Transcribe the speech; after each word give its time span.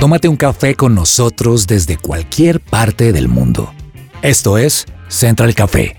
Tómate 0.00 0.28
un 0.28 0.36
café 0.36 0.74
con 0.74 0.94
nosotros 0.94 1.66
desde 1.66 1.96
cualquier 1.96 2.60
parte 2.60 3.12
del 3.12 3.28
mundo. 3.28 3.72
Esto 4.20 4.58
es 4.58 4.84
Central 5.08 5.54
Café. 5.54 5.96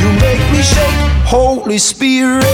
You 0.00 0.08
make 0.20 0.42
me 0.50 0.60
shake, 0.60 1.30
Holy 1.30 1.76
Spirit. 1.76 2.44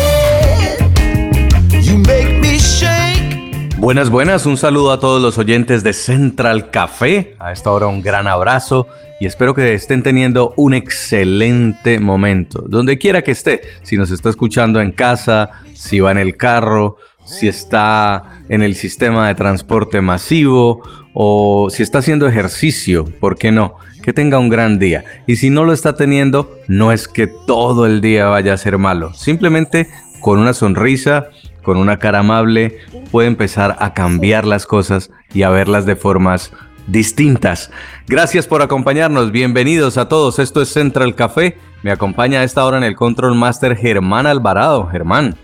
You 1.83 1.97
make 1.97 2.39
me 2.39 2.59
shake. 2.59 3.79
Buenas, 3.79 4.11
buenas, 4.11 4.45
un 4.45 4.59
saludo 4.59 4.93
a 4.93 5.01
todos 5.01 5.23
los 5.23 5.39
oyentes 5.39 5.83
de 5.83 5.95
Central 5.95 6.71
Café. 6.71 7.35
A 7.39 7.51
esta 7.51 7.71
hora 7.71 7.87
un 7.87 8.03
gran 8.03 8.27
abrazo 8.27 8.89
y 9.21 9.27
espero 9.27 9.55
que 9.55 9.75
estén 9.75 10.03
teniendo 10.03 10.55
un 10.57 10.73
excelente 10.73 12.01
momento. 12.01 12.65
Donde 12.67 12.97
quiera 12.97 13.23
que 13.23 13.33
esté, 13.33 13.61
si 13.83 13.99
nos 13.99 14.11
está 14.11 14.31
escuchando 14.31 14.81
en 14.81 14.93
casa, 14.93 15.51
si 15.75 16.01
va 16.01 16.11
en 16.11 16.17
el 16.17 16.39
carro, 16.39 16.97
si 17.27 17.47
está 17.47 18.41
en 18.49 18.63
el 18.63 18.75
sistema 18.75 19.29
de 19.29 19.35
transporte 19.35 20.01
masivo 20.01 20.83
o 21.13 21.69
si 21.69 21.83
está 21.83 21.99
haciendo 21.99 22.27
ejercicio, 22.27 23.05
¿por 23.05 23.37
qué 23.37 23.53
no? 23.53 23.77
Que 24.03 24.15
tenga 24.15 24.39
un 24.39 24.49
gran 24.49 24.79
día. 24.79 25.05
Y 25.27 25.37
si 25.37 25.51
no 25.51 25.65
lo 25.65 25.75
está 25.75 25.95
teniendo, 25.95 26.59
no 26.67 26.91
es 26.91 27.07
que 27.07 27.27
todo 27.27 27.85
el 27.85 28.01
día 28.01 28.27
vaya 28.27 28.55
a 28.55 28.57
ser 28.57 28.79
malo. 28.79 29.13
Simplemente 29.13 29.89
con 30.21 30.39
una 30.39 30.55
sonrisa, 30.55 31.29
con 31.63 31.77
una 31.77 31.99
cara 31.99 32.21
amable, 32.21 32.79
puede 33.11 33.29
empezar 33.29 33.77
a 33.81 33.93
cambiar 33.93 34.47
las 34.47 34.65
cosas 34.65 35.11
y 35.35 35.43
a 35.43 35.51
verlas 35.51 35.85
de 35.85 35.97
formas 35.97 36.53
distintas. 36.87 37.71
Gracias 38.07 38.47
por 38.47 38.63
acompañarnos, 38.63 39.33
bienvenidos 39.33 39.97
a 39.97 40.09
todos. 40.09 40.39
Esto 40.39 40.63
es 40.63 40.69
Central 40.69 41.15
Café. 41.15 41.57
Me 41.83 41.91
acompaña 41.91 42.41
a 42.41 42.45
esta 42.45 42.65
hora 42.65 42.79
en 42.79 42.85
el 42.85 42.97
Control 42.97 43.35
Master 43.35 43.77
Germán 43.77 44.27
Alvarado. 44.27 44.87
Germán. 44.87 45.37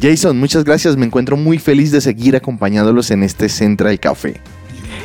Jason, 0.00 0.38
muchas 0.38 0.64
gracias. 0.64 0.96
Me 0.96 1.06
encuentro 1.06 1.36
muy 1.36 1.58
feliz 1.58 1.90
de 1.90 2.00
seguir 2.00 2.36
acompañándolos 2.36 3.10
en 3.10 3.22
este 3.22 3.48
Central 3.48 3.98
Café. 3.98 4.40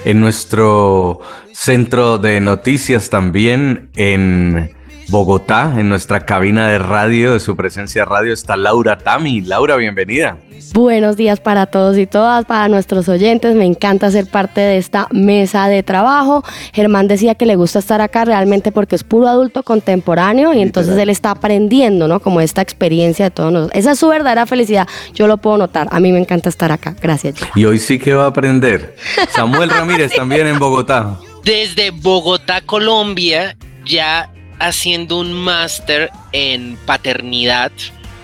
En 0.05 0.19
nuestro 0.19 1.21
centro 1.53 2.17
de 2.17 2.39
noticias 2.39 3.09
también 3.09 3.89
en 3.95 4.74
Bogotá, 5.09 5.75
en 5.77 5.87
nuestra 5.87 6.25
cabina 6.25 6.67
de 6.67 6.79
radio, 6.79 7.33
de 7.33 7.39
su 7.39 7.55
presencia 7.55 8.05
radio, 8.05 8.33
está 8.33 8.57
Laura 8.57 8.97
Tami. 8.97 9.41
Laura, 9.41 9.75
bienvenida. 9.75 10.37
Buenos 10.73 11.15
días 11.15 11.39
para 11.39 11.67
todos 11.67 11.97
y 11.97 12.07
todas, 12.07 12.45
para 12.45 12.67
nuestros 12.67 13.07
oyentes. 13.07 13.55
Me 13.55 13.65
encanta 13.65 14.09
ser 14.09 14.25
parte 14.27 14.61
de 14.61 14.77
esta 14.77 15.07
mesa 15.11 15.67
de 15.67 15.83
trabajo. 15.83 16.43
Germán 16.73 17.07
decía 17.07 17.35
que 17.35 17.45
le 17.45 17.55
gusta 17.55 17.79
estar 17.79 18.01
acá 18.01 18.25
realmente 18.25 18.71
porque 18.71 18.95
es 18.95 19.03
puro 19.03 19.27
adulto 19.27 19.63
contemporáneo 19.63 20.53
y 20.53 20.61
entonces 20.61 20.97
él 20.97 21.09
está 21.09 21.31
aprendiendo, 21.31 22.07
¿no? 22.07 22.19
Como 22.19 22.41
esta 22.41 22.61
experiencia 22.61 23.25
de 23.25 23.31
todos 23.31 23.53
nosotros. 23.53 23.77
Esa 23.77 23.91
es 23.91 23.99
su 23.99 24.07
verdadera 24.07 24.45
felicidad. 24.47 24.87
Yo 25.13 25.27
lo 25.27 25.37
puedo 25.37 25.57
notar. 25.57 25.87
A 25.91 25.99
mí 25.99 26.11
me 26.11 26.19
encanta 26.19 26.49
estar 26.49 26.71
acá. 26.71 26.95
Gracias. 26.99 27.35
Y 27.55 27.65
hoy 27.65 27.79
sí 27.79 27.99
que 27.99 28.13
va 28.13 28.25
a 28.25 28.27
aprender. 28.27 28.95
Samuel 29.29 29.69
Ramírez 29.71 30.13
también 30.13 30.47
en 30.47 30.57
Bogotá. 30.57 31.19
Desde 31.43 31.91
Bogotá, 31.91 32.61
Colombia, 32.61 33.55
ya 33.85 34.31
haciendo 34.59 35.19
un 35.19 35.33
máster 35.33 36.09
en 36.31 36.77
paternidad 36.85 37.71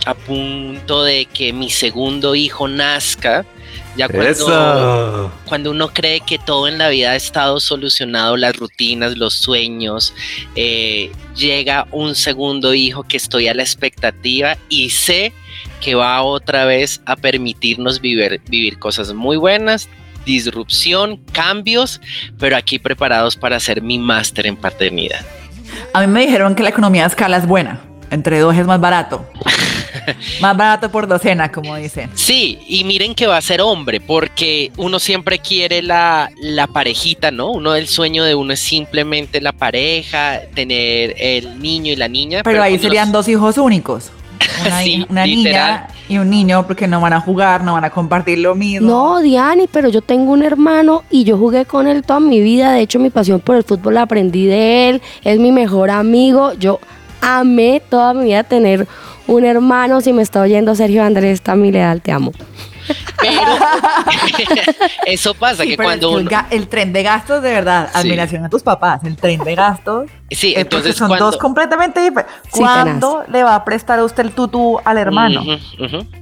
a 0.06 0.16
punto 0.16 1.04
de 1.04 1.26
que 1.26 1.54
mi 1.54 1.70
segundo 1.70 2.36
hijo 2.36 2.68
nazca. 2.68 3.46
Ya 3.96 4.08
cuando, 4.08 5.32
cuando 5.46 5.72
uno 5.72 5.90
cree 5.94 6.22
que 6.22 6.38
todo 6.38 6.68
en 6.68 6.78
la 6.78 6.90
vida 6.90 7.12
ha 7.12 7.16
estado 7.16 7.60
solucionado, 7.60 8.38
las 8.38 8.56
rutinas, 8.56 9.18
los 9.18 9.34
sueños, 9.34 10.14
eh, 10.56 11.12
llega 11.36 11.88
un 11.92 12.16
segundo 12.16 12.74
hijo 12.74 13.04
que 13.04 13.18
estoy 13.18 13.48
a 13.48 13.54
la 13.54 13.64
expectativa 13.64 14.58
y 14.70 14.90
sé 14.92 15.34
que 15.82 15.96
va 15.96 16.22
otra 16.22 16.66
vez 16.66 17.02
a 17.06 17.16
permitirnos 17.16 18.00
vivir, 18.00 18.42
vivir 18.48 18.80
cosas 18.80 19.14
muy 19.14 19.36
buenas, 19.36 19.90
disrupción, 20.26 21.18
cambios, 21.34 22.00
pero 22.40 22.56
aquí 22.56 22.80
preparados 22.80 23.36
para 23.36 23.58
hacer 23.58 23.82
mi 23.82 24.00
máster 24.00 24.48
en 24.48 24.56
paternidad. 24.56 25.26
A 25.94 26.02
mí 26.02 26.08
me 26.08 26.22
dijeron 26.22 26.56
que 26.56 26.64
la 26.64 26.70
economía 26.70 27.04
de 27.04 27.10
escala 27.10 27.38
es 27.38 27.48
buena. 27.48 27.82
Entre 28.10 28.40
dos 28.40 28.56
es 28.56 28.66
más 28.66 28.80
barato. 28.80 29.26
más 30.42 30.58
barato 30.58 30.92
por 30.92 31.08
docena, 31.08 31.52
como 31.52 31.76
dicen. 31.78 32.10
Sí, 32.14 32.60
y 32.68 32.84
miren 32.84 33.16
que 33.16 33.26
va 33.28 33.38
a 33.38 33.42
ser 33.42 33.62
hombre, 33.62 34.02
porque 34.02 34.72
uno 34.78 35.00
siempre 35.00 35.40
quiere 35.40 35.82
la, 35.82 36.30
la 36.38 36.68
parejita, 36.68 37.32
¿no? 37.32 37.52
Uno 37.52 37.72
del 37.72 37.88
sueño 37.88 38.26
de 38.26 38.36
uno 38.36 38.52
es 38.54 38.60
simplemente 38.60 39.40
la 39.40 39.54
pareja, 39.54 40.42
tener 40.54 41.16
el 41.18 41.60
niño 41.62 41.94
y 41.94 41.96
la 41.96 42.10
niña. 42.10 42.42
Pero, 42.44 42.62
ahí 42.62 42.78
serían 42.80 43.12
dos 43.12 43.28
hijos 43.28 43.58
únicos. 43.58 44.12
Una, 44.62 44.82
Sí, 44.82 45.06
una 45.08 45.26
niña 45.26 45.88
y 46.12 46.18
un 46.18 46.30
niño 46.30 46.68
porque 46.68 46.90
no 46.90 47.00
van 47.00 47.14
a 47.14 47.22
jugar, 47.22 47.64
no 47.64 47.74
van 47.74 47.86
a 47.86 47.90
compartir 47.90 48.40
lo 48.40 48.54
mismo. 48.54 48.86
No, 48.86 49.22
Diani, 49.22 49.68
pero 49.72 49.88
yo 49.88 50.02
tengo 50.02 50.34
un 50.34 50.44
hermano 50.44 51.04
y 51.10 51.24
yo 51.24 51.38
jugué 51.38 51.64
con 51.64 51.88
él 51.88 52.04
toda 52.04 52.20
mi 52.20 52.42
vida. 52.42 52.74
De 52.74 52.82
hecho, 52.82 53.00
mi 53.00 53.10
pasión 53.10 53.40
por 53.40 53.56
el 53.56 53.64
fútbol 53.64 53.94
la 53.94 54.02
aprendí 54.02 54.46
de 54.46 54.90
él. 54.90 55.02
Es 55.24 55.40
mi 55.40 55.54
mejor 55.54 55.90
amigo. 55.90 56.52
Yo 56.60 56.82
amé 57.22 57.82
toda 57.90 58.14
mi 58.14 58.26
vida 58.26 58.44
tener 58.44 58.90
un 59.26 59.46
hermano. 59.46 60.02
Si 60.02 60.12
me 60.12 60.22
está 60.22 60.42
oyendo 60.42 60.76
Sergio 60.76 61.02
Andrés, 61.02 61.36
está 61.36 61.56
mi 61.56 61.72
leal, 61.72 62.02
te 62.02 62.12
amo. 62.12 62.34
Pero 63.20 63.42
eso 65.06 65.34
pasa, 65.34 65.64
Sí, 65.64 65.70
que 65.72 65.78
pero 65.78 65.88
cuando 65.88 66.18
el, 66.20 66.28
uno... 66.28 66.46
el 66.50 66.68
tren 66.68 66.94
de 66.94 67.04
gastos, 67.04 67.42
de 67.42 67.52
verdad, 67.52 67.90
Sí. 67.94 68.00
admiración 68.00 68.46
a 68.46 68.50
tus 68.50 68.64
papás, 68.64 69.02
el 69.04 69.16
tren 69.16 69.44
de 69.44 69.56
gastos. 69.56 70.10
Sí, 70.30 70.54
entonces 70.56 70.96
son 70.96 71.10
cuando- 71.10 71.26
dos 71.26 71.38
completamente 71.38 72.00
diferentes. 72.02 72.36
Sí, 72.46 72.60
¿Cuándo 72.60 73.24
le 73.32 73.44
va 73.44 73.56
a 73.56 73.66
prestar 73.66 74.00
a 74.00 74.04
usted 74.04 74.24
el 74.24 74.32
tutú 74.32 74.80
al 74.84 74.98
hermano? 74.98 75.44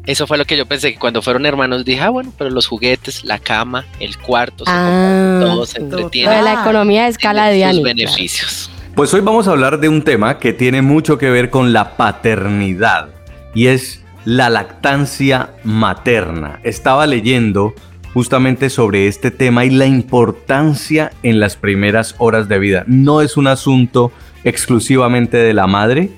Eso 0.06 0.26
fue 0.28 0.38
lo 0.38 0.46
que 0.46 0.58
yo 0.58 0.66
pensé, 0.66 0.94
que 0.94 1.00
cuando 1.00 1.22
fueron 1.22 1.46
hermanos 1.46 1.86
dije, 1.86 2.02
ah, 2.02 2.10
bueno, 2.10 2.32
pero 2.38 2.50
los 2.50 2.68
juguetes, 2.68 3.24
la 3.24 3.38
cama, 3.40 3.86
el 4.00 4.18
cuarto, 4.18 4.66
se 4.66 4.72
Ah, 4.74 5.40
compran, 5.40 5.40
todo 5.42 5.66
se 5.66 5.80
todo. 5.80 5.90
Lo 5.90 5.96
de 5.98 6.02
entretiene. 6.04 6.42
la 6.42 6.54
economía 6.54 7.04
de 7.04 7.10
escala 7.10 7.48
de 7.48 7.72
sus 7.72 7.84
beneficios. 7.84 8.72
Pues 8.96 9.14
hoy 9.14 9.22
vamos 9.22 9.48
a 9.48 9.52
hablar 9.52 9.80
de 9.80 9.88
un 9.88 10.02
tema 10.02 10.40
que 10.40 10.52
tiene 10.54 10.82
mucho 10.82 11.18
que 11.18 11.30
ver 11.30 11.50
con 11.50 11.72
la 11.72 11.96
paternidad 11.96 13.10
y 13.54 13.68
es 13.68 14.02
la 14.30 14.52
lactancia 14.52 15.56
materna. 15.64 16.60
Estaba 16.62 17.08
leyendo 17.08 17.74
justamente 18.14 18.70
sobre 18.70 19.08
este 19.08 19.32
tema 19.32 19.66
y 19.66 19.72
la 19.72 19.88
importancia 19.88 21.12
en 21.24 21.40
las 21.40 21.56
primeras 21.56 22.14
horas 22.20 22.48
de 22.48 22.60
vida. 22.60 22.84
No 22.86 23.22
es 23.22 23.38
un 23.38 23.48
asunto 23.48 24.12
exclusivamente 24.44 25.38
de 25.38 25.56
la 25.56 25.66
madre 25.66 26.12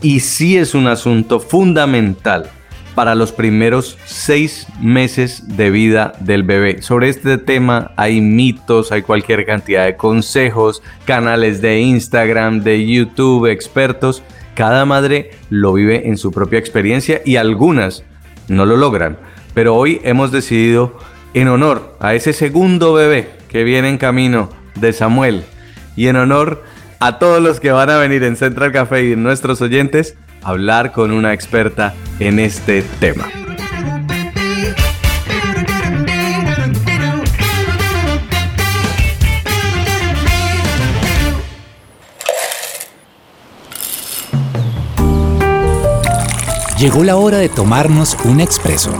y 0.00 0.18
sí 0.18 0.56
es 0.56 0.74
un 0.74 0.88
asunto 0.88 1.38
fundamental 1.38 2.50
para 2.96 3.14
los 3.14 3.30
primeros 3.30 3.96
seis 4.06 4.66
meses 4.80 5.56
de 5.56 5.70
vida 5.70 6.14
del 6.18 6.42
bebé. 6.42 6.82
Sobre 6.82 7.10
este 7.10 7.38
tema 7.38 7.92
hay 7.96 8.20
mitos, 8.20 8.90
hay 8.90 9.02
cualquier 9.02 9.46
cantidad 9.46 9.86
de 9.86 9.96
consejos, 9.96 10.82
canales 11.04 11.62
de 11.62 11.78
Instagram, 11.78 12.64
de 12.64 12.84
YouTube, 12.84 13.46
expertos. 13.46 14.20
Cada 14.54 14.84
madre 14.84 15.30
lo 15.50 15.72
vive 15.72 16.08
en 16.08 16.18
su 16.18 16.30
propia 16.30 16.58
experiencia 16.58 17.22
y 17.24 17.36
algunas 17.36 18.04
no 18.48 18.66
lo 18.66 18.76
logran. 18.76 19.18
Pero 19.54 19.74
hoy 19.76 20.00
hemos 20.04 20.32
decidido, 20.32 20.98
en 21.34 21.48
honor 21.48 21.96
a 22.00 22.14
ese 22.14 22.32
segundo 22.32 22.92
bebé 22.92 23.30
que 23.48 23.64
viene 23.64 23.88
en 23.88 23.98
camino 23.98 24.50
de 24.74 24.92
Samuel 24.92 25.44
y 25.96 26.08
en 26.08 26.16
honor 26.16 26.62
a 27.00 27.18
todos 27.18 27.42
los 27.42 27.60
que 27.60 27.72
van 27.72 27.90
a 27.90 27.98
venir 27.98 28.22
en 28.22 28.36
Central 28.36 28.72
Café 28.72 29.04
y 29.04 29.16
nuestros 29.16 29.60
oyentes, 29.60 30.16
hablar 30.42 30.92
con 30.92 31.10
una 31.10 31.32
experta 31.32 31.94
en 32.20 32.38
este 32.38 32.82
tema. 33.00 33.28
Llegó 46.82 47.04
la 47.04 47.14
hora 47.14 47.38
de 47.38 47.48
tomarnos 47.48 48.16
un 48.24 48.40
expreso. 48.40 48.90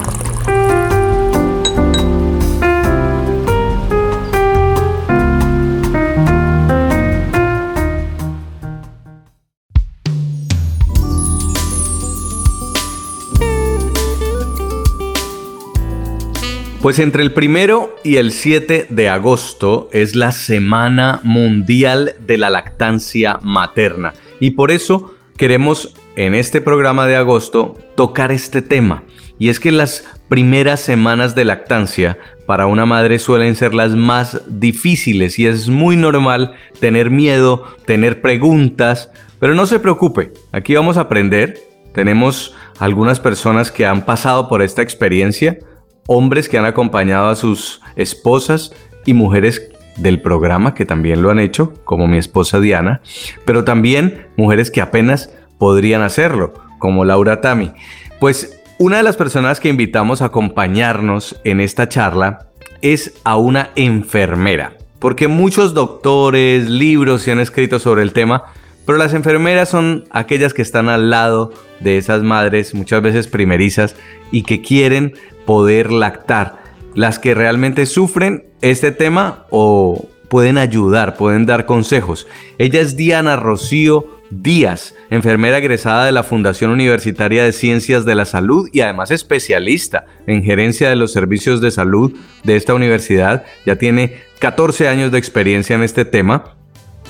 Pues 16.80 17.00
entre 17.00 17.24
el 17.24 17.32
primero 17.32 17.96
y 18.04 18.18
el 18.18 18.30
7 18.30 18.86
de 18.90 19.08
agosto 19.08 19.88
es 19.92 20.14
la 20.14 20.30
Semana 20.30 21.18
Mundial 21.24 22.14
de 22.20 22.38
la 22.38 22.48
Lactancia 22.48 23.40
Materna. 23.42 24.14
Y 24.38 24.52
por 24.52 24.70
eso 24.70 25.16
queremos 25.36 25.96
en 26.16 26.34
este 26.34 26.60
programa 26.60 27.06
de 27.06 27.16
agosto 27.16 27.76
tocar 27.94 28.32
este 28.32 28.62
tema. 28.62 29.04
Y 29.38 29.48
es 29.48 29.58
que 29.58 29.72
las 29.72 30.04
primeras 30.28 30.80
semanas 30.80 31.34
de 31.34 31.44
lactancia 31.44 32.18
para 32.46 32.66
una 32.66 32.86
madre 32.86 33.18
suelen 33.18 33.56
ser 33.56 33.74
las 33.74 33.94
más 33.94 34.42
difíciles 34.46 35.38
y 35.38 35.46
es 35.46 35.68
muy 35.68 35.96
normal 35.96 36.54
tener 36.80 37.10
miedo, 37.10 37.66
tener 37.86 38.20
preguntas, 38.20 39.10
Pero 39.38 39.56
no 39.56 39.66
se 39.66 39.80
preocupe, 39.80 40.32
aquí 40.52 40.76
vamos 40.76 40.96
a 40.96 41.00
aprender. 41.00 41.58
Tenemos 41.94 42.54
algunas 42.78 43.18
personas 43.18 43.72
que 43.72 43.84
han 43.84 44.04
pasado 44.04 44.48
por 44.48 44.62
esta 44.62 44.82
experiencia, 44.82 45.58
hombres 46.06 46.48
que 46.48 46.58
han 46.58 46.64
acompañado 46.64 47.28
a 47.28 47.34
sus 47.34 47.80
esposas 47.96 48.72
y 49.04 49.14
mujeres 49.14 49.72
del 49.96 50.20
programa 50.20 50.74
que 50.74 50.86
también 50.86 51.22
lo 51.22 51.30
han 51.30 51.40
hecho, 51.40 51.74
como 51.84 52.06
mi 52.06 52.18
esposa 52.18 52.60
Diana, 52.60 53.02
pero 53.44 53.64
también 53.64 54.28
mujeres 54.36 54.70
que 54.70 54.80
apenas 54.80 55.30
podrían 55.62 56.02
hacerlo, 56.02 56.54
como 56.80 57.04
Laura 57.04 57.40
Tami. 57.40 57.70
Pues 58.18 58.60
una 58.78 58.96
de 58.96 59.04
las 59.04 59.16
personas 59.16 59.60
que 59.60 59.68
invitamos 59.68 60.20
a 60.20 60.24
acompañarnos 60.24 61.36
en 61.44 61.60
esta 61.60 61.88
charla 61.88 62.48
es 62.80 63.14
a 63.22 63.36
una 63.36 63.70
enfermera, 63.76 64.72
porque 64.98 65.28
muchos 65.28 65.72
doctores, 65.72 66.68
libros 66.68 67.22
se 67.22 67.30
han 67.30 67.38
escrito 67.38 67.78
sobre 67.78 68.02
el 68.02 68.12
tema, 68.12 68.46
pero 68.86 68.98
las 68.98 69.14
enfermeras 69.14 69.68
son 69.68 70.02
aquellas 70.10 70.52
que 70.52 70.62
están 70.62 70.88
al 70.88 71.10
lado 71.10 71.52
de 71.78 71.96
esas 71.96 72.24
madres, 72.24 72.74
muchas 72.74 73.00
veces 73.00 73.28
primerizas, 73.28 73.94
y 74.32 74.42
que 74.42 74.62
quieren 74.62 75.14
poder 75.46 75.92
lactar 75.92 76.56
las 76.96 77.20
que 77.20 77.36
realmente 77.36 77.86
sufren 77.86 78.46
este 78.62 78.90
tema 78.90 79.46
o 79.50 80.08
pueden 80.28 80.58
ayudar, 80.58 81.16
pueden 81.16 81.46
dar 81.46 81.66
consejos. 81.66 82.26
Ella 82.58 82.80
es 82.80 82.96
Diana 82.96 83.36
Rocío 83.36 84.21
Díaz, 84.34 84.94
enfermera 85.10 85.58
egresada 85.58 86.06
de 86.06 86.12
la 86.12 86.22
Fundación 86.22 86.70
Universitaria 86.70 87.44
de 87.44 87.52
Ciencias 87.52 88.06
de 88.06 88.14
la 88.14 88.24
Salud 88.24 88.66
y 88.72 88.80
además 88.80 89.10
especialista 89.10 90.06
en 90.26 90.42
gerencia 90.42 90.88
de 90.88 90.96
los 90.96 91.12
servicios 91.12 91.60
de 91.60 91.70
salud 91.70 92.14
de 92.42 92.56
esta 92.56 92.72
universidad. 92.72 93.44
Ya 93.66 93.76
tiene 93.76 94.22
14 94.38 94.88
años 94.88 95.12
de 95.12 95.18
experiencia 95.18 95.76
en 95.76 95.82
este 95.82 96.06
tema 96.06 96.54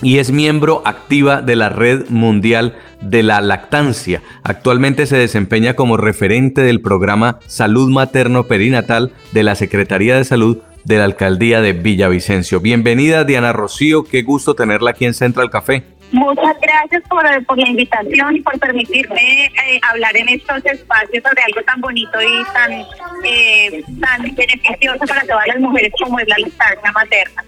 y 0.02 0.18
es 0.18 0.32
miembro 0.32 0.82
activa 0.84 1.42
de 1.42 1.54
la 1.54 1.68
Red 1.68 2.08
Mundial 2.08 2.74
de 3.00 3.22
la 3.22 3.40
Lactancia. 3.40 4.20
Actualmente 4.42 5.06
se 5.06 5.16
desempeña 5.16 5.74
como 5.74 5.96
referente 5.96 6.62
del 6.62 6.80
programa 6.80 7.38
Salud 7.46 7.88
Materno 7.88 8.48
Perinatal 8.48 9.12
de 9.30 9.44
la 9.44 9.54
Secretaría 9.54 10.16
de 10.16 10.24
Salud 10.24 10.58
de 10.82 10.98
la 10.98 11.04
Alcaldía 11.04 11.60
de 11.60 11.72
Villavicencio. 11.72 12.58
Bienvenida 12.58 13.22
Diana 13.22 13.52
Rocío, 13.52 14.02
qué 14.02 14.22
gusto 14.22 14.54
tenerla 14.56 14.90
aquí 14.90 15.04
en 15.04 15.14
Central 15.14 15.50
Café. 15.50 15.84
Muchas 16.12 16.56
gracias 16.60 17.02
por, 17.08 17.24
la 17.24 17.68
invitación 17.68 18.36
y 18.36 18.40
por 18.42 18.58
permitirme 18.58 19.46
eh, 19.46 19.80
hablar 19.90 20.14
en 20.14 20.28
estos 20.28 20.64
espacios 20.66 21.24
sobre 21.24 21.42
algo 21.42 21.62
tan 21.64 21.80
bonito 21.80 22.20
y 22.20 22.52
tan, 22.52 22.72
eh, 23.24 23.82
tan 23.98 24.22
beneficioso 24.34 25.06
para 25.06 25.22
todas 25.22 25.46
las 25.46 25.58
mujeres 25.58 25.90
como 25.98 26.18
es 26.18 26.28
la 26.28 26.36
lactancia 26.38 26.92
materna. 26.92 27.44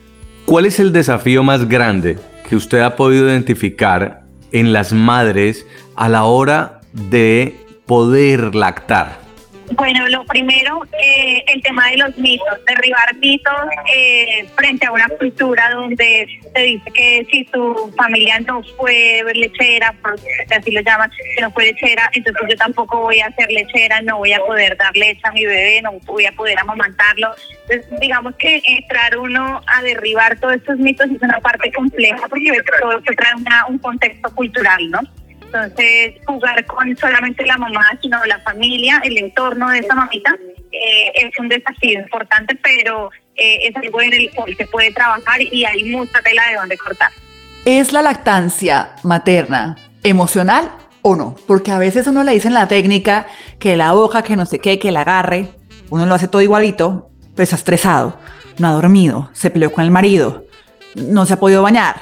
¿Cuál 0.46 0.64
es 0.64 0.80
el 0.80 0.92
desafío 0.92 1.42
más 1.42 1.68
grande 1.68 2.18
que 2.48 2.56
usted 2.56 2.80
ha 2.80 2.96
podido 2.96 3.28
identificar 3.28 4.22
en 4.50 4.72
las 4.72 4.92
madres 4.92 5.66
a 5.94 6.08
la 6.08 6.24
hora 6.24 6.80
de 6.92 7.56
poder 7.86 8.54
lactar? 8.54 9.23
Bueno, 9.72 10.08
lo 10.08 10.24
primero, 10.24 10.82
eh, 11.00 11.42
el 11.48 11.62
tema 11.62 11.90
de 11.90 11.96
los 11.96 12.16
mitos, 12.18 12.64
derribar 12.66 13.14
mitos 13.16 13.54
eh, 13.94 14.46
frente 14.56 14.86
a 14.86 14.92
una 14.92 15.08
cultura 15.08 15.70
donde 15.70 16.28
se 16.54 16.60
dice 16.60 16.90
que 16.92 17.26
si 17.30 17.44
tu 17.46 17.92
familia 17.96 18.38
no 18.40 18.62
fue 18.76 19.24
lechera, 19.34 19.94
así 20.56 20.70
lo 20.70 20.80
llaman, 20.82 21.10
que 21.34 21.40
no 21.40 21.50
fue 21.50 21.64
lechera, 21.64 22.10
entonces 22.12 22.42
yo 22.48 22.56
tampoco 22.56 23.00
voy 23.00 23.20
a 23.20 23.32
ser 23.32 23.50
lechera, 23.50 24.02
no 24.02 24.18
voy 24.18 24.34
a 24.34 24.40
poder 24.40 24.76
dar 24.76 24.94
leche 24.96 25.22
a 25.24 25.32
mi 25.32 25.46
bebé, 25.46 25.80
no 25.82 25.92
voy 26.04 26.26
a 26.26 26.32
poder 26.32 26.58
amamantarlo. 26.58 27.34
Entonces, 27.68 28.00
digamos 28.00 28.36
que 28.36 28.60
entrar 28.64 29.16
uno 29.18 29.62
a 29.66 29.82
derribar 29.82 30.38
todos 30.38 30.54
estos 30.54 30.78
mitos 30.78 31.10
es 31.10 31.22
una 31.22 31.40
parte 31.40 31.72
compleja 31.72 32.28
porque 32.28 32.52
todo 32.80 32.98
esto 32.98 33.12
trae 33.16 33.32
un 33.68 33.78
contexto 33.78 34.34
cultural, 34.34 34.90
¿no? 34.90 35.00
Entonces, 35.54 36.14
jugar 36.26 36.66
con 36.66 36.96
solamente 36.96 37.46
la 37.46 37.56
mamá, 37.56 37.86
sino 38.02 38.24
la 38.24 38.40
familia, 38.40 39.00
el 39.04 39.16
entorno 39.18 39.70
de 39.70 39.78
esa 39.78 39.94
mamita, 39.94 40.36
eh, 40.72 41.12
es 41.14 41.38
un 41.38 41.48
desafío 41.48 42.00
importante, 42.00 42.56
pero 42.56 43.10
eh, 43.36 43.68
es 43.68 43.76
algo 43.76 44.02
en 44.02 44.14
el 44.14 44.30
cual 44.34 44.56
se 44.56 44.66
puede 44.66 44.90
trabajar 44.90 45.40
y 45.40 45.64
hay 45.64 45.84
mucha 45.84 46.20
tela 46.22 46.42
de 46.50 46.56
donde 46.56 46.76
cortar. 46.76 47.10
¿Es 47.64 47.92
la 47.92 48.02
lactancia 48.02 48.96
materna 49.04 49.76
emocional 50.02 50.72
o 51.02 51.14
no? 51.14 51.36
Porque 51.46 51.70
a 51.70 51.78
veces 51.78 52.08
uno 52.08 52.24
le 52.24 52.32
dice 52.32 52.48
en 52.48 52.54
la 52.54 52.66
técnica 52.66 53.28
que 53.60 53.76
la 53.76 53.94
hoja, 53.94 54.24
que 54.24 54.34
no 54.34 54.46
sé 54.46 54.58
qué, 54.58 54.80
que 54.80 54.90
la 54.90 55.02
agarre, 55.02 55.50
uno 55.88 56.04
lo 56.04 56.16
hace 56.16 56.26
todo 56.26 56.42
igualito, 56.42 57.10
pero 57.36 57.44
está 57.44 57.54
estresado, 57.54 58.18
no 58.58 58.66
ha 58.66 58.72
dormido, 58.72 59.30
se 59.34 59.50
peleó 59.50 59.70
con 59.70 59.84
el 59.84 59.92
marido, 59.92 60.46
no 60.96 61.26
se 61.26 61.34
ha 61.34 61.38
podido 61.38 61.62
bañar, 61.62 61.94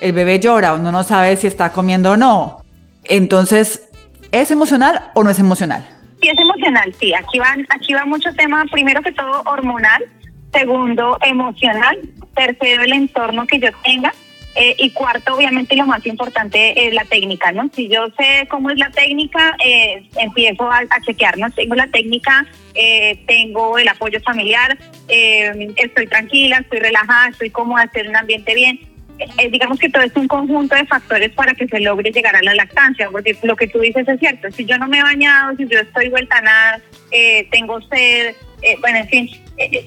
el 0.00 0.12
bebé 0.12 0.38
llora, 0.38 0.74
uno 0.74 0.92
no 0.92 1.02
sabe 1.02 1.36
si 1.36 1.48
está 1.48 1.72
comiendo 1.72 2.12
o 2.12 2.16
no, 2.16 2.59
entonces, 3.04 3.88
¿es 4.32 4.50
emocional 4.50 5.10
o 5.14 5.22
no 5.22 5.30
es 5.30 5.38
emocional? 5.38 5.86
Sí, 6.20 6.28
es 6.28 6.38
emocional, 6.38 6.94
sí. 7.00 7.14
Aquí, 7.14 7.38
van, 7.38 7.66
aquí 7.70 7.94
va 7.94 8.04
mucho 8.04 8.32
tema, 8.34 8.64
primero 8.70 9.02
que 9.02 9.12
todo 9.12 9.42
hormonal, 9.46 10.04
segundo 10.52 11.18
emocional, 11.22 11.98
tercero 12.34 12.82
el 12.82 12.92
entorno 12.92 13.46
que 13.46 13.58
yo 13.58 13.68
tenga. 13.82 14.12
Eh, 14.56 14.74
y 14.78 14.90
cuarto, 14.90 15.36
obviamente, 15.36 15.76
lo 15.76 15.86
más 15.86 16.04
importante 16.06 16.88
es 16.88 16.92
la 16.92 17.04
técnica, 17.04 17.52
¿no? 17.52 17.70
Si 17.72 17.88
yo 17.88 18.08
sé 18.18 18.48
cómo 18.48 18.70
es 18.70 18.78
la 18.78 18.90
técnica, 18.90 19.56
eh, 19.64 20.08
empiezo 20.16 20.68
a, 20.68 20.82
chequear, 21.06 21.38
¿no? 21.38 21.50
Tengo 21.50 21.76
la 21.76 21.86
técnica, 21.86 22.44
eh, 22.74 23.22
tengo 23.26 23.78
el 23.78 23.86
apoyo 23.86 24.20
familiar, 24.20 24.76
estoy 25.06 26.06
tranquila, 26.08 26.58
estoy 26.58 26.80
relajada, 26.80 27.28
estoy 27.28 27.50
cómoda, 27.50 27.84
estoy 27.84 28.02
en 28.02 28.08
un 28.08 28.16
ambiente 28.16 28.54
bien. 28.54 28.89
Eh, 29.20 29.50
digamos 29.50 29.78
que 29.78 29.90
todo 29.90 30.02
es 30.02 30.16
un 30.16 30.26
conjunto 30.26 30.74
de 30.74 30.86
factores 30.86 31.30
para 31.32 31.52
que 31.52 31.68
se 31.68 31.78
logre 31.80 32.10
llegar 32.10 32.34
a 32.34 32.42
la 32.42 32.54
lactancia, 32.54 33.10
porque 33.10 33.36
lo 33.42 33.54
que 33.54 33.66
tú 33.66 33.78
dices 33.78 34.08
es 34.08 34.18
cierto, 34.18 34.50
si 34.50 34.64
yo 34.64 34.78
no 34.78 34.88
me 34.88 34.98
he 34.98 35.02
bañado, 35.02 35.54
si 35.56 35.66
yo 35.68 35.78
estoy 35.78 36.08
vuelta 36.08 36.40
nada, 36.40 36.80
eh, 37.10 37.46
tengo 37.50 37.80
sed, 37.82 38.34
eh, 38.62 38.76
bueno, 38.80 38.98
en 38.98 39.08
fin, 39.08 39.30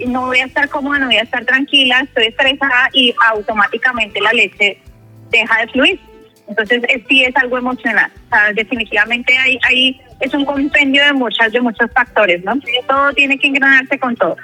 no 0.07 0.27
voy 0.27 0.39
a 0.39 0.45
estar 0.45 0.69
cómoda, 0.69 0.99
no 0.99 1.07
voy 1.07 1.15
a 1.15 1.23
estar 1.23 1.43
tranquila, 1.45 2.01
estoy 2.01 2.27
estresada 2.27 2.89
y 2.93 3.13
automáticamente 3.31 4.21
la 4.21 4.33
leche 4.33 4.77
deja 5.31 5.61
de 5.61 5.67
fluir. 5.69 5.99
Entonces, 6.47 6.83
sí 7.07 7.23
es 7.23 7.35
algo 7.37 7.57
emocional. 7.57 8.11
definitivamente 8.53 9.35
ahí, 9.37 9.57
ahí 9.63 10.01
es 10.19 10.33
un 10.33 10.45
compendio 10.45 11.03
de 11.03 11.13
muchas, 11.13 11.51
de 11.51 11.61
muchos 11.61 11.89
factores, 11.91 12.43
¿no? 12.43 12.53
Todo 12.87 13.13
tiene 13.13 13.39
que 13.39 13.47
engranarse 13.47 13.97
con 13.97 14.15
todo 14.15 14.35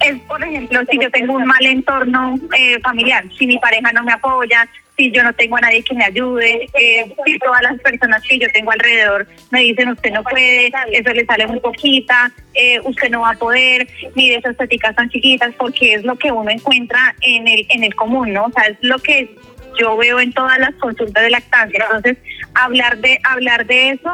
es, 0.00 0.20
por 0.22 0.42
ejemplo, 0.42 0.80
si 0.90 0.98
yo 0.98 1.10
tengo 1.10 1.34
un 1.34 1.44
mal 1.44 1.64
entorno 1.64 2.36
eh, 2.56 2.78
familiar, 2.80 3.24
si 3.36 3.46
mi 3.46 3.58
pareja 3.58 3.92
no 3.92 4.04
me 4.04 4.12
apoya, 4.12 4.68
si 4.96 5.10
yo 5.12 5.22
no 5.22 5.32
tengo 5.32 5.56
a 5.56 5.60
nadie 5.60 5.82
que 5.82 5.94
me 5.94 6.04
ayude, 6.04 6.68
eh, 6.74 7.14
si 7.24 7.38
todas 7.38 7.62
las 7.62 7.80
personas 7.80 8.22
que 8.22 8.38
yo 8.38 8.48
tengo 8.52 8.72
alrededor 8.72 9.26
me 9.50 9.60
dicen 9.60 9.90
usted 9.90 10.12
no 10.12 10.22
puede, 10.24 10.72
eso 10.92 11.10
le 11.12 11.24
sale 11.24 11.46
muy 11.46 11.60
poquita, 11.60 12.32
eh, 12.54 12.80
usted 12.84 13.10
no 13.10 13.20
va 13.20 13.30
a 13.30 13.38
poder, 13.38 13.88
mire 14.14 14.36
esas 14.36 14.56
teticas 14.56 14.94
tan 14.96 15.08
chiquitas, 15.08 15.54
porque 15.56 15.94
es 15.94 16.04
lo 16.04 16.16
que 16.16 16.32
uno 16.32 16.50
encuentra 16.50 17.14
en 17.22 17.46
el, 17.46 17.66
en 17.68 17.84
el 17.84 17.94
común, 17.94 18.32
¿no? 18.32 18.46
O 18.46 18.52
sea, 18.52 18.64
es 18.64 18.76
lo 18.80 18.98
que 18.98 19.36
yo 19.78 19.96
veo 19.96 20.18
en 20.18 20.32
todas 20.32 20.58
las 20.58 20.74
consultas 20.74 21.22
de 21.22 21.30
lactancia. 21.30 21.84
Entonces, 21.84 22.18
hablar 22.54 22.98
de 22.98 23.20
hablar 23.22 23.66
de 23.66 23.90
eso, 23.90 24.10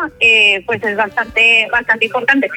pues 0.66 0.82
es 0.82 0.96
bastante 0.96 1.68
bastante 1.70 2.04
importante 2.04 2.48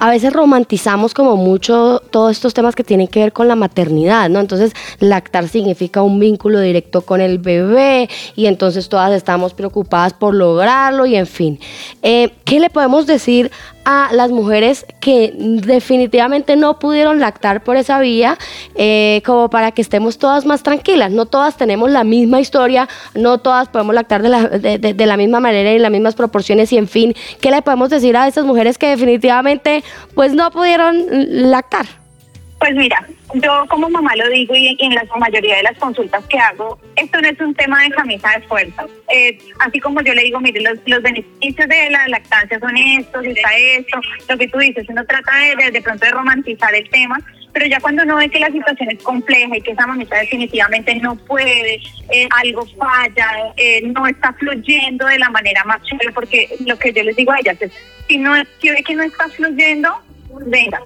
a 0.00 0.10
veces 0.10 0.32
romantizamos 0.32 1.12
como 1.12 1.36
mucho 1.36 2.02
todos 2.10 2.32
estos 2.32 2.54
temas 2.54 2.74
que 2.74 2.82
tienen 2.82 3.06
que 3.06 3.20
ver 3.20 3.32
con 3.32 3.48
la 3.48 3.54
maternidad, 3.54 4.30
¿no? 4.30 4.40
Entonces, 4.40 4.72
lactar 4.98 5.46
significa 5.46 6.02
un 6.02 6.18
vínculo 6.18 6.58
directo 6.58 7.02
con 7.02 7.20
el 7.20 7.38
bebé 7.38 8.08
y 8.34 8.46
entonces 8.46 8.88
todas 8.88 9.12
estamos 9.12 9.52
preocupadas 9.52 10.14
por 10.14 10.34
lograrlo 10.34 11.04
y 11.04 11.16
en 11.16 11.26
fin. 11.26 11.60
Eh, 12.02 12.30
¿Qué 12.44 12.60
le 12.60 12.70
podemos 12.70 13.06
decir 13.06 13.50
a 13.84 14.10
las 14.12 14.30
mujeres 14.30 14.86
que 15.00 15.32
definitivamente 15.34 16.56
no 16.56 16.78
pudieron 16.78 17.18
lactar 17.20 17.62
por 17.62 17.76
esa 17.76 18.00
vía, 18.00 18.36
eh, 18.74 19.22
como 19.24 19.50
para 19.50 19.72
que 19.72 19.82
estemos 19.82 20.18
todas 20.18 20.46
más 20.46 20.62
tranquilas. 20.62 21.10
No 21.10 21.26
todas 21.26 21.56
tenemos 21.56 21.90
la 21.90 22.04
misma 22.04 22.40
historia, 22.40 22.88
no 23.14 23.38
todas 23.38 23.68
podemos 23.68 23.94
lactar 23.94 24.22
de 24.22 24.28
la, 24.28 24.48
de, 24.48 25.06
la 25.06 25.16
misma 25.16 25.40
manera 25.40 25.72
y 25.72 25.76
en 25.76 25.82
las 25.82 25.90
mismas 25.90 26.14
proporciones 26.14 26.72
y 26.72 26.78
en 26.78 26.88
fin, 26.88 27.14
¿qué 27.40 27.50
le 27.50 27.62
podemos 27.62 27.90
decir 27.90 28.16
a 28.16 28.28
esas 28.28 28.44
mujeres 28.44 28.78
que 28.78 28.88
definitivamente 28.88 29.82
pues 30.14 30.34
no 30.34 30.50
pudieron 30.50 31.06
lactar? 31.50 31.86
Pues 32.58 32.74
mira, 32.74 33.06
yo 33.34 33.64
como 33.68 33.88
mamá 33.88 34.16
lo 34.16 34.28
digo 34.28 34.54
y 34.54 34.76
en 34.80 34.94
la 34.94 35.04
mayoría 35.18 35.56
de 35.56 35.62
las 35.62 35.78
consultas 35.78 36.24
que 36.26 36.38
hago, 36.38 36.78
esto 36.96 37.20
no 37.20 37.28
es 37.28 37.40
un 37.40 37.54
tema 37.54 37.82
de 37.82 37.90
camisa 37.90 38.30
de 38.30 38.46
fuerza. 38.46 38.86
Eh, 39.08 39.38
así 39.60 39.80
como 39.80 40.00
yo 40.02 40.14
le 40.14 40.22
digo, 40.22 40.40
mire, 40.40 40.60
los, 40.60 40.78
los 40.86 41.02
beneficios 41.02 41.68
de 41.68 41.90
la 41.90 42.08
lactancia 42.08 42.58
son 42.58 42.76
estos, 42.76 43.24
está 43.24 43.56
esto, 43.56 44.00
lo 44.28 44.38
que 44.38 44.48
tú 44.48 44.58
dices, 44.58 44.86
uno 44.88 45.04
trata 45.04 45.32
de, 45.36 45.70
de, 45.70 45.82
pronto 45.82 46.04
de 46.04 46.12
romantizar 46.12 46.74
el 46.74 46.88
tema, 46.90 47.20
pero 47.52 47.66
ya 47.66 47.80
cuando 47.80 48.02
uno 48.04 48.16
ve 48.16 48.28
que 48.28 48.38
la 48.38 48.50
situación 48.50 48.90
es 48.90 49.02
compleja 49.02 49.56
y 49.56 49.60
que 49.60 49.72
esa 49.72 49.86
mamita 49.86 50.16
definitivamente 50.18 50.94
no 50.96 51.16
puede, 51.16 51.80
eh, 52.10 52.28
algo 52.42 52.66
falla, 52.78 53.52
eh, 53.56 53.82
no 53.82 54.06
está 54.06 54.32
fluyendo 54.34 55.06
de 55.06 55.18
la 55.18 55.30
manera 55.30 55.64
más 55.64 55.82
chévere, 55.82 56.12
porque 56.12 56.48
lo 56.66 56.78
que 56.78 56.92
yo 56.92 57.02
les 57.02 57.16
digo 57.16 57.32
a 57.32 57.38
ellas 57.40 57.60
es, 57.60 57.72
si 58.08 58.18
no 58.18 58.34
si 58.60 58.70
ve 58.70 58.82
que 58.82 58.94
no 58.94 59.02
está 59.02 59.28
fluyendo, 59.28 60.00
venga, 60.46 60.82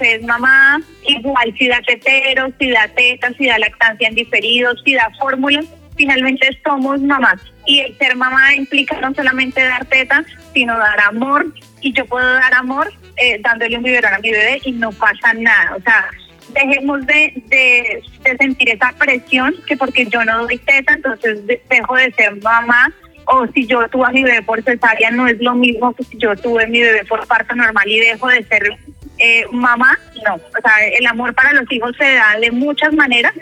es 0.00 0.22
mamá, 0.22 0.80
igual 1.06 1.54
si 1.58 1.68
da 1.68 1.80
tetero, 1.82 2.52
si 2.58 2.70
da 2.70 2.88
teta, 2.88 3.32
si 3.34 3.46
da 3.46 3.58
lactancia 3.58 4.08
en 4.08 4.14
diferido, 4.14 4.72
si 4.84 4.94
da 4.94 5.10
fórmula, 5.18 5.62
finalmente 5.96 6.48
somos 6.64 7.00
mamás. 7.00 7.40
Y 7.66 7.80
el 7.80 7.96
ser 7.96 8.16
mamá 8.16 8.54
implica 8.54 9.00
no 9.00 9.14
solamente 9.14 9.62
dar 9.62 9.84
teta, 9.86 10.24
sino 10.52 10.76
dar 10.78 11.00
amor. 11.00 11.46
Y 11.80 11.92
yo 11.92 12.04
puedo 12.06 12.26
dar 12.26 12.54
amor 12.54 12.92
eh, 13.16 13.40
dándole 13.40 13.76
un 13.76 13.82
biberón 13.84 14.14
a 14.14 14.18
mi 14.18 14.30
bebé 14.30 14.60
y 14.64 14.72
no 14.72 14.90
pasa 14.92 15.32
nada. 15.34 15.76
O 15.76 15.80
sea, 15.82 16.06
dejemos 16.52 17.06
de, 17.06 17.32
de, 17.46 18.02
sentir 18.38 18.70
esa 18.70 18.92
presión 18.92 19.54
que 19.66 19.76
porque 19.76 20.06
yo 20.06 20.24
no 20.24 20.42
doy 20.42 20.58
teta, 20.58 20.94
entonces 20.94 21.46
de- 21.46 21.62
dejo 21.70 21.96
de 21.96 22.12
ser 22.12 22.36
mamá. 22.42 22.92
O 23.24 23.46
si 23.54 23.66
yo 23.66 23.88
tuve 23.88 24.06
a 24.06 24.10
mi 24.10 24.24
bebé 24.24 24.42
por 24.42 24.60
cesárea 24.64 25.12
no 25.12 25.28
es 25.28 25.40
lo 25.40 25.54
mismo 25.54 25.94
que 25.94 26.02
si 26.02 26.18
yo 26.18 26.34
tuve 26.34 26.66
mi 26.66 26.80
bebé 26.80 27.04
por 27.04 27.24
parto 27.28 27.54
normal 27.54 27.88
y 27.88 28.00
dejo 28.00 28.26
de 28.26 28.42
ser 28.42 28.76
eh, 29.22 29.46
mamá, 29.52 29.96
no. 30.26 30.34
O 30.34 30.60
sea, 30.62 30.86
el 30.98 31.06
amor 31.06 31.32
para 31.34 31.52
los 31.52 31.70
hijos 31.70 31.92
se 31.96 32.14
da 32.14 32.36
de 32.40 32.50
muchas 32.50 32.92
maneras, 32.92 33.32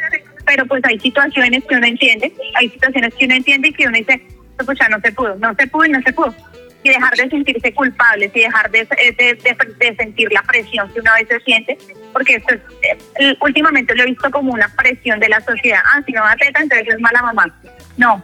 pero 0.44 0.66
pues 0.66 0.82
hay 0.84 0.98
situaciones 1.00 1.64
que 1.64 1.74
uno 1.74 1.86
entiende, 1.86 2.32
hay 2.54 2.68
situaciones 2.68 3.14
que 3.14 3.24
uno 3.24 3.34
entiende 3.34 3.68
y 3.68 3.72
que 3.72 3.86
uno 3.86 3.96
dice, 3.96 4.20
pues 4.64 4.78
ya 4.78 4.88
no 4.90 5.00
se 5.00 5.10
pudo, 5.12 5.34
no 5.36 5.54
se 5.54 5.66
pudo 5.66 5.86
y 5.86 5.88
no 5.88 6.02
se 6.02 6.12
pudo. 6.12 6.34
Y 6.82 6.88
dejar 6.90 7.14
de 7.14 7.28
sentirse 7.28 7.72
culpables 7.74 8.30
y 8.34 8.40
dejar 8.40 8.70
de, 8.70 8.84
de, 8.84 9.38
de- 9.78 9.96
sentir 9.96 10.32
la 10.32 10.42
presión 10.42 10.92
que 10.92 11.00
una 11.00 11.14
vez 11.14 11.28
se 11.28 11.40
siente, 11.40 11.78
porque 12.12 12.36
esto 12.36 12.54
es, 12.54 12.60
eh, 13.20 13.36
últimamente 13.40 13.94
lo 13.94 14.02
he 14.02 14.06
visto 14.06 14.30
como 14.30 14.52
una 14.52 14.68
presión 14.76 15.18
de 15.20 15.28
la 15.28 15.40
sociedad. 15.40 15.80
Ah, 15.92 16.02
si 16.06 16.12
no 16.12 16.22
da 16.24 16.36
teta, 16.36 16.60
entonces 16.60 16.88
es 16.88 17.00
mala 17.00 17.22
mamá. 17.22 17.54
No, 17.96 18.22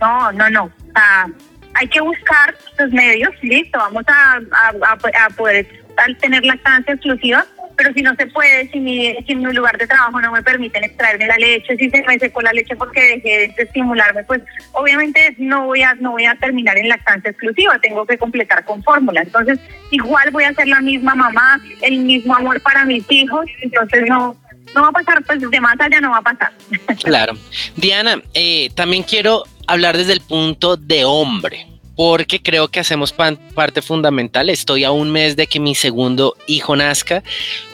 no, 0.00 0.32
no, 0.32 0.50
no. 0.50 0.64
O 0.64 1.34
hay 1.74 1.86
que 1.88 2.00
buscar 2.00 2.54
los 2.78 2.90
medios, 2.90 3.32
listo, 3.42 3.78
vamos 3.78 4.04
a 4.08 5.28
poder 5.36 5.66
al 6.00 6.16
tener 6.16 6.44
lactancia 6.44 6.94
exclusiva, 6.94 7.46
pero 7.76 7.94
si 7.94 8.02
no 8.02 8.14
se 8.14 8.26
puede, 8.26 8.70
si 8.70 8.78
mi, 8.78 9.14
si 9.26 9.34
mi 9.34 9.52
lugar 9.54 9.78
de 9.78 9.86
trabajo 9.86 10.20
no 10.20 10.32
me 10.32 10.42
permiten 10.42 10.84
extraerme 10.84 11.26
la 11.26 11.38
leche, 11.38 11.76
si 11.76 11.88
se 11.88 12.02
me 12.02 12.18
secó 12.18 12.42
la 12.42 12.52
leche 12.52 12.76
porque 12.76 13.00
dejé 13.00 13.54
de 13.56 13.62
estimularme, 13.62 14.22
pues 14.24 14.42
obviamente 14.72 15.34
no 15.38 15.64
voy 15.64 15.82
a 15.82 15.94
no 15.94 16.12
voy 16.12 16.26
a 16.26 16.34
terminar 16.34 16.76
en 16.76 16.88
lactancia 16.88 17.30
exclusiva, 17.30 17.78
tengo 17.80 18.04
que 18.06 18.18
completar 18.18 18.64
con 18.64 18.82
fórmula. 18.82 19.22
Entonces, 19.22 19.58
igual 19.90 20.30
voy 20.30 20.44
a 20.44 20.52
ser 20.52 20.68
la 20.68 20.80
misma 20.80 21.14
mamá, 21.14 21.60
el 21.80 22.00
mismo 22.00 22.34
amor 22.34 22.60
para 22.60 22.84
mis 22.84 23.04
hijos, 23.10 23.46
entonces 23.62 24.04
no 24.06 24.36
no 24.74 24.82
va 24.82 24.88
a 24.88 24.92
pasar, 24.92 25.24
pues 25.24 25.40
de 25.40 25.60
más 25.60 25.80
allá 25.80 26.00
no 26.00 26.10
va 26.10 26.18
a 26.18 26.22
pasar. 26.22 26.52
Claro. 27.02 27.32
Diana, 27.76 28.22
eh, 28.34 28.68
también 28.74 29.02
quiero 29.02 29.44
hablar 29.66 29.96
desde 29.96 30.12
el 30.12 30.20
punto 30.20 30.76
de 30.76 31.04
hombre, 31.04 31.66
porque 32.02 32.40
creo 32.40 32.68
que 32.68 32.80
hacemos 32.80 33.12
parte 33.12 33.82
fundamental. 33.82 34.48
Estoy 34.48 34.84
a 34.84 34.90
un 34.90 35.10
mes 35.10 35.36
de 35.36 35.46
que 35.46 35.60
mi 35.60 35.74
segundo 35.74 36.34
hijo 36.46 36.74
nazca. 36.74 37.22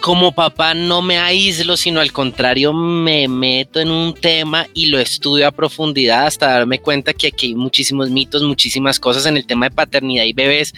Como 0.00 0.32
papá 0.32 0.74
no 0.74 1.00
me 1.00 1.16
aíslo, 1.16 1.76
sino 1.76 2.00
al 2.00 2.10
contrario 2.10 2.72
me 2.72 3.28
meto 3.28 3.78
en 3.78 3.88
un 3.88 4.14
tema 4.14 4.66
y 4.74 4.86
lo 4.86 4.98
estudio 4.98 5.46
a 5.46 5.52
profundidad 5.52 6.26
hasta 6.26 6.50
darme 6.50 6.80
cuenta 6.80 7.14
que 7.14 7.28
aquí 7.28 7.46
hay 7.46 7.54
muchísimos 7.54 8.10
mitos, 8.10 8.42
muchísimas 8.42 8.98
cosas 8.98 9.26
en 9.26 9.36
el 9.36 9.46
tema 9.46 9.68
de 9.68 9.76
paternidad 9.76 10.24
y 10.24 10.32
bebés. 10.32 10.74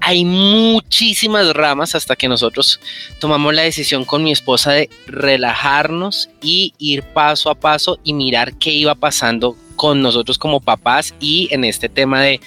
Hay 0.00 0.24
muchísimas 0.24 1.52
ramas 1.54 1.96
hasta 1.96 2.14
que 2.14 2.28
nosotros 2.28 2.78
tomamos 3.18 3.52
la 3.52 3.62
decisión 3.62 4.04
con 4.04 4.22
mi 4.22 4.30
esposa 4.30 4.70
de 4.70 4.88
relajarnos 5.08 6.30
y 6.40 6.72
ir 6.78 7.02
paso 7.02 7.50
a 7.50 7.56
paso 7.56 7.98
y 8.04 8.12
mirar 8.12 8.54
qué 8.58 8.70
iba 8.70 8.94
pasando 8.94 9.56
con 9.82 10.00
nosotros 10.00 10.38
como 10.38 10.60
papás 10.60 11.12
y 11.18 11.48
en 11.50 11.64
este 11.64 11.88
tema 11.88 12.22
de, 12.22 12.38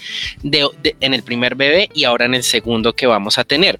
de- 0.42 0.96
en 1.01 1.13
el 1.13 1.22
primer 1.22 1.56
bebé 1.56 1.89
y 1.94 2.06
ahora 2.06 2.24
en 2.24 2.34
el 2.34 2.44
segundo 2.44 2.94
que 2.94 3.08
vamos 3.08 3.38
a 3.38 3.44
tener. 3.44 3.77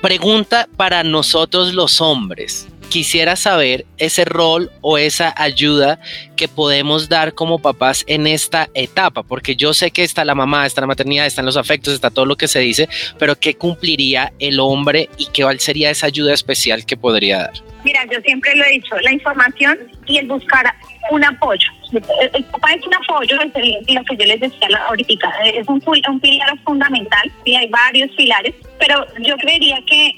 Pregunta 0.00 0.68
para 0.78 1.02
nosotros 1.04 1.74
los 1.74 2.00
hombres. 2.00 2.66
Quisiera 2.88 3.36
saber 3.36 3.84
ese 3.98 4.24
rol 4.24 4.70
o 4.80 4.96
esa 4.96 5.34
ayuda 5.36 6.00
que 6.36 6.48
podemos 6.48 7.10
dar 7.10 7.34
como 7.34 7.58
papás 7.58 8.04
en 8.06 8.26
esta 8.26 8.70
etapa, 8.72 9.22
porque 9.22 9.54
yo 9.54 9.74
sé 9.74 9.90
que 9.90 10.02
está 10.02 10.24
la 10.24 10.34
mamá, 10.34 10.64
está 10.64 10.80
la 10.80 10.86
maternidad, 10.86 11.26
están 11.26 11.44
los 11.44 11.58
afectos, 11.58 11.92
está 11.92 12.08
todo 12.10 12.24
lo 12.24 12.36
que 12.36 12.48
se 12.48 12.60
dice, 12.60 12.88
pero 13.18 13.36
¿qué 13.38 13.54
cumpliría 13.54 14.32
el 14.38 14.60
hombre 14.60 15.10
y 15.18 15.26
qué 15.26 15.44
sería 15.58 15.90
esa 15.90 16.06
ayuda 16.06 16.32
especial 16.32 16.86
que 16.86 16.96
podría 16.96 17.38
dar? 17.38 17.52
Mira, 17.84 18.00
yo 18.10 18.18
siempre 18.24 18.56
lo 18.56 18.64
he 18.64 18.70
dicho, 18.72 18.98
la 19.02 19.12
información 19.12 19.76
y 20.06 20.16
el 20.16 20.26
buscar 20.26 20.64
un 21.10 21.24
apoyo. 21.24 21.68
El, 21.92 22.44
papá 22.44 22.72
es 22.72 22.86
un 22.86 22.94
apoyo, 22.94 23.40
es 23.40 23.94
lo 23.94 24.04
que 24.04 24.16
yo 24.16 24.26
les 24.26 24.40
decía 24.40 24.68
ahorita, 24.88 25.32
es 25.44 25.68
un, 25.68 25.82
un 25.86 26.20
pilar 26.20 26.58
fundamental, 26.64 27.30
y 27.44 27.54
hay 27.54 27.68
varios 27.68 28.10
pilares, 28.12 28.54
pero 28.86 29.06
yo 29.20 29.34
creería 29.38 29.78
que, 29.86 30.12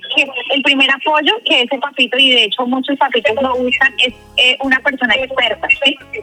el 0.51 0.63
primer 0.63 0.91
apoyo 0.91 1.33
que 1.45 1.63
ese 1.63 1.79
papito, 1.79 2.19
y 2.19 2.31
de 2.31 2.45
hecho 2.45 2.67
muchos 2.67 2.97
papitos 2.99 3.37
lo 3.41 3.55
usan, 3.55 3.95
es 4.05 4.13
eh, 4.37 4.57
una 4.61 4.81
persona 4.81 5.15
experta, 5.15 5.69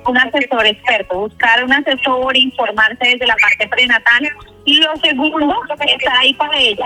un 0.06 0.18
asesor 0.18 0.66
experto, 0.66 1.20
buscar 1.20 1.64
un 1.64 1.72
asesor, 1.72 2.36
informarse 2.36 2.98
desde 3.00 3.28
la 3.28 3.36
parte 3.38 3.68
prenatal. 3.70 4.30
Y 4.66 4.78
lo 4.78 4.96
segundo, 4.98 5.56
estar 5.88 6.18
ahí 6.18 6.34
para 6.34 6.58
ella. 6.58 6.86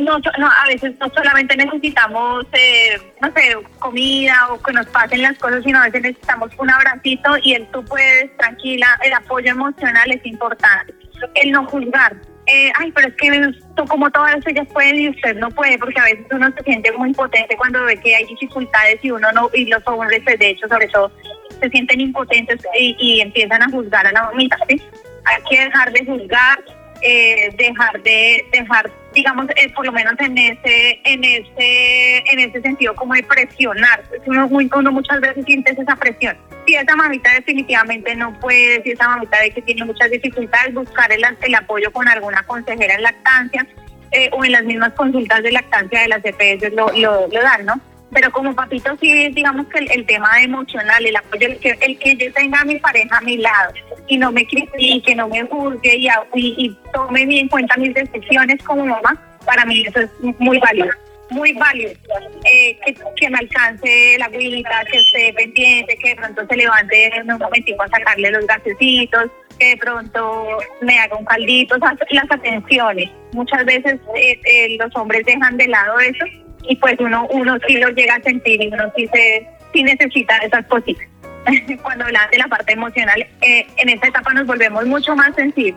No, 0.00 0.18
no, 0.38 0.46
a 0.46 0.66
veces 0.66 0.94
no 0.98 1.08
solamente 1.14 1.56
necesitamos, 1.56 2.46
eh, 2.52 2.98
no 3.20 3.32
sé, 3.32 3.56
comida 3.78 4.48
o 4.50 4.60
que 4.60 4.72
nos 4.72 4.86
pasen 4.86 5.22
las 5.22 5.38
cosas, 5.38 5.62
sino 5.64 5.80
a 5.80 5.84
veces 5.84 6.02
necesitamos 6.02 6.50
un 6.58 6.70
abracito 6.70 7.30
y 7.42 7.54
el 7.54 7.66
tú 7.68 7.84
puedes, 7.84 8.36
tranquila, 8.36 8.98
el 9.04 9.12
apoyo 9.12 9.50
emocional 9.50 10.10
es 10.10 10.24
importante. 10.26 10.94
El 11.34 11.52
no 11.52 11.66
juzgar. 11.66 12.16
Eh, 12.50 12.72
ay, 12.78 12.90
pero 12.92 13.08
es 13.08 13.14
que 13.14 13.84
como 13.86 14.10
todas 14.10 14.38
ellas 14.46 14.66
pueden 14.72 14.98
y 14.98 15.08
usted 15.10 15.36
no 15.36 15.50
puede, 15.50 15.78
porque 15.78 16.00
a 16.00 16.04
veces 16.04 16.26
uno 16.30 16.50
se 16.56 16.64
siente 16.64 16.90
muy 16.92 17.10
impotente 17.10 17.56
cuando 17.56 17.84
ve 17.84 17.98
que 17.98 18.16
hay 18.16 18.24
dificultades 18.24 18.98
y 19.02 19.10
uno 19.10 19.30
no, 19.32 19.50
y 19.52 19.66
los 19.66 19.86
hombres, 19.86 20.24
de 20.24 20.48
hecho, 20.48 20.66
sobre 20.66 20.88
todo, 20.88 21.12
se 21.60 21.68
sienten 21.68 22.00
impotentes 22.00 22.60
y, 22.74 23.20
empiezan 23.20 23.62
a 23.62 23.70
juzgar 23.70 24.06
a 24.06 24.12
la 24.12 24.22
mamita. 24.24 24.56
Hay 24.66 25.42
que 25.50 25.60
dejar 25.60 25.92
de 25.92 26.06
juzgar, 26.06 26.64
eh, 27.02 27.54
dejar 27.58 28.02
de, 28.02 28.46
dejar, 28.50 28.90
digamos, 29.12 29.46
eh, 29.56 29.70
por 29.74 29.84
lo 29.84 29.92
menos 29.92 30.14
en 30.18 30.38
ese, 30.38 31.00
en 31.04 31.24
ese, 31.24 32.18
en 32.32 32.38
ese 32.38 32.62
sentido 32.62 32.94
como 32.94 33.12
de 33.12 33.24
presionar. 33.24 34.04
Uno, 34.24 34.48
uno 34.50 34.92
muchas 34.92 35.20
veces 35.20 35.44
siente 35.44 35.72
esa 35.72 35.96
presión. 35.96 36.38
Si 36.68 36.74
esa 36.74 36.94
mamita 36.96 37.32
definitivamente 37.32 38.14
no 38.14 38.38
puede, 38.40 38.82
si 38.82 38.90
esa 38.90 39.08
mamita 39.08 39.38
ve 39.40 39.52
que 39.52 39.62
tiene 39.62 39.86
muchas 39.86 40.10
dificultades, 40.10 40.74
buscar 40.74 41.10
el, 41.10 41.24
apoyo 41.54 41.90
con 41.90 42.06
alguna 42.06 42.42
consejera 42.42 42.94
en 42.94 43.04
lactancia 43.04 43.66
eh, 44.10 44.28
o 44.32 44.44
en 44.44 44.52
las 44.52 44.64
mismas 44.64 44.92
consultas 44.92 45.42
de 45.42 45.50
lactancia 45.50 46.02
de 46.02 46.08
las 46.08 46.22
EPS 46.22 46.74
lo, 46.74 46.92
lo, 46.94 47.26
dan, 47.30 47.64
¿no? 47.64 47.80
Pero 48.12 48.30
como 48.32 48.54
papito 48.54 48.94
sí, 49.00 49.30
digamos 49.30 49.66
que 49.68 49.78
el, 49.78 50.04
tema 50.04 50.42
emocional, 50.42 51.06
el 51.06 51.16
apoyo, 51.16 51.46
el 51.46 51.58
que, 51.58 51.70
el 51.80 51.98
que 51.98 52.16
yo 52.16 52.30
tenga 52.34 52.60
a 52.60 52.66
mi 52.66 52.78
pareja 52.78 53.16
a 53.16 53.22
mi 53.22 53.38
lado 53.38 53.72
y 54.06 54.18
no 54.18 54.30
me 54.30 54.46
critique, 54.46 55.14
no 55.14 55.26
me 55.26 55.44
juzgue 55.44 55.96
y, 56.34 56.76
tome 56.92 57.24
bien 57.24 57.44
en 57.44 57.48
cuenta 57.48 57.78
mis 57.78 57.94
decisiones 57.94 58.62
como 58.62 58.84
mamá, 58.84 59.18
para 59.46 59.64
mí 59.64 59.86
eso 59.86 60.00
es 60.00 60.10
muy 60.38 60.58
valioso, 60.58 60.98
muy 61.30 61.52
valioso. 61.52 61.98
Eh, 62.44 62.78
que, 62.84 62.96
que 63.16 63.30
me 63.30 63.38
alcance 63.38 64.16
la 64.18 64.26
agüita, 64.26 64.84
que 64.90 64.98
esté 64.98 65.32
pendiente, 65.34 65.96
que 65.96 66.10
de 66.10 66.16
pronto 66.16 66.46
se 66.48 66.56
levante 66.56 67.16
en 67.16 67.30
un 67.30 67.38
momentico 67.38 67.82
a 67.82 67.88
sacarle 67.88 68.30
los 68.30 68.46
gasecitos, 68.46 69.30
que 69.58 69.70
de 69.70 69.76
pronto 69.76 70.58
me 70.80 70.98
haga 70.98 71.16
un 71.16 71.24
caldito, 71.24 71.76
o 71.76 71.78
sea, 71.78 71.96
las 72.10 72.30
atenciones. 72.30 73.10
Muchas 73.32 73.64
veces 73.64 73.98
eh, 74.16 74.40
eh, 74.44 74.76
los 74.78 74.94
hombres 74.96 75.24
dejan 75.26 75.56
de 75.56 75.68
lado 75.68 75.98
eso 75.98 76.24
y 76.62 76.76
pues 76.76 76.96
uno 76.98 77.26
uno 77.30 77.56
sí 77.66 77.76
lo 77.76 77.88
llega 77.90 78.14
a 78.14 78.22
sentir 78.22 78.62
y 78.62 78.68
uno 78.68 78.90
sí 78.96 79.08
se 79.12 79.46
sí 79.72 79.82
necesita 79.82 80.36
esas 80.38 80.66
cositas. 80.66 81.06
Cuando 81.82 82.04
hablas 82.04 82.30
de 82.30 82.38
la 82.38 82.46
parte 82.46 82.72
emocional, 82.72 83.26
eh, 83.42 83.66
en 83.76 83.88
esta 83.88 84.08
etapa 84.08 84.32
nos 84.32 84.46
volvemos 84.46 84.86
mucho 84.86 85.14
más 85.14 85.34
sensibles. 85.34 85.76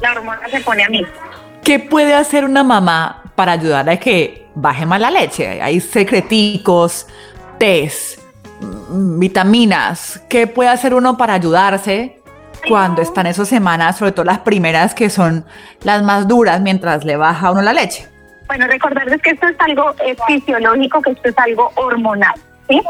La 0.00 0.12
hormona 0.12 0.48
se 0.48 0.60
pone 0.60 0.84
a 0.84 0.88
mí. 0.88 1.04
¿Qué 1.64 1.78
puede 1.78 2.14
hacer 2.14 2.44
una 2.44 2.62
mamá 2.62 3.25
para 3.36 3.52
ayudar 3.52 3.88
a 3.88 3.96
que 3.98 4.46
baje 4.54 4.86
más 4.86 5.00
la 5.00 5.10
leche? 5.10 5.62
Hay 5.62 5.80
secreticos, 5.80 7.06
test, 7.58 8.20
mm, 8.60 9.18
vitaminas. 9.20 10.22
¿Qué 10.28 10.46
puede 10.46 10.70
hacer 10.70 10.94
uno 10.94 11.16
para 11.16 11.34
ayudarse 11.34 12.20
cuando 12.66 13.02
están 13.02 13.26
esas 13.26 13.48
semanas, 13.48 13.98
sobre 13.98 14.12
todo 14.12 14.24
las 14.24 14.40
primeras 14.40 14.94
que 14.94 15.10
son 15.10 15.44
las 15.84 16.02
más 16.02 16.26
duras 16.26 16.60
mientras 16.60 17.04
le 17.04 17.16
baja 17.16 17.48
a 17.48 17.52
uno 17.52 17.62
la 17.62 17.72
leche? 17.72 18.08
Bueno, 18.48 18.66
recordarles 18.66 19.20
que 19.22 19.30
esto 19.30 19.48
es 19.48 19.56
algo 19.58 19.94
eh, 20.04 20.16
fisiológico, 20.26 21.02
que 21.02 21.10
esto 21.10 21.28
es 21.28 21.38
algo 21.38 21.70
hormonal, 21.74 22.34
¿sí? 22.68 22.80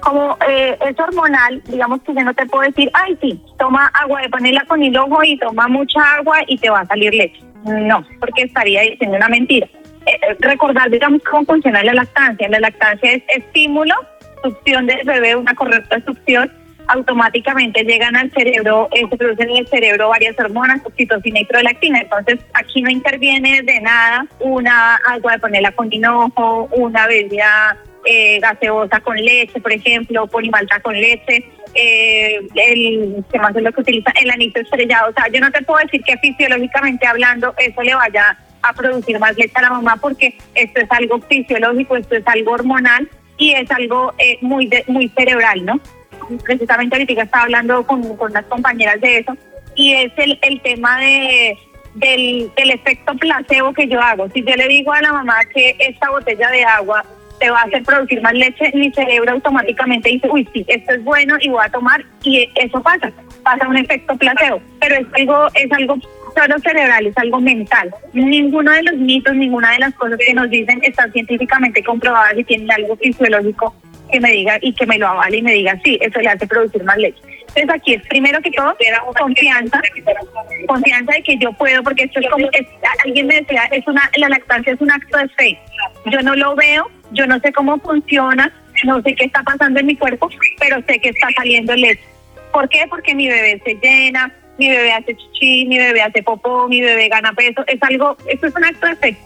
Como 0.00 0.36
eh, 0.48 0.76
es 0.80 0.98
hormonal, 0.98 1.62
digamos 1.66 2.02
que 2.02 2.14
yo 2.14 2.24
no 2.24 2.34
te 2.34 2.46
puedo 2.46 2.64
decir, 2.64 2.90
ay, 2.94 3.16
sí, 3.20 3.42
toma 3.58 3.90
agua 3.94 4.22
de 4.22 4.28
panela 4.28 4.64
con 4.66 4.82
hilojo 4.82 5.22
y 5.24 5.38
toma 5.38 5.68
mucha 5.68 6.00
agua 6.16 6.38
y 6.46 6.58
te 6.58 6.70
va 6.70 6.80
a 6.80 6.86
salir 6.86 7.14
leche. 7.14 7.42
No, 7.64 8.04
porque 8.20 8.42
estaría 8.42 8.82
diciendo 8.82 9.16
una 9.16 9.28
mentira. 9.28 9.66
Eh, 10.06 10.36
recordar, 10.40 10.90
digamos, 10.90 11.22
cómo 11.22 11.44
funciona 11.44 11.82
la 11.82 11.94
lactancia. 11.94 12.48
La 12.48 12.60
lactancia 12.60 13.12
es 13.12 13.22
estímulo, 13.28 13.94
succión 14.42 14.86
del 14.86 15.04
bebé, 15.06 15.36
una 15.36 15.54
correcta 15.54 16.00
succión, 16.04 16.52
automáticamente 16.86 17.82
llegan 17.84 18.14
al 18.16 18.30
cerebro, 18.32 18.88
eh, 18.92 19.06
se 19.08 19.16
producen 19.16 19.50
en 19.50 19.56
el 19.56 19.68
cerebro 19.68 20.10
varias 20.10 20.38
hormonas, 20.38 20.80
oxitocina 20.84 21.40
y 21.40 21.44
prolactina. 21.46 22.00
Entonces, 22.00 22.40
aquí 22.52 22.82
no 22.82 22.90
interviene 22.90 23.62
de 23.62 23.80
nada 23.80 24.26
una 24.40 24.96
agua 24.96 25.32
de 25.32 25.38
panela 25.38 25.72
con 25.72 25.92
hinojo, 25.92 26.68
una 26.72 27.06
bebida 27.06 27.78
eh, 28.04 28.38
gaseosa 28.40 29.00
con 29.00 29.16
leche, 29.16 29.60
por 29.60 29.72
ejemplo, 29.72 30.26
polimalta 30.26 30.80
con 30.80 30.94
leche. 30.94 31.44
eh, 31.74 32.40
el 32.54 33.24
que 33.32 33.38
más 33.38 33.54
es 33.56 33.62
lo 33.62 33.72
que 33.72 33.80
utiliza 33.80 34.12
el 34.20 34.30
anito 34.30 34.60
estrellado. 34.60 35.10
O 35.10 35.12
sea, 35.12 35.26
yo 35.28 35.40
no 35.40 35.50
te 35.50 35.62
puedo 35.62 35.80
decir 35.80 36.02
que 36.02 36.16
fisiológicamente 36.18 37.06
hablando 37.06 37.54
eso 37.58 37.82
le 37.82 37.94
vaya 37.94 38.38
a 38.68 38.72
producir 38.72 39.18
más 39.18 39.36
leche 39.36 39.52
a 39.54 39.62
la 39.62 39.70
mamá 39.70 39.96
porque 39.96 40.36
esto 40.54 40.80
es 40.80 40.90
algo 40.90 41.20
fisiológico, 41.20 41.96
esto 41.96 42.16
es 42.16 42.26
algo 42.26 42.52
hormonal 42.52 43.08
y 43.36 43.52
es 43.52 43.70
algo 43.70 44.12
eh, 44.18 44.38
muy 44.40 44.70
muy 44.86 45.08
cerebral, 45.10 45.64
¿no? 45.64 45.80
Precisamente 46.44 46.96
ahorita 46.96 47.22
estaba 47.22 47.44
hablando 47.44 47.86
con, 47.86 48.16
con 48.16 48.30
unas 48.30 48.44
compañeras 48.46 49.00
de 49.00 49.18
eso 49.18 49.36
y 49.74 49.92
es 49.92 50.12
el, 50.16 50.38
el 50.42 50.60
tema 50.62 50.98
de 51.00 51.56
del, 51.94 52.50
del 52.56 52.70
efecto 52.70 53.14
placebo 53.14 53.72
que 53.72 53.86
yo 53.86 54.00
hago. 54.00 54.28
Si 54.30 54.42
yo 54.42 54.54
le 54.56 54.66
digo 54.68 54.92
a 54.92 55.00
la 55.00 55.12
mamá 55.12 55.44
que 55.52 55.76
esta 55.78 56.10
botella 56.10 56.50
de 56.50 56.64
agua 56.64 57.04
te 57.38 57.50
va 57.50 57.60
a 57.60 57.64
hacer 57.64 57.82
producir 57.82 58.20
más 58.22 58.32
leche, 58.32 58.70
mi 58.74 58.92
cerebro 58.92 59.32
automáticamente 59.32 60.08
dice, 60.08 60.28
uy, 60.30 60.48
sí, 60.52 60.64
esto 60.68 60.92
es 60.92 61.04
bueno 61.04 61.36
y 61.40 61.48
voy 61.48 61.64
a 61.64 61.70
tomar, 61.70 62.04
y 62.22 62.48
eso 62.54 62.82
pasa, 62.82 63.12
pasa 63.42 63.68
un 63.68 63.76
efecto 63.76 64.16
placebo, 64.16 64.60
pero 64.80 64.96
es 64.96 65.06
algo, 65.14 65.46
es 65.54 65.72
algo 65.72 65.96
solo 66.34 66.58
cerebral, 66.58 67.06
es 67.06 67.16
algo 67.18 67.40
mental. 67.40 67.94
Ninguno 68.12 68.72
de 68.72 68.82
los 68.82 68.96
mitos, 68.96 69.34
ninguna 69.34 69.72
de 69.72 69.78
las 69.80 69.94
cosas 69.94 70.18
que 70.18 70.34
nos 70.34 70.50
dicen 70.50 70.80
están 70.82 71.12
científicamente 71.12 71.82
comprobadas 71.82 72.36
y 72.36 72.44
tienen 72.44 72.70
algo 72.70 72.96
fisiológico 72.96 73.74
que 74.10 74.20
me 74.20 74.30
diga 74.30 74.58
y 74.60 74.72
que 74.72 74.86
me 74.86 74.98
lo 74.98 75.08
avale 75.08 75.38
y 75.38 75.42
me 75.42 75.52
diga, 75.52 75.78
sí, 75.84 75.98
eso 76.00 76.20
le 76.20 76.28
hace 76.28 76.46
producir 76.46 76.84
más 76.84 76.96
leche. 76.96 77.20
Entonces 77.54 77.70
aquí 77.70 77.94
es 77.94 78.02
primero 78.08 78.40
que 78.40 78.50
todo 78.50 78.76
confianza, 79.16 79.80
confianza 80.66 81.12
de 81.12 81.22
que 81.22 81.36
yo 81.38 81.52
puedo, 81.52 81.82
porque 81.82 82.04
esto 82.04 82.20
es 82.20 82.28
como, 82.28 82.48
alguien 83.04 83.26
me 83.26 83.40
decía, 83.40 83.64
es 83.70 83.86
una, 83.86 84.10
la 84.16 84.28
lactancia 84.28 84.72
es 84.72 84.80
un 84.80 84.90
acto 84.90 85.18
de 85.18 85.28
fe. 85.28 85.58
Yo 86.06 86.20
no 86.22 86.34
lo 86.34 86.56
veo, 86.56 86.90
yo 87.12 87.26
no 87.26 87.38
sé 87.40 87.52
cómo 87.52 87.78
funciona, 87.78 88.52
no 88.84 89.00
sé 89.02 89.14
qué 89.14 89.26
está 89.26 89.42
pasando 89.42 89.80
en 89.80 89.86
mi 89.86 89.96
cuerpo, 89.96 90.28
pero 90.58 90.82
sé 90.86 90.98
que 90.98 91.10
está 91.10 91.28
saliendo 91.36 91.74
leche. 91.76 92.02
¿Por 92.52 92.68
qué? 92.68 92.86
Porque 92.88 93.14
mi 93.14 93.28
bebé 93.28 93.60
se 93.64 93.74
llena, 93.82 94.32
mi 94.58 94.68
bebé 94.68 94.92
hace 94.92 95.16
chichi, 95.16 95.66
mi 95.66 95.78
bebé 95.78 96.02
hace 96.02 96.22
popó, 96.22 96.68
mi 96.68 96.80
bebé 96.80 97.08
gana 97.08 97.32
peso. 97.32 97.64
Es 97.66 97.82
algo, 97.82 98.16
esto 98.26 98.46
es 98.46 98.54
un 98.54 98.64
acto 98.64 98.86
de 98.86 98.96
fe. 98.96 99.16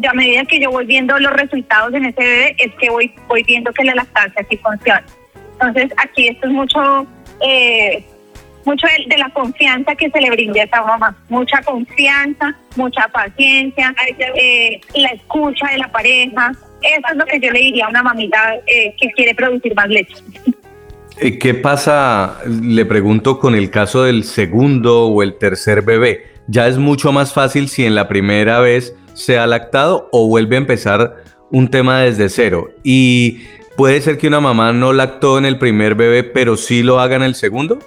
Y 0.00 0.06
a 0.06 0.12
medida 0.12 0.44
que 0.44 0.60
yo 0.60 0.70
voy 0.70 0.86
viendo 0.86 1.18
los 1.18 1.32
resultados 1.32 1.92
en 1.94 2.06
ese 2.06 2.20
bebé, 2.20 2.56
es 2.58 2.72
que 2.74 2.90
voy, 2.90 3.12
voy 3.28 3.42
viendo 3.42 3.72
que 3.72 3.84
la 3.84 3.94
lactancia 3.94 4.46
sí 4.48 4.56
funciona. 4.56 5.04
Entonces, 5.52 5.92
aquí 5.98 6.28
esto 6.28 6.46
es 6.46 6.52
mucho, 6.52 7.06
eh, 7.40 8.02
mucho 8.64 8.86
de, 9.06 9.18
la 9.18 9.28
confianza 9.30 9.94
que 9.94 10.10
se 10.10 10.20
le 10.20 10.30
brinde 10.30 10.62
a 10.62 10.64
esa 10.64 10.82
mamá. 10.82 11.16
Mucha 11.28 11.62
confianza, 11.62 12.56
mucha 12.76 13.08
paciencia, 13.08 13.94
eh, 14.36 14.80
la 14.94 15.08
escucha 15.10 15.66
de 15.72 15.78
la 15.78 15.88
pareja. 15.88 16.52
Eso 16.80 17.08
es 17.10 17.16
lo 17.16 17.26
que 17.26 17.40
yo 17.40 17.50
le 17.50 17.60
diría 17.60 17.86
a 17.86 17.90
una 17.90 18.02
mamita 18.02 18.54
eh, 18.66 18.94
que 18.98 19.10
quiere 19.10 19.34
producir 19.34 19.74
más 19.74 19.88
leche. 19.88 20.14
¿Qué 21.38 21.54
pasa, 21.54 22.38
le 22.46 22.84
pregunto, 22.86 23.38
con 23.38 23.54
el 23.54 23.70
caso 23.70 24.04
del 24.04 24.24
segundo 24.24 25.06
o 25.06 25.22
el 25.22 25.34
tercer 25.34 25.82
bebé? 25.82 26.26
¿Ya 26.46 26.66
es 26.66 26.78
mucho 26.78 27.12
más 27.12 27.32
fácil 27.32 27.68
si 27.68 27.84
en 27.84 27.94
la 27.94 28.08
primera 28.08 28.60
vez 28.60 28.94
se 29.14 29.38
ha 29.38 29.46
lactado 29.46 30.08
o 30.12 30.28
vuelve 30.28 30.56
a 30.56 30.58
empezar 30.58 31.16
un 31.50 31.68
tema 31.68 32.00
desde 32.00 32.28
cero? 32.28 32.70
Y 32.82 33.40
¿Puede 33.80 34.02
ser 34.02 34.18
que 34.18 34.26
una 34.26 34.40
mamá 34.40 34.74
no 34.74 34.92
lactó 34.92 35.38
en 35.38 35.46
el 35.46 35.56
primer 35.56 35.94
bebé, 35.94 36.22
pero 36.22 36.58
sí 36.58 36.82
lo 36.82 37.00
haga 37.00 37.16
en 37.16 37.22
el 37.22 37.34
segundo? 37.34 37.78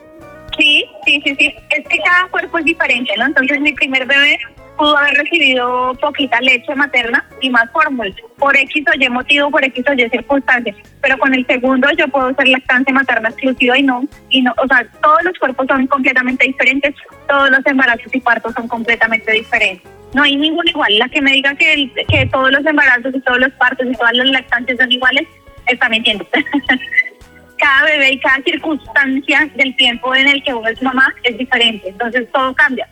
Sí, 0.57 0.83
sí, 1.05 1.21
sí, 1.23 1.35
sí. 1.37 1.53
Es 1.69 1.87
que 1.87 1.99
cada 1.99 2.27
cuerpo 2.29 2.57
es 2.57 2.65
diferente, 2.65 3.11
¿no? 3.15 3.27
Entonces 3.27 3.61
mi 3.61 3.73
primer 3.73 4.07
bebé 4.07 4.39
pudo 4.77 4.97
haber 4.97 5.13
recibido 5.15 5.93
poquita 6.01 6.39
leche 6.41 6.75
materna 6.75 7.25
y 7.41 7.49
más 7.49 7.69
fórmula, 7.71 8.13
por 8.37 8.55
X 8.55 8.85
o 8.87 8.99
Y 8.99 9.09
motivo, 9.09 9.51
por 9.51 9.63
X 9.63 9.85
o 9.87 9.93
Y 9.93 10.09
circunstancias. 10.09 10.75
Pero 11.01 11.17
con 11.17 11.33
el 11.33 11.45
segundo 11.45 11.87
yo 11.97 12.07
puedo 12.07 12.33
ser 12.35 12.47
lactancia 12.47 12.93
materna 12.93 13.29
exclusiva 13.29 13.77
y 13.77 13.83
no, 13.83 14.03
y 14.29 14.41
no, 14.41 14.53
o 14.57 14.67
sea, 14.67 14.85
todos 15.01 15.23
los 15.23 15.37
cuerpos 15.39 15.67
son 15.67 15.87
completamente 15.87 16.45
diferentes, 16.45 16.95
todos 17.27 17.49
los 17.49 17.65
embarazos 17.65 18.13
y 18.13 18.19
partos 18.19 18.53
son 18.53 18.67
completamente 18.67 19.31
diferentes. 19.31 19.89
No 20.13 20.23
hay 20.23 20.35
ninguna 20.35 20.69
igual. 20.69 20.97
La 20.99 21.09
que 21.09 21.21
me 21.21 21.31
diga 21.31 21.55
que, 21.55 21.91
que 22.07 22.25
todos 22.27 22.51
los 22.51 22.65
embarazos 22.65 23.15
y 23.15 23.19
todos 23.21 23.39
los 23.39 23.51
partos 23.53 23.87
y 23.89 23.93
todas 23.93 24.13
las 24.13 24.27
lactancias 24.27 24.77
son 24.77 24.91
iguales, 24.91 25.27
está 25.67 25.89
mintiendo. 25.89 26.27
cada 27.57 27.85
bebé 27.85 28.11
y 28.11 28.19
cada 28.19 28.43
circunstancia 28.43 29.49
del 29.55 29.75
tiempo 29.77 30.13
en 30.13 30.27
el 30.27 30.43
que 30.43 30.53
uno 30.53 30.67
es 30.67 30.81
mamá 30.81 31.13
es 31.23 31.37
diferente, 31.37 31.89
entonces 31.89 32.29
todo 32.31 32.53
cambia. 32.53 32.87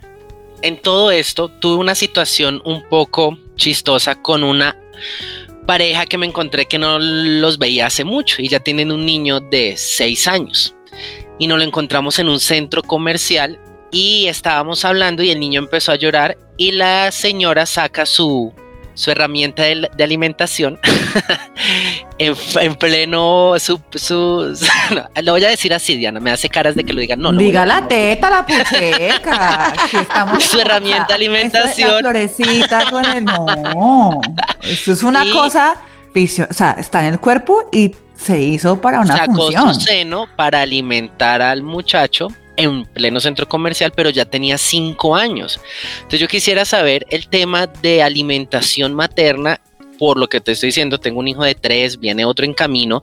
En 0.63 0.80
todo 0.80 1.10
esto 1.10 1.50
tuve 1.50 1.78
una 1.78 1.95
situación 1.95 2.62
un 2.65 2.88
poco 2.88 3.38
chistosa 3.56 4.21
con 4.21 4.43
una 4.43 4.78
pareja 5.65 6.06
que 6.06 6.19
me 6.19 6.28
encontré 6.28 6.67
que 6.67 6.78
no 6.78 7.00
los 7.00 7.58
veía 7.58 7.88
hace 7.88 8.04
mucho 8.04 8.41
y 8.41 8.47
ya 8.47 8.60
tienen 8.60 8.91
un 8.91 9.04
niño 9.04 9.39
de 9.39 9.76
seis 9.76 10.28
años. 10.28 10.76
Y 11.39 11.47
nos 11.47 11.58
lo 11.58 11.63
encontramos 11.63 12.19
en 12.19 12.30
un 12.30 12.39
centro 12.39 12.84
comercial 12.84 13.60
y 13.91 14.28
estábamos 14.28 14.86
hablando 14.86 15.24
y 15.24 15.32
el 15.32 15.39
niño 15.39 15.60
empezó 15.60 15.93
a 15.93 15.95
llorar 15.95 16.38
y 16.58 16.71
la 16.74 17.12
señora 17.12 17.65
saca 17.65 18.06
su 18.06 18.54
su 19.01 19.09
herramienta 19.09 19.63
de, 19.63 19.89
alimentación 20.03 20.79
en, 22.19 22.75
pleno 22.75 23.55
su, 23.57 23.81
su 23.95 24.55
lo 25.23 25.31
voy 25.31 25.43
a 25.43 25.49
decir 25.49 25.73
así 25.73 25.97
Diana 25.97 26.19
me 26.19 26.29
hace 26.29 26.49
caras 26.49 26.75
de 26.75 26.83
que 26.83 26.93
lo 26.93 27.01
digan 27.01 27.19
no, 27.19 27.31
diga 27.31 27.65
la 27.65 27.87
teta 27.87 28.29
la 28.29 28.45
pucheca 28.45 29.73
su 30.39 30.59
herramienta 30.59 31.07
de 31.07 31.13
alimentación. 31.15 31.99
florecita 32.01 32.91
con 32.91 33.03
el 33.05 33.25
no 33.25 34.21
eso 34.61 34.93
es 34.93 35.01
una 35.01 35.27
cosa 35.31 35.77
o 36.13 36.53
sea 36.53 36.75
está 36.77 37.07
en 37.07 37.13
el 37.15 37.19
cuerpo 37.19 37.69
y 37.71 37.95
se 38.15 38.39
hizo 38.39 38.79
para 38.79 38.99
una 38.99 39.17
sacó 39.17 39.33
función. 39.33 39.73
su 39.73 39.81
seno 39.81 40.27
para 40.35 40.61
alimentar 40.61 41.41
al 41.41 41.63
muchacho 41.63 42.27
en 42.63 42.86
pleno 42.86 43.19
centro 43.19 43.47
comercial, 43.47 43.91
pero 43.95 44.10
ya 44.10 44.26
tenía 44.26 44.58
cinco 44.58 45.15
años. 45.15 45.60
Entonces 45.97 46.19
yo 46.19 46.28
quisiera 46.28 46.65
saber 46.65 47.06
el 47.10 47.28
tema 47.28 47.67
de 47.67 48.04
alimentación 48.04 48.93
materna, 48.93 49.62
por 49.97 50.17
lo 50.17 50.28
que 50.28 50.41
te 50.41 50.54
estoy 50.54 50.67
diciendo, 50.67 51.00
tengo 51.00 51.19
un 51.19 51.28
hijo 51.28 51.43
de 51.43 51.56
tres, 51.56 52.00
viene 52.00 52.26
otro 52.26 52.45
en 52.45 52.54
camino, 52.54 53.02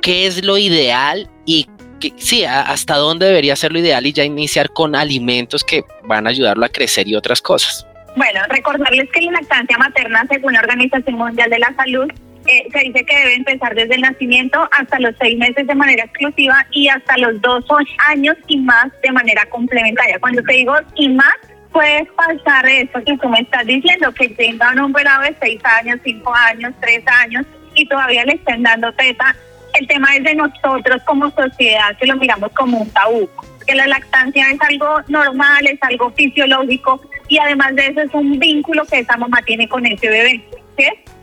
¿qué 0.00 0.26
es 0.26 0.44
lo 0.44 0.58
ideal 0.58 1.28
y 1.46 1.68
que, 2.00 2.12
sí, 2.16 2.44
hasta 2.44 2.96
dónde 2.96 3.26
debería 3.26 3.54
ser 3.54 3.72
lo 3.72 3.78
ideal 3.78 4.04
y 4.06 4.12
ya 4.12 4.24
iniciar 4.24 4.72
con 4.72 4.96
alimentos 4.96 5.62
que 5.62 5.84
van 6.04 6.26
a 6.26 6.30
ayudarlo 6.30 6.64
a 6.64 6.68
crecer 6.68 7.06
y 7.06 7.14
otras 7.14 7.40
cosas? 7.40 7.86
Bueno, 8.16 8.40
recordarles 8.48 9.08
que 9.12 9.22
la 9.22 9.32
lactancia 9.32 9.78
materna, 9.78 10.26
según 10.28 10.52
la 10.52 10.60
Organización 10.60 11.16
Mundial 11.16 11.48
de 11.48 11.58
la 11.60 11.72
Salud, 11.76 12.10
eh, 12.52 12.68
se 12.72 12.78
dice 12.80 13.04
que 13.04 13.16
debe 13.16 13.34
empezar 13.34 13.74
desde 13.74 13.94
el 13.94 14.02
nacimiento 14.02 14.68
hasta 14.72 14.98
los 15.00 15.14
seis 15.20 15.38
meses 15.38 15.66
de 15.66 15.74
manera 15.74 16.04
exclusiva 16.04 16.66
y 16.70 16.88
hasta 16.88 17.16
los 17.18 17.40
dos 17.40 17.64
años 18.08 18.36
y 18.46 18.58
más 18.58 18.88
de 19.02 19.12
manera 19.12 19.44
complementaria. 19.46 20.18
Cuando 20.20 20.42
te 20.42 20.52
digo 20.54 20.74
y 20.96 21.08
más, 21.08 21.34
puedes 21.72 22.08
pasar 22.12 22.66
eso 22.68 23.02
que 23.04 23.16
tú 23.16 23.28
me 23.28 23.40
estás 23.40 23.66
diciendo, 23.66 24.12
que 24.12 24.28
tengan 24.30 24.78
un 24.80 24.92
velado 24.92 25.22
de 25.22 25.34
seis 25.40 25.60
años, 25.64 25.98
cinco 26.04 26.34
años, 26.34 26.74
tres 26.80 27.02
años 27.06 27.46
y 27.74 27.86
todavía 27.86 28.24
le 28.24 28.34
estén 28.34 28.62
dando 28.62 28.92
teta. 28.92 29.34
El 29.74 29.86
tema 29.86 30.14
es 30.14 30.24
de 30.24 30.34
nosotros 30.34 31.02
como 31.06 31.30
sociedad 31.30 31.96
que 31.98 32.06
lo 32.06 32.16
miramos 32.16 32.52
como 32.52 32.78
un 32.78 32.90
tabú, 32.90 33.28
que 33.66 33.74
la 33.74 33.86
lactancia 33.86 34.50
es 34.50 34.60
algo 34.60 35.00
normal, 35.08 35.66
es 35.66 35.78
algo 35.82 36.10
fisiológico 36.10 37.00
y 37.28 37.38
además 37.38 37.74
de 37.74 37.86
eso 37.86 38.02
es 38.02 38.12
un 38.12 38.38
vínculo 38.38 38.84
que 38.84 38.98
esa 38.98 39.16
mamá 39.16 39.40
tiene 39.42 39.66
con 39.68 39.86
ese 39.86 40.08
bebé. 40.08 40.44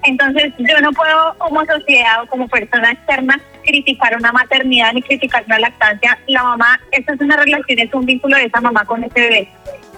Entonces, 0.03 0.53
yo 0.57 0.79
no 0.81 0.91
puedo 0.91 1.35
como 1.37 1.65
sociedad 1.65 2.23
o 2.23 2.27
como 2.27 2.47
persona 2.47 2.91
externa 2.91 3.39
criticar 3.63 4.15
una 4.15 4.31
maternidad 4.31 4.93
ni 4.93 5.01
criticar 5.01 5.43
una 5.45 5.59
lactancia. 5.59 6.17
La 6.27 6.43
mamá, 6.43 6.79
esta 6.91 7.13
es 7.13 7.21
una 7.21 7.37
relación, 7.37 7.79
es 7.79 7.93
un 7.93 8.05
vínculo 8.05 8.37
de 8.37 8.45
esa 8.45 8.61
mamá 8.61 8.85
con 8.85 9.03
ese 9.03 9.19
bebé. 9.19 9.49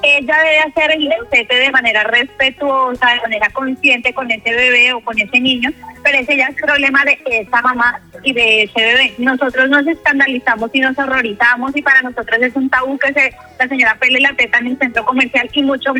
Ella 0.04 0.36
debe 0.36 0.60
hacer 0.60 0.92
el 0.94 1.10
destete 1.10 1.56
de 1.56 1.72
manera 1.72 2.04
respetuosa, 2.04 3.14
de 3.14 3.22
manera 3.22 3.50
consciente 3.52 4.12
con 4.14 4.32
ese 4.32 4.52
bebé 4.52 4.94
o 4.94 5.02
con 5.02 5.20
ese 5.20 5.40
niño, 5.40 5.70
pero 6.04 6.18
ese 6.18 6.38
ya 6.38 6.48
es 6.48 6.56
problema 6.56 7.06
de 7.06 7.22
esa 7.30 7.62
mamá 7.62 8.02
y 8.24 8.34
de 8.34 8.64
ese 8.64 8.82
bebé. 8.82 9.14
Nosotros 9.20 9.70
nos 9.70 9.86
escandalizamos 9.86 10.72
y 10.74 10.80
nos 10.80 10.98
horrorizamos 10.98 11.76
y 11.76 11.84
para 11.84 12.02
nosotros 12.02 12.42
es 12.42 12.56
un 12.56 12.68
tabú 12.72 12.98
que 12.98 13.14
se, 13.14 13.32
la 13.60 13.68
señora 13.68 13.96
pele 14.00 14.20
la 14.22 14.34
teta 14.34 14.58
en 14.58 14.68
el 14.68 14.78
centro 14.80 15.06
comercial 15.06 15.48
y 15.54 15.62
mucho 15.62 15.94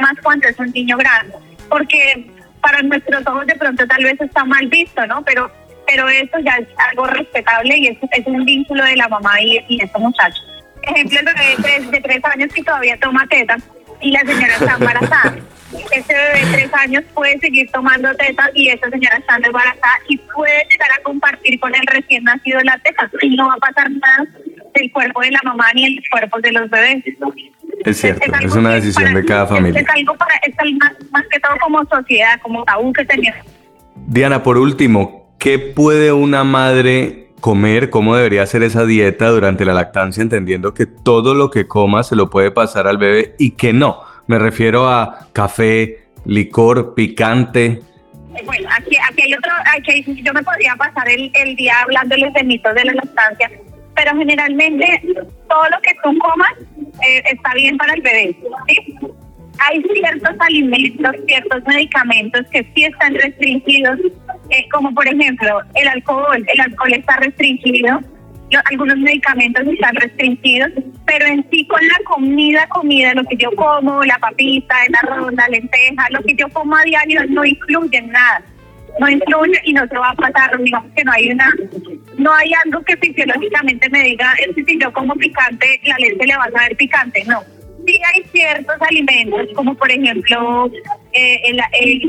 más 0.00 0.14
cuando 0.20 0.48
es 0.48 0.58
un 0.58 0.72
niño 0.72 0.96
grande. 0.96 1.34
Porque 1.68 2.37
para 2.60 2.82
nuestros 2.82 3.26
ojos 3.26 3.46
de 3.46 3.54
pronto 3.54 3.86
tal 3.86 4.04
vez 4.04 4.20
está 4.20 4.44
mal 4.44 4.66
visto, 4.66 5.06
¿no? 5.06 5.22
Pero 5.24 5.50
pero 5.86 6.06
eso 6.06 6.38
ya 6.44 6.56
es 6.58 6.68
algo 6.90 7.06
respetable 7.06 7.76
y 7.78 7.86
es, 7.86 7.98
es 8.12 8.26
un 8.26 8.44
vínculo 8.44 8.84
de 8.84 8.96
la 8.96 9.08
mamá 9.08 9.40
y, 9.40 9.58
y 9.68 9.82
ese 9.82 9.98
muchacho. 9.98 10.42
Ejemplo, 10.82 11.18
el 11.18 11.24
bebé 11.24 11.56
de 11.56 11.62
tres, 11.62 11.90
de 11.90 12.00
tres 12.00 12.24
años 12.24 12.52
que 12.52 12.62
todavía 12.62 12.98
toma 12.98 13.26
teta 13.26 13.56
y 14.00 14.12
la 14.12 14.20
señora 14.20 14.54
está 14.54 14.74
embarazada. 14.74 15.36
Ese 15.92 16.14
bebé 16.14 16.44
de 16.44 16.52
tres 16.52 16.74
años 16.74 17.04
puede 17.14 17.38
seguir 17.38 17.70
tomando 17.70 18.14
teta 18.16 18.50
y 18.54 18.68
esa 18.68 18.90
señora 18.90 19.16
está 19.16 19.36
embarazada 19.36 19.98
y 20.08 20.18
puede 20.18 20.66
llegar 20.70 20.90
a 20.92 21.02
compartir 21.02 21.58
con 21.58 21.74
el 21.74 21.86
recién 21.86 22.24
nacido 22.24 22.60
la 22.60 22.78
teta 22.78 23.10
y 23.22 23.36
no 23.36 23.48
va 23.48 23.54
a 23.54 23.58
pasar 23.58 23.90
nada 23.90 24.26
del 24.78 24.92
cuerpo 24.92 25.20
de 25.20 25.30
la 25.30 25.40
mamá 25.44 25.66
ni 25.74 25.84
el 25.84 26.02
cuerpo 26.10 26.40
de 26.40 26.52
los 26.52 26.70
bebés. 26.70 27.04
Es 27.84 28.00
cierto, 28.00 28.22
es, 28.40 28.54
una 28.54 28.74
decisión 28.74 29.14
de 29.14 29.24
cada 29.24 29.46
familia. 29.46 29.80
Es, 29.80 29.88
algo 29.88 30.14
para, 30.14 30.34
es 30.42 30.54
más, 31.10 31.22
que 31.30 31.40
todo 31.40 31.52
como 31.60 31.84
sociedad, 31.86 32.40
como 32.42 32.64
tabú 32.64 32.92
que 32.92 33.04
tenemos. 33.04 33.40
Diana, 33.94 34.42
por 34.42 34.58
último, 34.58 35.34
¿qué 35.38 35.58
puede 35.58 36.12
una 36.12 36.44
madre 36.44 37.28
comer, 37.40 37.90
cómo 37.90 38.16
debería 38.16 38.44
ser 38.46 38.62
esa 38.62 38.84
dieta 38.84 39.28
durante 39.28 39.64
la 39.64 39.72
lactancia, 39.72 40.22
entendiendo 40.22 40.74
que 40.74 40.86
todo 40.86 41.34
lo 41.34 41.50
que 41.50 41.66
coma 41.66 42.02
se 42.02 42.16
lo 42.16 42.30
puede 42.30 42.50
pasar 42.50 42.86
al 42.86 42.98
bebé 42.98 43.34
y 43.38 43.52
que 43.52 43.72
no. 43.72 44.00
Me 44.26 44.38
refiero 44.38 44.88
a 44.88 45.28
café, 45.32 46.08
licor, 46.24 46.94
picante. 46.94 47.80
Bueno, 48.44 48.68
aquí, 48.76 48.96
aquí 49.08 49.22
hay 49.22 49.34
otro, 49.34 49.52
aquí 49.76 50.22
yo 50.22 50.32
me 50.32 50.42
podría 50.42 50.76
pasar 50.76 51.08
el, 51.08 51.30
el 51.34 51.56
día 51.56 51.80
hablándoles 51.82 52.32
de 52.34 52.44
mitos 52.44 52.74
de 52.74 52.84
la 52.84 52.92
lactancia, 52.94 53.50
pero 53.98 54.16
generalmente 54.16 55.02
todo 55.48 55.64
lo 55.70 55.80
que 55.82 55.92
tú 56.04 56.16
comas 56.18 56.52
eh, 57.04 57.22
está 57.32 57.52
bien 57.54 57.76
para 57.76 57.94
el 57.94 58.00
bebé. 58.00 58.36
Hay 59.58 59.82
ciertos 59.92 60.36
alimentos, 60.38 61.16
ciertos 61.26 61.64
medicamentos 61.66 62.46
que 62.52 62.64
sí 62.74 62.84
están 62.84 63.14
restringidos, 63.16 63.98
eh, 64.50 64.68
como 64.70 64.94
por 64.94 65.08
ejemplo 65.08 65.60
el 65.74 65.88
alcohol. 65.88 66.46
El 66.46 66.60
alcohol 66.60 66.92
está 66.92 67.16
restringido, 67.16 67.98
algunos 68.66 68.98
medicamentos 68.98 69.66
están 69.66 69.96
restringidos, 69.96 70.70
pero 71.04 71.26
en 71.26 71.44
sí 71.50 71.66
con 71.66 71.80
la 71.84 71.98
comida, 72.04 72.68
comida, 72.68 73.14
lo 73.14 73.24
que 73.24 73.36
yo 73.36 73.50
como, 73.56 74.04
la 74.04 74.18
papita, 74.18 74.76
el 74.86 74.94
arroz, 74.94 75.32
la 75.34 75.48
lenteja, 75.48 76.06
lo 76.10 76.22
que 76.22 76.36
yo 76.36 76.48
como 76.50 76.76
a 76.76 76.84
diario 76.84 77.26
no 77.26 77.44
incluyen 77.44 78.10
nada. 78.10 78.44
No 78.98 79.08
incluye 79.08 79.60
y 79.64 79.72
no 79.72 79.86
se 79.86 79.96
va 79.96 80.10
a 80.10 80.14
pasar, 80.14 80.58
digamos 80.62 80.92
que 80.94 81.04
no 81.04 81.12
hay 81.12 81.30
una, 81.30 81.52
no 82.16 82.32
hay 82.32 82.52
algo 82.64 82.82
que 82.82 82.96
fisiológicamente 82.96 83.88
me 83.90 84.02
diga, 84.02 84.32
es 84.40 84.54
que 84.54 84.64
si 84.64 84.78
yo 84.78 84.92
como 84.92 85.14
picante, 85.14 85.80
la 85.84 85.96
leche 85.98 86.26
le 86.26 86.36
va 86.36 86.44
a 86.44 86.50
saber 86.50 86.76
picante, 86.76 87.24
no. 87.26 87.42
Sí 87.86 88.00
hay 88.14 88.22
ciertos 88.32 88.76
alimentos, 88.80 89.48
como 89.54 89.74
por 89.74 89.90
ejemplo 89.90 90.70
eh, 91.12 91.40
el, 91.44 91.60
el 91.80 92.02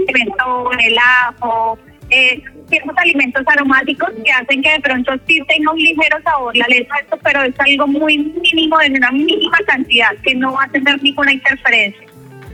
el 0.79 0.97
ajo, 0.97 1.77
eh, 2.09 2.41
ciertos 2.69 2.97
alimentos 2.97 3.43
aromáticos 3.45 4.09
que 4.23 4.31
hacen 4.31 4.61
que 4.61 4.71
de 4.71 4.79
pronto 4.79 5.13
sí 5.27 5.41
tenga 5.47 5.71
un 5.71 5.79
ligero 5.79 6.17
sabor 6.23 6.55
la 6.55 6.65
leche, 6.67 6.89
pero 7.23 7.43
es 7.43 7.53
algo 7.59 7.87
muy 7.87 8.17
mínimo, 8.17 8.81
en 8.81 8.97
una 8.97 9.11
mínima 9.11 9.57
cantidad, 9.67 10.15
que 10.23 10.35
no 10.35 10.53
va 10.53 10.63
a 10.63 10.69
tener 10.69 11.01
ninguna 11.01 11.33
interferencia. 11.33 12.07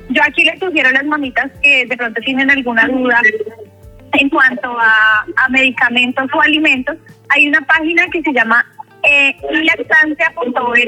Yo 0.09 0.21
aquí 0.23 0.43
les 0.43 0.59
sugiero 0.59 0.89
a 0.89 0.93
las 0.93 1.05
mamitas 1.05 1.51
que 1.63 1.85
de 1.85 1.97
pronto 1.97 2.21
tienen 2.21 2.51
alguna 2.51 2.88
duda 2.88 3.21
en 4.19 4.30
cuanto 4.30 4.80
a, 4.80 5.25
a 5.38 5.49
medicamentos 5.49 6.25
o 6.34 6.41
alimentos, 6.41 6.95
hay 7.30 7.47
una 7.47 7.62
página 7.62 8.08
que 8.12 8.21
se 8.21 8.34
llama 8.34 8.65
eh, 9.08 9.36
lactancia.org 9.63 10.80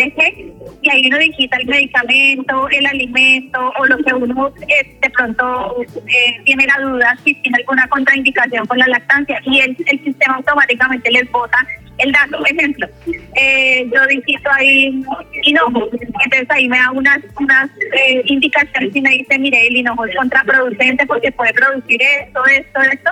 y 0.82 0.90
ahí 0.90 1.08
uno 1.08 1.18
digita 1.18 1.58
el 1.58 1.68
medicamento, 1.68 2.70
el 2.70 2.86
alimento 2.86 3.74
o 3.78 3.86
lo 3.86 3.98
que 3.98 4.14
uno 4.14 4.54
eh, 4.68 4.98
de 5.02 5.10
pronto 5.10 5.76
eh, 6.08 6.42
tiene 6.46 6.66
la 6.66 6.80
duda 6.84 7.18
si 7.24 7.34
tiene 7.36 7.58
alguna 7.60 7.88
contraindicación 7.88 8.66
con 8.66 8.78
la 8.78 8.88
lactancia 8.88 9.40
y 9.46 9.60
el, 9.60 9.78
sistema 9.78 10.36
automáticamente 10.36 11.12
les 11.12 11.30
bota 11.32 11.66
el 11.98 12.12
dato. 12.12 12.46
Ejemplo, 12.46 12.88
eh, 13.36 13.90
yo 13.94 14.06
digito 14.08 14.50
ahí 14.52 15.04
hinojo, 15.44 15.90
entonces 15.92 16.48
ahí 16.50 16.68
me 16.68 16.78
da 16.78 16.92
unas, 16.92 17.20
unas 17.40 17.70
eh, 17.98 18.22
indicaciones 18.26 18.96
y 18.96 19.02
me 19.02 19.10
dice, 19.12 19.40
mire, 19.40 19.68
el 19.68 19.78
hinojo 19.78 20.06
es 20.06 20.16
contraproducente 20.16 21.06
porque 21.06 21.32
puede 21.32 21.54
producir 21.54 22.00
esto, 22.02 22.46
esto, 22.46 22.82
esto 22.82 23.12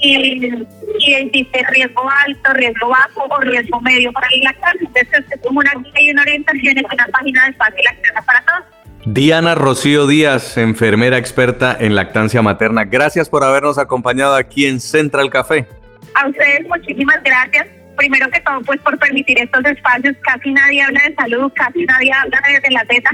y, 0.00 0.66
y 0.98 1.30
dice 1.30 1.64
riesgo 1.70 2.08
alto, 2.26 2.52
riesgo 2.54 2.88
bajo 2.88 3.24
o 3.28 3.40
riesgo 3.40 3.80
medio 3.80 4.12
para 4.12 4.28
el 4.32 4.40
lactancia. 4.40 4.88
Entonces 4.94 5.24
es 5.30 5.40
como 5.40 5.60
una 5.60 5.72
guía 5.72 6.00
y 6.00 6.10
una 6.10 6.22
orientación 6.22 6.78
en 6.78 6.84
una 6.84 7.06
página 7.06 7.46
de 7.46 7.52
fácil 7.54 7.86
acceso 7.86 8.24
para 8.26 8.42
todos. 8.42 8.80
Diana 9.06 9.54
Rocío 9.54 10.06
Díaz, 10.06 10.58
enfermera 10.58 11.16
experta 11.16 11.76
en 11.78 11.94
lactancia 11.94 12.42
materna. 12.42 12.84
Gracias 12.84 13.30
por 13.30 13.44
habernos 13.44 13.78
acompañado 13.78 14.34
aquí 14.34 14.66
en 14.66 14.80
Central 14.80 15.30
Café. 15.30 15.66
A 16.14 16.28
ustedes 16.28 16.66
muchísimas 16.68 17.22
gracias. 17.22 17.66
Primero 17.96 18.30
que 18.30 18.40
todo, 18.40 18.60
pues 18.62 18.80
por 18.80 18.98
permitir 18.98 19.38
estos 19.40 19.64
espacios. 19.64 20.16
Casi 20.22 20.50
nadie 20.52 20.82
habla 20.82 21.00
de 21.06 21.14
salud, 21.14 21.52
casi 21.54 21.84
nadie 21.84 22.12
habla 22.12 22.40
de 22.62 22.70
la 22.70 22.84
teta. 22.84 23.10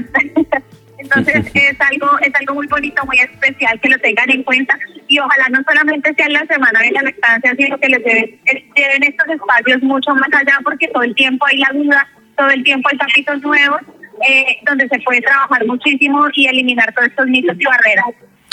Entonces 0.97 1.45
es 1.53 1.77
algo, 1.79 2.09
es 2.21 2.33
algo 2.35 2.55
muy 2.55 2.67
bonito, 2.67 3.05
muy 3.05 3.19
especial 3.19 3.79
que 3.79 3.89
lo 3.89 3.99
tengan 3.99 4.29
en 4.29 4.43
cuenta 4.43 4.77
y 5.07 5.19
ojalá 5.19 5.49
no 5.49 5.59
solamente 5.67 6.13
sea 6.15 6.29
la 6.29 6.45
semana 6.45 6.79
de 6.79 6.91
la 6.91 7.01
lactancia, 7.01 7.55
sino 7.55 7.77
que 7.79 7.89
les 7.89 8.03
lleven, 8.03 9.03
estos 9.03 9.27
espacios 9.27 9.81
mucho 9.83 10.13
más 10.15 10.29
allá 10.33 10.59
porque 10.63 10.87
todo 10.89 11.03
el 11.03 11.15
tiempo 11.15 11.45
hay 11.45 11.57
la 11.57 11.69
duda, 11.73 12.07
todo 12.35 12.49
el 12.49 12.63
tiempo 12.63 12.89
hay 12.91 12.97
tapitos 12.97 13.41
nuevos 13.41 13.81
eh, 14.27 14.57
donde 14.65 14.87
se 14.87 14.99
puede 14.99 15.21
trabajar 15.21 15.65
muchísimo 15.65 16.27
y 16.33 16.47
eliminar 16.47 16.93
todos 16.93 17.09
estos 17.09 17.27
mitos 17.27 17.55
y 17.59 17.65
barreras. 17.65 18.05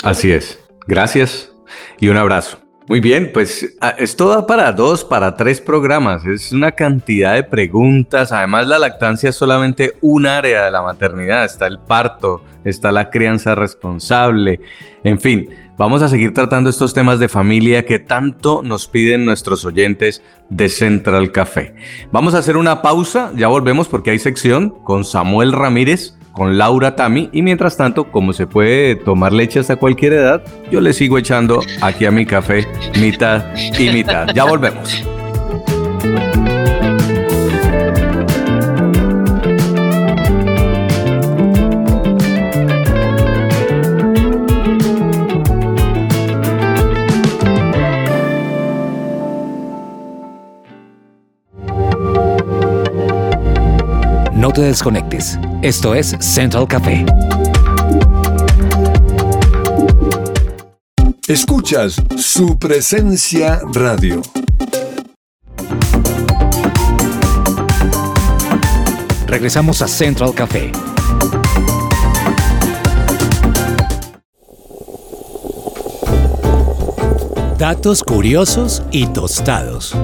Así 0.03 0.31
es. 0.31 0.59
Gracias 0.87 1.51
y 1.99 2.09
un 2.09 2.17
abrazo. 2.17 2.64
Muy 2.87 2.99
bien, 2.99 3.31
pues 3.33 3.75
ah, 3.81 3.95
esto 3.97 4.29
da 4.29 4.45
para 4.45 4.71
dos, 4.71 5.03
para 5.03 5.35
tres 5.35 5.59
programas. 5.59 6.23
Es 6.25 6.51
una 6.51 6.71
cantidad 6.71 7.33
de 7.33 7.43
preguntas. 7.43 8.31
Además, 8.31 8.67
la 8.67 8.77
lactancia 8.77 9.31
es 9.31 9.35
solamente 9.35 9.95
un 10.01 10.27
área 10.27 10.65
de 10.65 10.71
la 10.71 10.83
maternidad. 10.83 11.45
Está 11.45 11.65
el 11.65 11.79
parto, 11.79 12.43
está 12.63 12.91
la 12.91 13.09
crianza 13.09 13.55
responsable. 13.55 14.59
En 15.03 15.19
fin, 15.19 15.49
vamos 15.79 16.03
a 16.03 16.09
seguir 16.09 16.35
tratando 16.35 16.69
estos 16.69 16.93
temas 16.93 17.17
de 17.17 17.27
familia 17.27 17.87
que 17.87 17.97
tanto 17.97 18.61
nos 18.63 18.87
piden 18.87 19.25
nuestros 19.25 19.65
oyentes 19.65 20.21
de 20.49 20.69
Central 20.69 21.31
Café. 21.31 21.73
Vamos 22.11 22.35
a 22.35 22.37
hacer 22.37 22.55
una 22.55 22.83
pausa, 22.83 23.31
ya 23.35 23.47
volvemos 23.47 23.87
porque 23.87 24.11
hay 24.11 24.19
sección 24.19 24.69
con 24.69 25.05
Samuel 25.05 25.53
Ramírez 25.53 26.14
con 26.35 26.57
Laura 26.57 26.95
Tami 26.95 27.29
y 27.31 27.41
mientras 27.41 27.77
tanto, 27.77 28.11
como 28.11 28.33
se 28.33 28.45
puede 28.45 28.95
tomar 28.95 29.33
leche 29.33 29.59
hasta 29.59 29.77
cualquier 29.77 30.13
edad, 30.13 30.43
yo 30.69 30.81
le 30.81 30.93
sigo 30.93 31.17
echando 31.17 31.61
aquí 31.81 32.05
a 32.05 32.11
mi 32.11 32.25
café 32.25 32.67
mitad 32.99 33.45
y 33.79 33.89
mitad. 33.89 34.27
Ya 34.33 34.43
volvemos. 34.43 35.03
No 54.35 54.51
te 54.51 54.61
desconectes. 54.61 55.39
Esto 55.61 55.95
es 55.95 56.17
Central 56.19 56.67
Café. 56.67 57.05
Escuchas 61.25 61.95
su 62.17 62.59
presencia 62.59 63.61
radio. 63.73 64.21
Regresamos 69.25 69.81
a 69.81 69.87
Central 69.87 70.33
Café. 70.35 70.73
Datos 77.57 78.03
curiosos 78.03 78.83
y 78.91 79.07
tostados. 79.07 79.95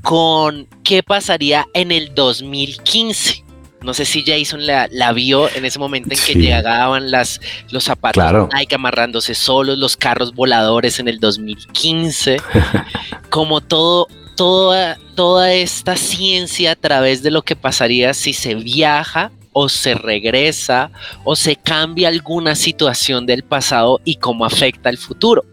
con 0.00 0.66
qué 0.84 1.02
pasaría 1.02 1.66
en 1.74 1.92
el 1.92 2.14
2015. 2.14 3.43
No 3.84 3.94
sé 3.94 4.04
si 4.04 4.24
Jason 4.24 4.66
la, 4.66 5.12
vio 5.12 5.48
en 5.54 5.64
ese 5.64 5.78
momento 5.78 6.08
en 6.12 6.20
que 6.20 6.34
llegaban 6.34 7.10
las, 7.10 7.40
los 7.70 7.84
zapatos 7.84 8.14
claro. 8.14 8.48
Nike 8.52 8.74
amarrándose 8.74 9.34
solos, 9.34 9.78
los 9.78 9.96
carros 9.96 10.34
voladores 10.34 10.98
en 10.98 11.08
el 11.08 11.20
2015, 11.20 12.38
como 13.30 13.60
todo 13.60 14.08
toda, 14.36 14.98
toda 15.14 15.52
esta 15.52 15.96
ciencia 15.96 16.72
a 16.72 16.76
través 16.76 17.22
de 17.22 17.30
lo 17.30 17.42
que 17.42 17.56
pasaría 17.56 18.14
si 18.14 18.32
se 18.32 18.54
viaja 18.54 19.30
o 19.52 19.68
se 19.68 19.94
regresa 19.94 20.90
o 21.22 21.36
se 21.36 21.56
cambia 21.56 22.08
alguna 22.08 22.54
situación 22.56 23.24
del 23.24 23.44
pasado 23.44 24.00
y 24.04 24.16
cómo 24.16 24.44
afecta 24.44 24.90
el 24.90 24.98
futuro. 24.98 25.44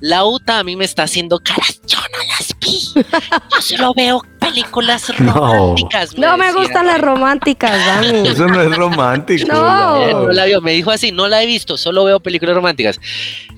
La 0.00 0.24
UTA 0.24 0.58
a 0.58 0.64
mí 0.64 0.76
me 0.76 0.84
está 0.84 1.04
haciendo 1.04 1.40
caras, 1.40 1.80
yo 1.86 1.98
no 2.16 2.24
las 2.28 2.56
vi, 2.60 3.04
yo 3.50 3.60
solo 3.60 3.94
veo 3.94 4.22
películas 4.40 5.08
románticas. 5.18 6.16
No, 6.16 6.36
me 6.36 6.52
gustan 6.52 6.86
las 6.86 7.00
románticas, 7.00 7.72
Dani. 7.86 8.28
Eso 8.28 8.46
no 8.46 8.60
es 8.60 8.76
romántico. 8.76 9.52
No. 9.52 10.24
No 10.24 10.28
la 10.28 10.44
vio, 10.46 10.60
me 10.60 10.72
dijo 10.72 10.90
así, 10.90 11.12
no 11.12 11.28
la 11.28 11.42
he 11.42 11.46
visto, 11.46 11.76
solo 11.76 12.04
veo 12.04 12.20
películas 12.20 12.54
románticas. 12.54 13.00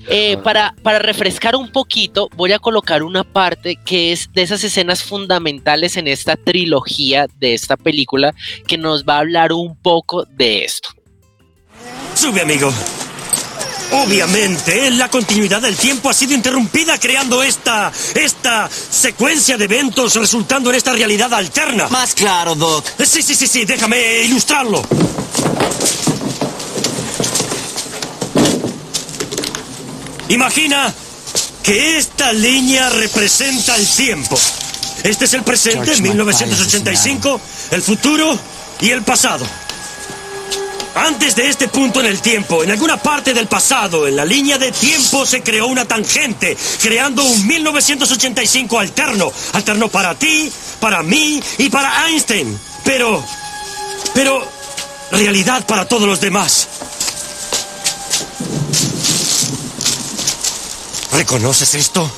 Eh, 0.07 0.37
para, 0.37 0.73
para 0.81 0.99
refrescar 0.99 1.55
un 1.55 1.71
poquito, 1.71 2.29
voy 2.35 2.51
a 2.51 2.59
colocar 2.59 3.03
una 3.03 3.23
parte 3.23 3.77
que 3.85 4.11
es 4.11 4.31
de 4.33 4.41
esas 4.41 4.63
escenas 4.63 5.03
fundamentales 5.03 5.97
en 5.97 6.07
esta 6.07 6.35
trilogía 6.35 7.27
de 7.39 7.53
esta 7.53 7.77
película 7.77 8.33
que 8.67 8.77
nos 8.77 9.05
va 9.05 9.15
a 9.15 9.19
hablar 9.19 9.53
un 9.53 9.75
poco 9.75 10.25
de 10.25 10.65
esto. 10.65 10.89
Sube, 12.15 12.41
amigo. 12.41 12.71
Obviamente, 13.91 14.91
la 14.91 15.09
continuidad 15.09 15.61
del 15.61 15.75
tiempo 15.75 16.09
ha 16.09 16.13
sido 16.13 16.33
interrumpida 16.33 16.99
creando 16.99 17.41
esta. 17.41 17.91
esta 18.13 18.69
secuencia 18.69 19.57
de 19.57 19.65
eventos 19.65 20.15
resultando 20.15 20.69
en 20.69 20.75
esta 20.75 20.93
realidad 20.93 21.33
alterna. 21.33 21.87
Más 21.89 22.13
claro, 22.13 22.55
Doc. 22.55 22.85
Sí, 23.03 23.21
sí, 23.21 23.33
sí, 23.33 23.47
sí, 23.47 23.65
déjame 23.65 24.21
ilustrarlo. 24.21 24.83
Imagina 30.29 30.93
que 31.63 31.97
esta 31.97 32.31
línea 32.31 32.89
representa 32.89 33.75
el 33.75 33.87
tiempo. 33.87 34.39
Este 35.03 35.25
es 35.25 35.33
el 35.33 35.43
presente, 35.43 35.99
1985, 35.99 37.41
el 37.71 37.81
futuro 37.81 38.37
y 38.81 38.91
el 38.91 39.01
pasado. 39.01 39.45
Antes 40.95 41.35
de 41.35 41.47
este 41.47 41.67
punto 41.67 41.99
en 41.99 42.07
el 42.07 42.21
tiempo, 42.21 42.63
en 42.63 42.71
alguna 42.71 42.97
parte 42.97 43.33
del 43.33 43.47
pasado, 43.47 44.07
en 44.07 44.15
la 44.15 44.25
línea 44.25 44.57
de 44.57 44.71
tiempo 44.71 45.25
se 45.25 45.41
creó 45.41 45.67
una 45.67 45.85
tangente, 45.85 46.57
creando 46.81 47.23
un 47.23 47.47
1985 47.47 48.79
alterno. 48.79 49.31
Alterno 49.53 49.89
para 49.89 50.15
ti, 50.15 50.51
para 50.79 51.03
mí 51.03 51.41
y 51.57 51.69
para 51.69 52.07
Einstein. 52.07 52.59
Pero... 52.83 53.23
Pero... 54.13 54.59
Realidad 55.11 55.65
para 55.65 55.87
todos 55.87 56.07
los 56.07 56.21
demás. 56.21 56.67
¿Reconoces 61.13 61.73
esto? 61.73 62.09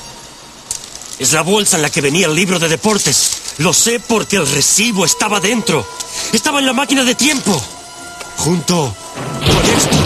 Es 1.18 1.32
la 1.32 1.42
bolsa 1.42 1.76
en 1.76 1.82
la 1.82 1.90
que 1.90 2.02
venía 2.02 2.26
el 2.26 2.34
libro 2.34 2.58
de 2.58 2.68
deportes. 2.68 3.30
Lo 3.58 3.72
sé 3.72 3.98
porque 3.98 4.36
el 4.36 4.46
recibo 4.46 5.04
estaba 5.06 5.40
dentro. 5.40 5.86
Estaba 6.32 6.58
en 6.58 6.66
la 6.66 6.74
máquina 6.74 7.02
de 7.02 7.14
tiempo. 7.14 7.62
Junto 8.36 8.94
con 9.46 9.70
esto. 9.76 9.96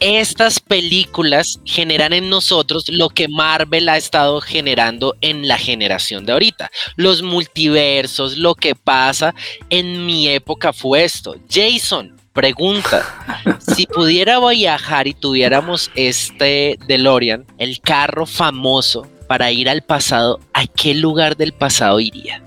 Estas 0.00 0.60
películas 0.60 1.58
generan 1.64 2.12
en 2.12 2.28
nosotros 2.28 2.88
lo 2.88 3.08
que 3.08 3.28
Marvel 3.28 3.88
ha 3.88 3.96
estado 3.96 4.40
generando 4.40 5.16
en 5.20 5.48
la 5.48 5.58
generación 5.58 6.26
de 6.26 6.32
ahorita. 6.32 6.70
Los 6.96 7.22
multiversos, 7.22 8.36
lo 8.36 8.54
que 8.54 8.74
pasa. 8.74 9.34
En 9.70 10.04
mi 10.04 10.28
época 10.28 10.72
fue 10.72 11.04
esto. 11.04 11.34
Jason, 11.50 12.14
pregunta, 12.32 13.58
si 13.74 13.86
pudiera 13.86 14.38
viajar 14.38 15.08
y 15.08 15.14
tuviéramos 15.14 15.90
este 15.94 16.78
DeLorean, 16.86 17.46
el 17.58 17.80
carro 17.80 18.26
famoso 18.26 19.08
para 19.26 19.50
ir 19.50 19.68
al 19.68 19.82
pasado, 19.82 20.40
¿a 20.52 20.66
qué 20.66 20.94
lugar 20.94 21.36
del 21.36 21.52
pasado 21.52 21.98
iría? 21.98 22.42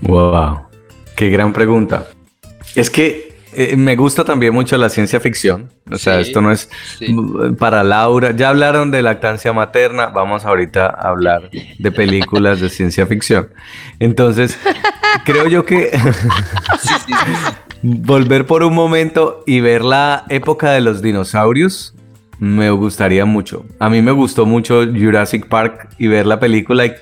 Wow, 0.00 0.60
qué 1.16 1.28
gran 1.28 1.52
pregunta. 1.52 2.06
Es 2.74 2.90
que 2.90 3.32
eh, 3.54 3.76
me 3.76 3.96
gusta 3.96 4.24
también 4.24 4.54
mucho 4.54 4.76
la 4.78 4.88
ciencia 4.88 5.20
ficción. 5.20 5.70
O 5.90 5.98
sea, 5.98 6.16
Sí, 6.22 6.28
esto 6.28 6.40
no 6.40 6.50
es 6.50 6.70
sí. 6.98 7.14
para 7.58 7.84
Laura. 7.84 8.30
Ya 8.34 8.48
hablaron 8.48 8.90
de 8.90 9.02
lactancia 9.02 9.52
materna. 9.52 10.06
Vamos 10.06 10.44
ahorita 10.44 10.86
a 10.86 11.08
hablar 11.10 11.50
de 11.78 11.92
películas 11.92 12.60
de 12.60 12.70
ciencia 12.70 13.06
ficción. 13.06 13.48
Entonces, 13.98 14.58
creo 15.24 15.48
yo 15.48 15.64
que 15.66 15.90
volver 17.82 18.46
por 18.46 18.62
un 18.62 18.74
momento 18.74 19.42
y 19.46 19.60
ver 19.60 19.84
la 19.84 20.24
época 20.28 20.70
de 20.72 20.80
los 20.80 21.02
dinosaurios 21.02 21.94
me 22.38 22.70
gustaría 22.70 23.24
mucho. 23.24 23.64
A 23.78 23.88
mí 23.88 24.02
me 24.02 24.10
gustó 24.10 24.46
mucho 24.46 24.84
Jurassic 24.84 25.46
Park 25.46 25.90
y 25.98 26.08
ver 26.08 26.26
la 26.26 26.40
película 26.40 26.86
y 26.86 26.92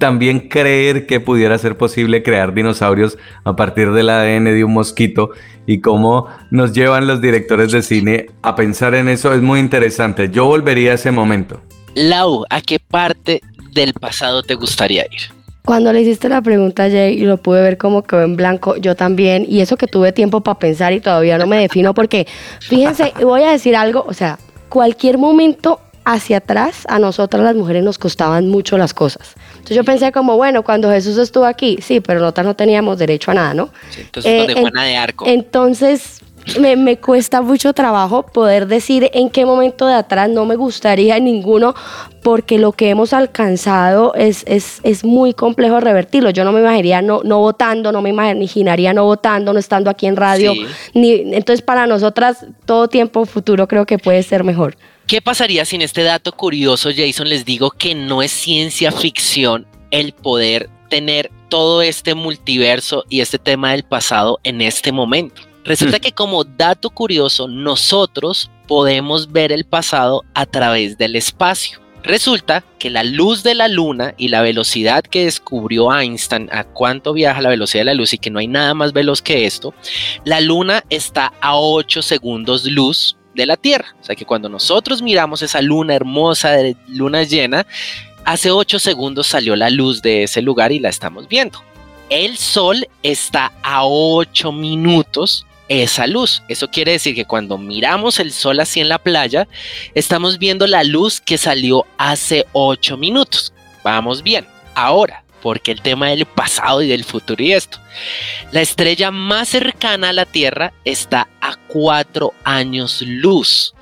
también 0.00 0.48
creer 0.48 1.06
que 1.06 1.20
pudiera 1.20 1.56
ser 1.58 1.76
posible 1.76 2.24
crear 2.24 2.52
dinosaurios 2.54 3.18
a 3.44 3.54
partir 3.54 3.92
del 3.92 4.08
ADN 4.10 4.46
de 4.46 4.64
un 4.64 4.72
mosquito 4.72 5.30
y 5.66 5.80
cómo 5.80 6.26
nos 6.50 6.72
llevan 6.72 7.06
los 7.06 7.20
directores 7.20 7.70
de 7.70 7.82
cine 7.82 8.26
a 8.42 8.56
pensar 8.56 8.94
en 8.94 9.08
eso 9.08 9.32
es 9.32 9.42
muy 9.42 9.60
interesante. 9.60 10.30
Yo 10.30 10.46
volvería 10.46 10.92
a 10.92 10.94
ese 10.94 11.12
momento. 11.12 11.60
Lau, 11.94 12.44
¿a 12.48 12.60
qué 12.62 12.80
parte 12.80 13.42
del 13.72 13.92
pasado 13.92 14.42
te 14.42 14.54
gustaría 14.54 15.04
ir? 15.04 15.32
Cuando 15.64 15.92
le 15.92 16.00
hiciste 16.00 16.30
la 16.30 16.40
pregunta 16.40 16.84
a 16.84 16.90
Jay 16.90 17.20
y 17.20 17.26
lo 17.26 17.36
pude 17.36 17.62
ver 17.62 17.76
como 17.76 18.02
quedó 18.02 18.22
en 18.22 18.36
blanco, 18.36 18.76
yo 18.76 18.96
también, 18.96 19.44
y 19.46 19.60
eso 19.60 19.76
que 19.76 19.86
tuve 19.86 20.12
tiempo 20.12 20.40
para 20.40 20.58
pensar 20.58 20.94
y 20.94 21.00
todavía 21.00 21.36
no 21.36 21.46
me 21.46 21.58
defino 21.58 21.92
porque, 21.92 22.26
fíjense, 22.60 23.12
voy 23.22 23.42
a 23.42 23.52
decir 23.52 23.76
algo, 23.76 24.04
o 24.08 24.14
sea, 24.14 24.38
cualquier 24.70 25.18
momento 25.18 25.78
hacia 26.04 26.38
atrás 26.38 26.86
a 26.88 26.98
nosotras 26.98 27.42
las 27.44 27.54
mujeres 27.54 27.84
nos 27.84 27.98
costaban 27.98 28.48
mucho 28.48 28.78
las 28.78 28.94
cosas. 28.94 29.34
Entonces 29.60 29.76
yo 29.76 29.84
pensé 29.84 30.10
como, 30.12 30.36
bueno, 30.36 30.62
cuando 30.64 30.90
Jesús 30.90 31.16
estuvo 31.18 31.44
aquí, 31.44 31.78
sí, 31.80 32.00
pero 32.00 32.20
nosotras 32.20 32.46
no 32.46 32.56
teníamos 32.56 32.98
derecho 32.98 33.30
a 33.30 33.34
nada, 33.34 33.54
¿no? 33.54 33.68
Entonces, 33.98 34.32
Eh, 34.32 34.38
donde 34.38 34.52
en- 34.54 34.60
Juana 34.62 34.84
de 34.84 34.96
Arco. 34.96 35.24
Entonces, 35.26 36.20
me, 36.58 36.74
me 36.74 36.96
cuesta 36.96 37.42
mucho 37.42 37.74
trabajo 37.74 38.22
poder 38.24 38.66
decir 38.66 39.10
en 39.12 39.28
qué 39.28 39.44
momento 39.44 39.86
de 39.86 39.92
atrás 39.94 40.30
no 40.30 40.46
me 40.46 40.56
gustaría 40.56 41.20
ninguno, 41.20 41.74
porque 42.22 42.58
lo 42.58 42.72
que 42.72 42.88
hemos 42.90 43.12
alcanzado 43.12 44.14
es, 44.14 44.42
es, 44.46 44.80
es 44.82 45.04
muy 45.04 45.34
complejo 45.34 45.80
revertirlo. 45.80 46.30
Yo 46.30 46.44
no 46.44 46.52
me 46.52 46.60
imaginaría 46.60 47.02
no, 47.02 47.20
no 47.24 47.38
votando, 47.40 47.92
no 47.92 48.00
me 48.02 48.08
imaginaría 48.10 48.92
no 48.94 49.04
votando, 49.04 49.52
no 49.52 49.58
estando 49.58 49.90
aquí 49.90 50.06
en 50.06 50.16
radio. 50.16 50.52
Sí. 50.54 50.66
Ni, 50.94 51.12
entonces, 51.34 51.62
para 51.62 51.86
nosotras, 51.86 52.46
todo 52.64 52.88
tiempo 52.88 53.26
futuro 53.26 53.68
creo 53.68 53.84
que 53.84 53.98
puede 53.98 54.22
ser 54.22 54.42
mejor. 54.42 54.76
¿Qué 55.10 55.20
pasaría 55.20 55.64
si 55.64 55.74
en 55.74 55.82
este 55.82 56.04
dato 56.04 56.30
curioso, 56.30 56.90
Jason, 56.96 57.28
les 57.28 57.44
digo 57.44 57.72
que 57.72 57.96
no 57.96 58.22
es 58.22 58.30
ciencia 58.30 58.92
ficción 58.92 59.66
el 59.90 60.12
poder 60.12 60.70
tener 60.88 61.32
todo 61.48 61.82
este 61.82 62.14
multiverso 62.14 63.04
y 63.08 63.20
este 63.20 63.40
tema 63.40 63.72
del 63.72 63.82
pasado 63.82 64.38
en 64.44 64.60
este 64.60 64.92
momento? 64.92 65.42
Resulta 65.64 65.98
que 65.98 66.12
como 66.12 66.44
dato 66.44 66.90
curioso, 66.90 67.48
nosotros 67.48 68.52
podemos 68.68 69.32
ver 69.32 69.50
el 69.50 69.64
pasado 69.64 70.22
a 70.32 70.46
través 70.46 70.96
del 70.96 71.16
espacio. 71.16 71.80
Resulta 72.04 72.62
que 72.78 72.88
la 72.88 73.02
luz 73.02 73.42
de 73.42 73.56
la 73.56 73.66
luna 73.66 74.14
y 74.16 74.28
la 74.28 74.42
velocidad 74.42 75.02
que 75.02 75.24
descubrió 75.24 75.92
Einstein, 75.92 76.48
a 76.52 76.62
cuánto 76.62 77.14
viaja 77.14 77.42
la 77.42 77.48
velocidad 77.48 77.80
de 77.80 77.86
la 77.86 77.94
luz 77.94 78.14
y 78.14 78.18
que 78.18 78.30
no 78.30 78.38
hay 78.38 78.46
nada 78.46 78.74
más 78.74 78.92
veloz 78.92 79.22
que 79.22 79.44
esto, 79.44 79.74
la 80.24 80.40
luna 80.40 80.84
está 80.88 81.32
a 81.40 81.56
8 81.56 82.00
segundos 82.00 82.64
luz 82.64 83.16
de 83.40 83.46
la 83.46 83.56
Tierra. 83.56 83.94
O 84.00 84.04
sea 84.04 84.14
que 84.14 84.24
cuando 84.24 84.48
nosotros 84.48 85.02
miramos 85.02 85.42
esa 85.42 85.60
luna 85.60 85.94
hermosa 85.94 86.52
de 86.52 86.76
luna 86.86 87.22
llena, 87.24 87.66
hace 88.24 88.50
8 88.50 88.78
segundos 88.78 89.26
salió 89.26 89.56
la 89.56 89.70
luz 89.70 90.02
de 90.02 90.24
ese 90.24 90.42
lugar 90.42 90.72
y 90.72 90.78
la 90.78 90.88
estamos 90.88 91.28
viendo. 91.28 91.62
El 92.08 92.36
sol 92.36 92.88
está 93.02 93.52
a 93.62 93.84
8 93.84 94.52
minutos 94.52 95.46
esa 95.68 96.06
luz. 96.06 96.42
Eso 96.48 96.68
quiere 96.68 96.92
decir 96.92 97.14
que 97.14 97.24
cuando 97.24 97.56
miramos 97.56 98.18
el 98.18 98.32
sol 98.32 98.58
así 98.60 98.80
en 98.80 98.88
la 98.88 98.98
playa, 98.98 99.46
estamos 99.94 100.38
viendo 100.38 100.66
la 100.66 100.82
luz 100.82 101.20
que 101.20 101.38
salió 101.38 101.86
hace 101.96 102.46
8 102.52 102.96
minutos. 102.96 103.52
Vamos 103.84 104.22
bien. 104.22 104.46
Ahora, 104.74 105.22
porque 105.42 105.72
el 105.72 105.80
tema 105.80 106.10
del 106.10 106.26
pasado 106.26 106.82
y 106.82 106.88
del 106.88 107.04
futuro 107.04 107.42
y 107.42 107.52
esto. 107.52 107.78
La 108.52 108.60
estrella 108.60 109.10
más 109.10 109.48
cercana 109.48 110.10
a 110.10 110.12
la 110.12 110.26
Tierra 110.26 110.72
está 110.84 111.28
a 111.40 111.56
4 111.68 112.32
años 112.44 113.02
luz 113.02 113.74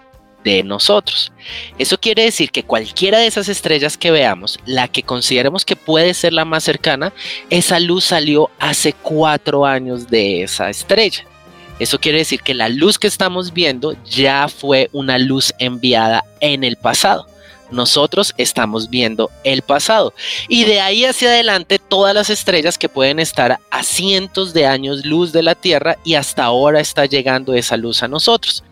de 0.44 0.62
nosotros. 0.62 1.32
Eso 1.78 1.98
quiere 1.98 2.22
decir 2.24 2.50
que 2.50 2.62
cualquiera 2.62 3.18
de 3.18 3.26
esas 3.26 3.48
estrellas 3.48 3.96
que 3.96 4.10
veamos, 4.10 4.58
la 4.66 4.88
que 4.88 5.02
consideremos 5.02 5.64
que 5.64 5.76
puede 5.76 6.14
ser 6.14 6.32
la 6.32 6.44
más 6.44 6.64
cercana, 6.64 7.12
esa 7.50 7.80
luz 7.80 8.04
salió 8.04 8.50
hace 8.58 8.92
4 8.92 9.66
años 9.66 10.08
de 10.08 10.42
esa 10.42 10.70
estrella. 10.70 11.24
Eso 11.78 12.00
quiere 12.00 12.18
decir 12.18 12.40
que 12.40 12.54
la 12.54 12.68
luz 12.68 12.98
que 12.98 13.06
estamos 13.06 13.52
viendo 13.52 13.96
ya 14.04 14.48
fue 14.48 14.88
una 14.92 15.18
luz 15.18 15.52
enviada 15.58 16.24
en 16.40 16.64
el 16.64 16.76
pasado. 16.76 17.26
Nosotros 17.70 18.34
estamos 18.38 18.90
viendo 18.90 19.30
el 19.44 19.62
pasado. 19.62 20.14
Y 20.48 20.64
de 20.64 20.80
ahí 20.80 21.04
hacia 21.04 21.28
adelante 21.28 21.78
todas 21.78 22.14
las 22.14 22.30
estrellas 22.30 22.78
que 22.78 22.88
pueden 22.88 23.18
estar 23.18 23.58
a 23.70 23.82
cientos 23.82 24.52
de 24.52 24.66
años 24.66 25.04
luz 25.04 25.32
de 25.32 25.42
la 25.42 25.54
Tierra 25.54 25.98
y 26.04 26.14
hasta 26.14 26.44
ahora 26.44 26.80
está 26.80 27.06
llegando 27.06 27.54
esa 27.54 27.76
luz 27.76 28.02
a 28.02 28.08
nosotros. 28.08 28.64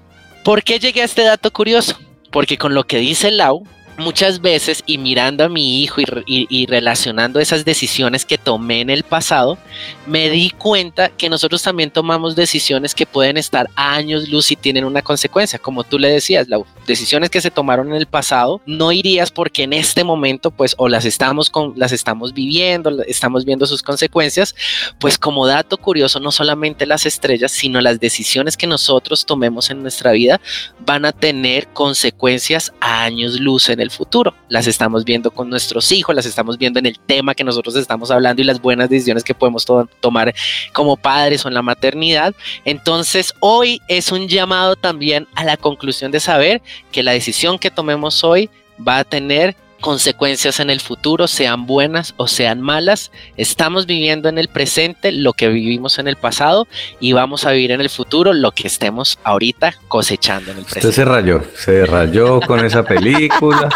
¿Por 0.45 0.63
qué 0.63 0.79
llegué 0.79 1.03
a 1.03 1.07
este 1.07 1.23
dato 1.23 1.53
curioso? 1.53 1.99
Porque 2.31 2.59
con 2.59 2.75
lo 2.75 2.85
que 2.85 2.99
dice 2.99 3.31
Lau, 3.31 3.65
muchas 3.99 4.41
veces 4.41 4.83
y 4.87 4.99
mirando 4.99 5.45
a 5.45 5.49
mi 5.49 5.83
hijo 5.83 6.01
y, 6.27 6.67
relacionando 6.67 7.41
esas 7.41 7.65
decisiones 7.65 8.25
que 8.25 8.39
tomé 8.39 8.81
en 8.81 8.91
el 8.91 9.03
pasado, 9.03 9.59
me 10.07 10.31
di 10.31 10.51
cuenta 10.51 11.09
que 11.09 11.29
nosotros 11.29 11.63
también 11.63 11.91
tomamos 11.91 12.37
decisiones 12.37 12.95
que 12.95 13.07
pueden 13.07 13.37
estar 13.37 13.69
a 13.75 13.95
años 13.95 14.29
luz 14.29 14.51
y 14.53 14.57
tienen 14.57 14.85
una 14.85 15.03
consecuencia. 15.03 15.59
Como 15.59 15.85
tú 15.85 15.99
le 15.99 16.09
decías, 16.09 16.49
las 16.49 16.63
decisiones 16.87 17.31
que 17.31 17.41
se 17.41 17.51
tomaron 17.51 17.89
en 17.89 17.97
el 17.97 18.07
pasado, 18.07 18.61
no 18.67 18.93
irías 18.93 19.31
porque 19.31 19.63
en 19.63 19.73
este 19.73 20.05
momento, 20.05 20.51
pues, 20.51 20.75
o 20.79 20.89
las 20.89 21.05
estamos, 21.05 21.51
con, 21.51 21.75
las 21.77 21.93
estamos 21.93 22.33
viviendo, 22.33 23.03
estamos 23.07 23.45
viendo 23.45 23.67
sus 23.67 23.83
consecuencias, 23.83 24.55
pues 24.99 25.19
como 25.19 25.47
dato 25.47 25.79
curioso, 25.79 26.21
no 26.21 26.33
solamente 26.33 26.87
las 26.87 27.07
estrellas, 27.07 27.53
sino 27.53 27.81
las 27.81 28.01
decisiones 28.01 28.57
que 28.57 28.67
nosotros 28.67 29.27
tomemos 29.27 29.71
en 29.71 29.83
nuestra 29.83 30.13
vida 30.13 30.41
van 30.81 31.05
a 31.05 31.13
tener 31.13 31.69
consecuencias 31.69 32.73
a 32.81 33.03
años 33.03 33.41
luz 33.41 33.69
en 33.69 33.81
el 33.81 33.86
futuro. 33.91 34.35
Las 34.49 34.67
estamos 34.67 35.05
viendo 35.05 35.31
con 35.31 35.49
nuestros 35.51 35.91
hijos, 35.93 36.15
las 36.15 36.27
estamos 36.27 36.59
viendo 36.59 36.79
en 36.79 36.87
el 36.87 36.99
tema 36.99 37.35
que 37.35 37.45
nosotros 37.45 37.77
estamos 37.77 38.11
hablando 38.11 38.43
y 38.43 38.45
las 38.45 38.61
buenas 38.61 38.89
decisiones 38.89 39.25
que 39.25 39.35
podemos 39.35 39.65
to 39.65 39.89
tomar 40.01 40.35
como 40.73 40.97
padres 40.97 41.45
o 41.45 41.49
en 41.49 41.55
la 41.55 41.63
maternidad. 41.63 42.35
Entonces, 42.65 43.35
hoy 43.41 43.81
es 43.89 44.13
un 44.13 44.29
llamado 44.29 44.77
también 44.77 45.27
a 45.35 45.45
la 45.45 45.57
conclusión 45.57 46.11
de 46.11 46.21
saber 46.21 46.63
que 46.93 47.03
la 47.03 47.13
decisión 47.13 47.59
que 47.59 47.71
tomemos 47.71 48.25
hoy 48.25 48.51
va 48.87 48.99
a 48.99 49.05
tener 49.05 49.57
consecuencias 49.81 50.61
en 50.61 50.71
el 50.71 50.81
futuro, 50.81 51.27
sean 51.29 51.67
buenas 51.67 52.15
o 52.17 52.29
sean 52.29 52.61
malas. 52.61 53.11
Estamos 53.37 53.87
viviendo 53.87 54.29
en 54.29 54.39
el 54.39 54.49
presente 54.49 55.13
lo 55.13 55.33
que 55.33 55.49
vivimos 55.49 55.99
en 55.99 56.09
el 56.09 56.17
pasado 56.17 56.67
y 57.01 57.13
vamos 57.13 57.45
a 57.45 57.53
vivir 57.53 57.71
en 57.73 57.81
el 57.81 57.91
futuro 57.91 58.33
lo 58.33 58.53
que 58.53 58.67
estemos 58.67 59.19
ahorita 59.25 59.75
cosechando 59.89 60.53
en 60.53 60.59
el 60.59 60.65
presente. 60.65 60.89
Usted 60.89 61.03
se 61.03 61.05
rayó, 61.05 61.43
se 61.55 61.87
rayó 61.87 62.41
con 62.41 62.65
esa 62.65 62.83
película. 62.83 63.69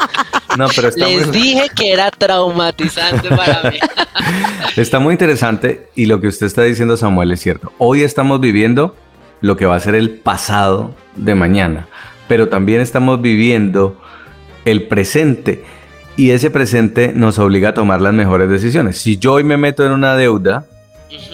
No, 0.58 0.66
pero 0.74 0.88
está 0.88 1.06
Les 1.06 1.28
muy... 1.28 1.36
dije 1.36 1.68
que 1.74 1.92
era 1.92 2.10
traumatizante 2.10 3.28
para 3.28 3.70
mí. 3.70 3.78
Está 4.76 4.98
muy 4.98 5.12
interesante 5.12 5.88
y 5.94 6.06
lo 6.06 6.20
que 6.20 6.28
usted 6.28 6.46
está 6.46 6.62
diciendo, 6.62 6.96
Samuel, 6.96 7.32
es 7.32 7.40
cierto. 7.40 7.72
Hoy 7.78 8.02
estamos 8.02 8.40
viviendo 8.40 8.96
lo 9.40 9.56
que 9.56 9.66
va 9.66 9.76
a 9.76 9.80
ser 9.80 9.94
el 9.94 10.10
pasado 10.10 10.94
de 11.16 11.34
mañana, 11.34 11.86
pero 12.28 12.48
también 12.48 12.80
estamos 12.80 13.20
viviendo 13.20 14.00
el 14.64 14.88
presente 14.88 15.64
y 16.20 16.32
ese 16.32 16.50
presente 16.50 17.14
nos 17.14 17.38
obliga 17.38 17.70
a 17.70 17.74
tomar 17.74 18.02
las 18.02 18.12
mejores 18.12 18.50
decisiones. 18.50 18.98
Si 18.98 19.16
yo 19.16 19.32
hoy 19.32 19.42
me 19.42 19.56
meto 19.56 19.86
en 19.86 19.92
una 19.92 20.16
deuda 20.16 20.66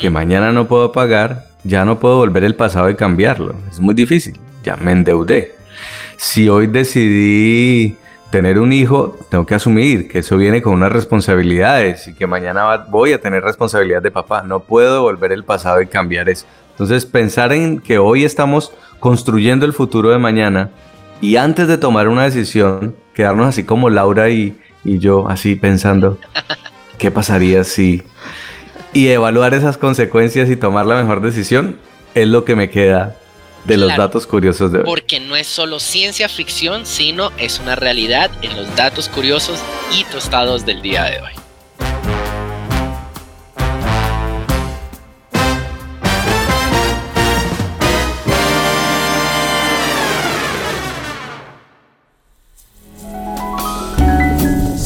que 0.00 0.10
mañana 0.10 0.52
no 0.52 0.68
puedo 0.68 0.92
pagar, 0.92 1.46
ya 1.64 1.84
no 1.84 1.98
puedo 1.98 2.18
volver 2.18 2.44
el 2.44 2.54
pasado 2.54 2.88
y 2.88 2.94
cambiarlo. 2.94 3.56
Es 3.68 3.80
muy 3.80 3.96
difícil. 3.96 4.38
Ya 4.62 4.76
me 4.76 4.92
endeudé. 4.92 5.56
Si 6.18 6.48
hoy 6.48 6.68
decidí 6.68 7.96
tener 8.30 8.60
un 8.60 8.72
hijo, 8.72 9.16
tengo 9.28 9.44
que 9.44 9.56
asumir 9.56 10.06
que 10.06 10.20
eso 10.20 10.36
viene 10.36 10.62
con 10.62 10.74
unas 10.74 10.92
responsabilidades 10.92 12.06
y 12.06 12.14
que 12.14 12.28
mañana 12.28 12.62
va, 12.62 12.86
voy 12.88 13.12
a 13.12 13.20
tener 13.20 13.42
responsabilidad 13.42 14.02
de 14.02 14.12
papá. 14.12 14.44
No 14.44 14.60
puedo 14.60 15.02
volver 15.02 15.32
el 15.32 15.42
pasado 15.42 15.82
y 15.82 15.88
cambiar 15.88 16.28
eso. 16.28 16.46
Entonces, 16.70 17.06
pensar 17.06 17.52
en 17.52 17.80
que 17.80 17.98
hoy 17.98 18.24
estamos 18.24 18.72
construyendo 19.00 19.66
el 19.66 19.72
futuro 19.72 20.10
de 20.10 20.18
mañana 20.18 20.70
y 21.20 21.38
antes 21.38 21.66
de 21.66 21.76
tomar 21.76 22.06
una 22.06 22.22
decisión, 22.22 22.94
quedarnos 23.14 23.48
así 23.48 23.64
como 23.64 23.90
Laura 23.90 24.28
y, 24.30 24.56
y 24.86 24.98
yo 24.98 25.28
así 25.28 25.56
pensando, 25.56 26.18
¿qué 26.98 27.10
pasaría 27.10 27.64
si... 27.64 28.02
Y 28.92 29.08
evaluar 29.08 29.52
esas 29.52 29.76
consecuencias 29.76 30.48
y 30.48 30.56
tomar 30.56 30.86
la 30.86 30.96
mejor 30.96 31.20
decisión 31.20 31.76
es 32.14 32.28
lo 32.28 32.44
que 32.46 32.56
me 32.56 32.70
queda 32.70 33.16
de 33.66 33.76
los 33.76 33.94
datos 33.96 34.26
curiosos 34.26 34.72
de 34.72 34.78
hoy. 34.78 34.84
Porque 34.86 35.20
no 35.20 35.36
es 35.36 35.46
solo 35.46 35.80
ciencia 35.80 36.28
ficción, 36.28 36.86
sino 36.86 37.30
es 37.36 37.58
una 37.60 37.76
realidad 37.76 38.30
en 38.42 38.56
los 38.56 38.74
datos 38.76 39.08
curiosos 39.08 39.60
y 39.92 40.04
tostados 40.04 40.64
del 40.64 40.80
día 40.80 41.04
de 41.04 41.20
hoy. 41.20 41.45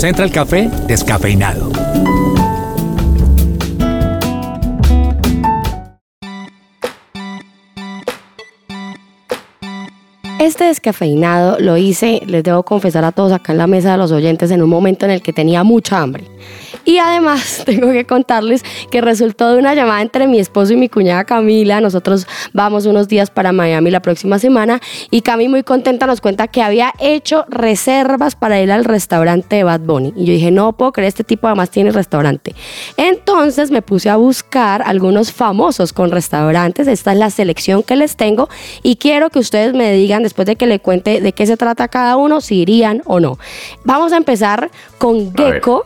Central 0.01 0.33
Café 0.33 0.71
descafeinado. 0.87 1.71
Este 10.39 10.65
descafeinado 10.65 11.59
lo 11.61 11.77
hice, 11.77 12.23
les 12.27 12.43
debo 12.43 12.63
confesar 12.63 13.05
a 13.05 13.13
todos 13.13 13.31
acá 13.31 13.53
en 13.53 13.59
la 13.59 13.67
mesa 13.67 13.93
de 13.93 13.99
los 13.99 14.11
oyentes, 14.11 14.51
en 14.51 14.63
un 14.63 14.71
momento 14.71 15.05
en 15.05 15.11
el 15.11 15.21
que 15.21 15.35
tenía 15.35 15.65
mucha 15.65 16.01
hambre. 16.01 16.25
Y 16.90 16.98
además 16.98 17.62
tengo 17.66 17.92
que 17.92 18.05
contarles 18.05 18.64
que 18.90 19.00
resultó 19.00 19.53
de 19.53 19.59
una 19.59 19.74
llamada 19.74 20.03
entre 20.03 20.26
mi 20.26 20.40
esposo 20.40 20.72
y 20.72 20.76
mi 20.76 20.88
cuñada 20.88 21.22
Camila. 21.22 21.81
Nosotros 21.81 22.26
vamos 22.53 22.85
unos 22.85 23.07
días 23.07 23.31
para 23.31 23.53
Miami 23.53 23.92
la 23.92 24.03
próxima 24.03 24.40
semana 24.40 24.81
y 25.09 25.20
Cami 25.20 25.48
muy 25.48 25.62
contenta 25.62 26.07
nos 26.07 26.20
cuenta 26.20 26.48
que 26.48 26.62
había 26.62 26.92
hecho 26.98 27.44
reservas 27.48 28.35
para 28.35 28.61
ir 28.61 28.72
al 28.72 28.85
restaurante 28.85 29.55
de 29.55 29.62
Bad 29.62 29.83
Bunny. 29.83 30.12
Y 30.16 30.24
yo 30.24 30.33
dije, 30.33 30.50
no 30.50 30.72
puedo 30.72 30.90
creer, 30.90 31.07
este 31.07 31.22
tipo 31.22 31.46
además 31.46 31.70
tiene 31.70 31.92
restaurante. 31.92 32.57
Entonces 32.96 33.70
me 33.70 33.83
puse 33.83 34.11
a 34.11 34.16
buscar 34.16 34.83
algunos 34.85 35.31
famosos 35.31 35.92
con 35.92 36.11
restaurantes. 36.11 36.88
Esta 36.88 37.12
es 37.12 37.18
la 37.18 37.31
selección 37.31 37.85
que 37.85 37.94
les 37.94 38.16
tengo 38.16 38.48
y 38.83 38.96
quiero 38.96 39.31
que 39.31 39.38
ustedes 39.38 39.74
me 39.74 39.92
digan 39.92 40.24
después 40.24 40.44
de 40.44 40.57
que 40.57 40.66
le 40.66 40.81
cuente 40.81 41.20
de 41.20 41.33
qué 41.35 41.46
se 41.46 41.57
trata 41.57 41.87
cada 41.87 42.16
uno, 42.16 42.40
si 42.40 42.57
irían 42.57 43.00
o 43.05 43.20
no. 43.20 43.38
Vamos 43.85 44.12
a 44.12 44.16
empezar 44.16 44.72
con 44.98 45.29
A. 45.29 45.33
Gecko 45.37 45.85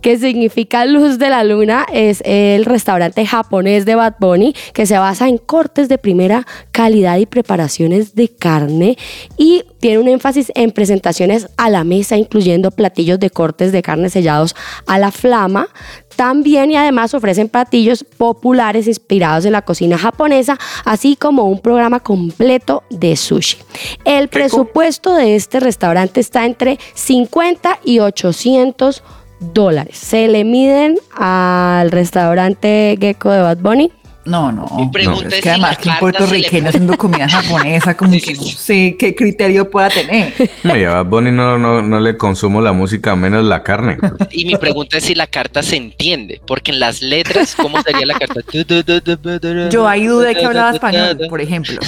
que 0.00 0.18
significa 0.18 0.84
luz 0.84 1.18
de 1.18 1.30
la 1.30 1.44
luna, 1.44 1.86
es 1.92 2.22
el 2.24 2.64
restaurante 2.64 3.26
japonés 3.26 3.84
de 3.84 3.94
Bad 3.94 4.14
Bunny 4.18 4.54
que 4.72 4.86
se 4.86 4.98
basa 4.98 5.28
en 5.28 5.38
cortes 5.38 5.88
de 5.88 5.98
primera 5.98 6.46
calidad 6.72 7.18
y 7.18 7.26
preparaciones 7.26 8.14
de 8.14 8.28
carne 8.28 8.96
y 9.36 9.64
tiene 9.80 9.98
un 9.98 10.08
énfasis 10.08 10.52
en 10.54 10.70
presentaciones 10.72 11.48
a 11.56 11.70
la 11.70 11.84
mesa, 11.84 12.16
incluyendo 12.16 12.70
platillos 12.70 13.18
de 13.18 13.30
cortes 13.30 13.72
de 13.72 13.82
carne 13.82 14.10
sellados 14.10 14.54
a 14.86 14.98
la 14.98 15.10
flama. 15.10 15.68
También 16.16 16.70
y 16.70 16.76
además 16.76 17.14
ofrecen 17.14 17.48
platillos 17.48 18.04
populares 18.04 18.86
inspirados 18.86 19.46
en 19.46 19.52
la 19.52 19.62
cocina 19.62 19.96
japonesa, 19.96 20.58
así 20.84 21.16
como 21.16 21.44
un 21.44 21.60
programa 21.60 22.00
completo 22.00 22.82
de 22.90 23.16
sushi. 23.16 23.56
El 24.04 24.28
presupuesto 24.28 25.14
de 25.14 25.34
este 25.34 25.60
restaurante 25.60 26.20
está 26.20 26.44
entre 26.44 26.78
50 26.94 27.78
y 27.84 28.00
800 28.00 29.02
dólares. 29.40 29.96
Se 29.96 30.28
le 30.28 30.44
miden 30.44 30.98
al 31.16 31.90
restaurante 31.90 32.96
Gecko 33.00 33.30
de 33.30 33.40
Bad 33.40 33.58
Bunny. 33.58 33.92
No, 34.26 34.52
no. 34.52 34.68
Mi 34.76 34.88
pregunta 34.90 35.28
es 35.28 35.34
es 35.34 35.34
que 35.36 35.42
si 35.42 35.48
además 35.48 35.78
que 35.78 35.88
un 35.88 36.30
le 36.30 36.68
haciendo 36.68 36.96
comida 36.98 37.26
japonesa, 37.28 37.96
como 37.96 38.12
que 38.12 38.34
no 38.34 38.42
sé 38.42 38.96
qué 38.98 39.14
criterio 39.14 39.70
pueda 39.70 39.88
tener. 39.88 40.34
No, 40.62 40.76
y 40.76 40.84
a 40.84 40.90
Bad 40.90 41.06
Bunny 41.06 41.32
no, 41.32 41.58
no, 41.58 41.80
no 41.80 42.00
le 42.00 42.16
consumo 42.16 42.60
la 42.60 42.72
música, 42.72 43.16
menos 43.16 43.44
la 43.44 43.62
carne. 43.62 43.96
Y 44.30 44.44
mi 44.44 44.56
pregunta 44.56 44.98
es 44.98 45.04
si 45.04 45.14
la 45.14 45.26
carta 45.26 45.62
se 45.62 45.76
entiende, 45.76 46.40
porque 46.46 46.70
en 46.70 46.80
las 46.80 47.00
letras, 47.00 47.56
¿cómo 47.56 47.80
sería 47.82 48.04
la 48.06 48.18
carta? 48.18 48.40
Yo 49.70 49.88
ahí 49.88 50.06
dudé 50.06 50.34
que 50.34 50.44
hablaba 50.44 50.72
español, 50.72 51.18
por 51.28 51.40
ejemplo. 51.40 51.80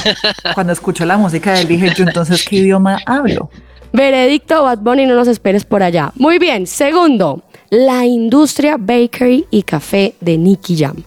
Cuando 0.54 0.72
escucho 0.72 1.04
la 1.04 1.18
música 1.18 1.52
de 1.52 1.60
él 1.60 1.68
dije, 1.68 1.92
yo 1.94 2.04
entonces, 2.04 2.44
¿qué 2.48 2.56
idioma 2.56 2.98
hablo? 3.06 3.50
Veredicto 3.92 4.62
Bad 4.62 4.78
Bunny, 4.78 5.06
no 5.06 5.14
nos 5.14 5.28
esperes 5.28 5.64
por 5.64 5.82
allá. 5.82 6.12
Muy 6.16 6.38
bien, 6.38 6.66
segundo, 6.66 7.42
la 7.68 8.06
industria 8.06 8.76
bakery 8.78 9.46
y 9.50 9.62
café 9.62 10.14
de 10.20 10.38
Nicky 10.38 10.76
Jam. 10.78 11.02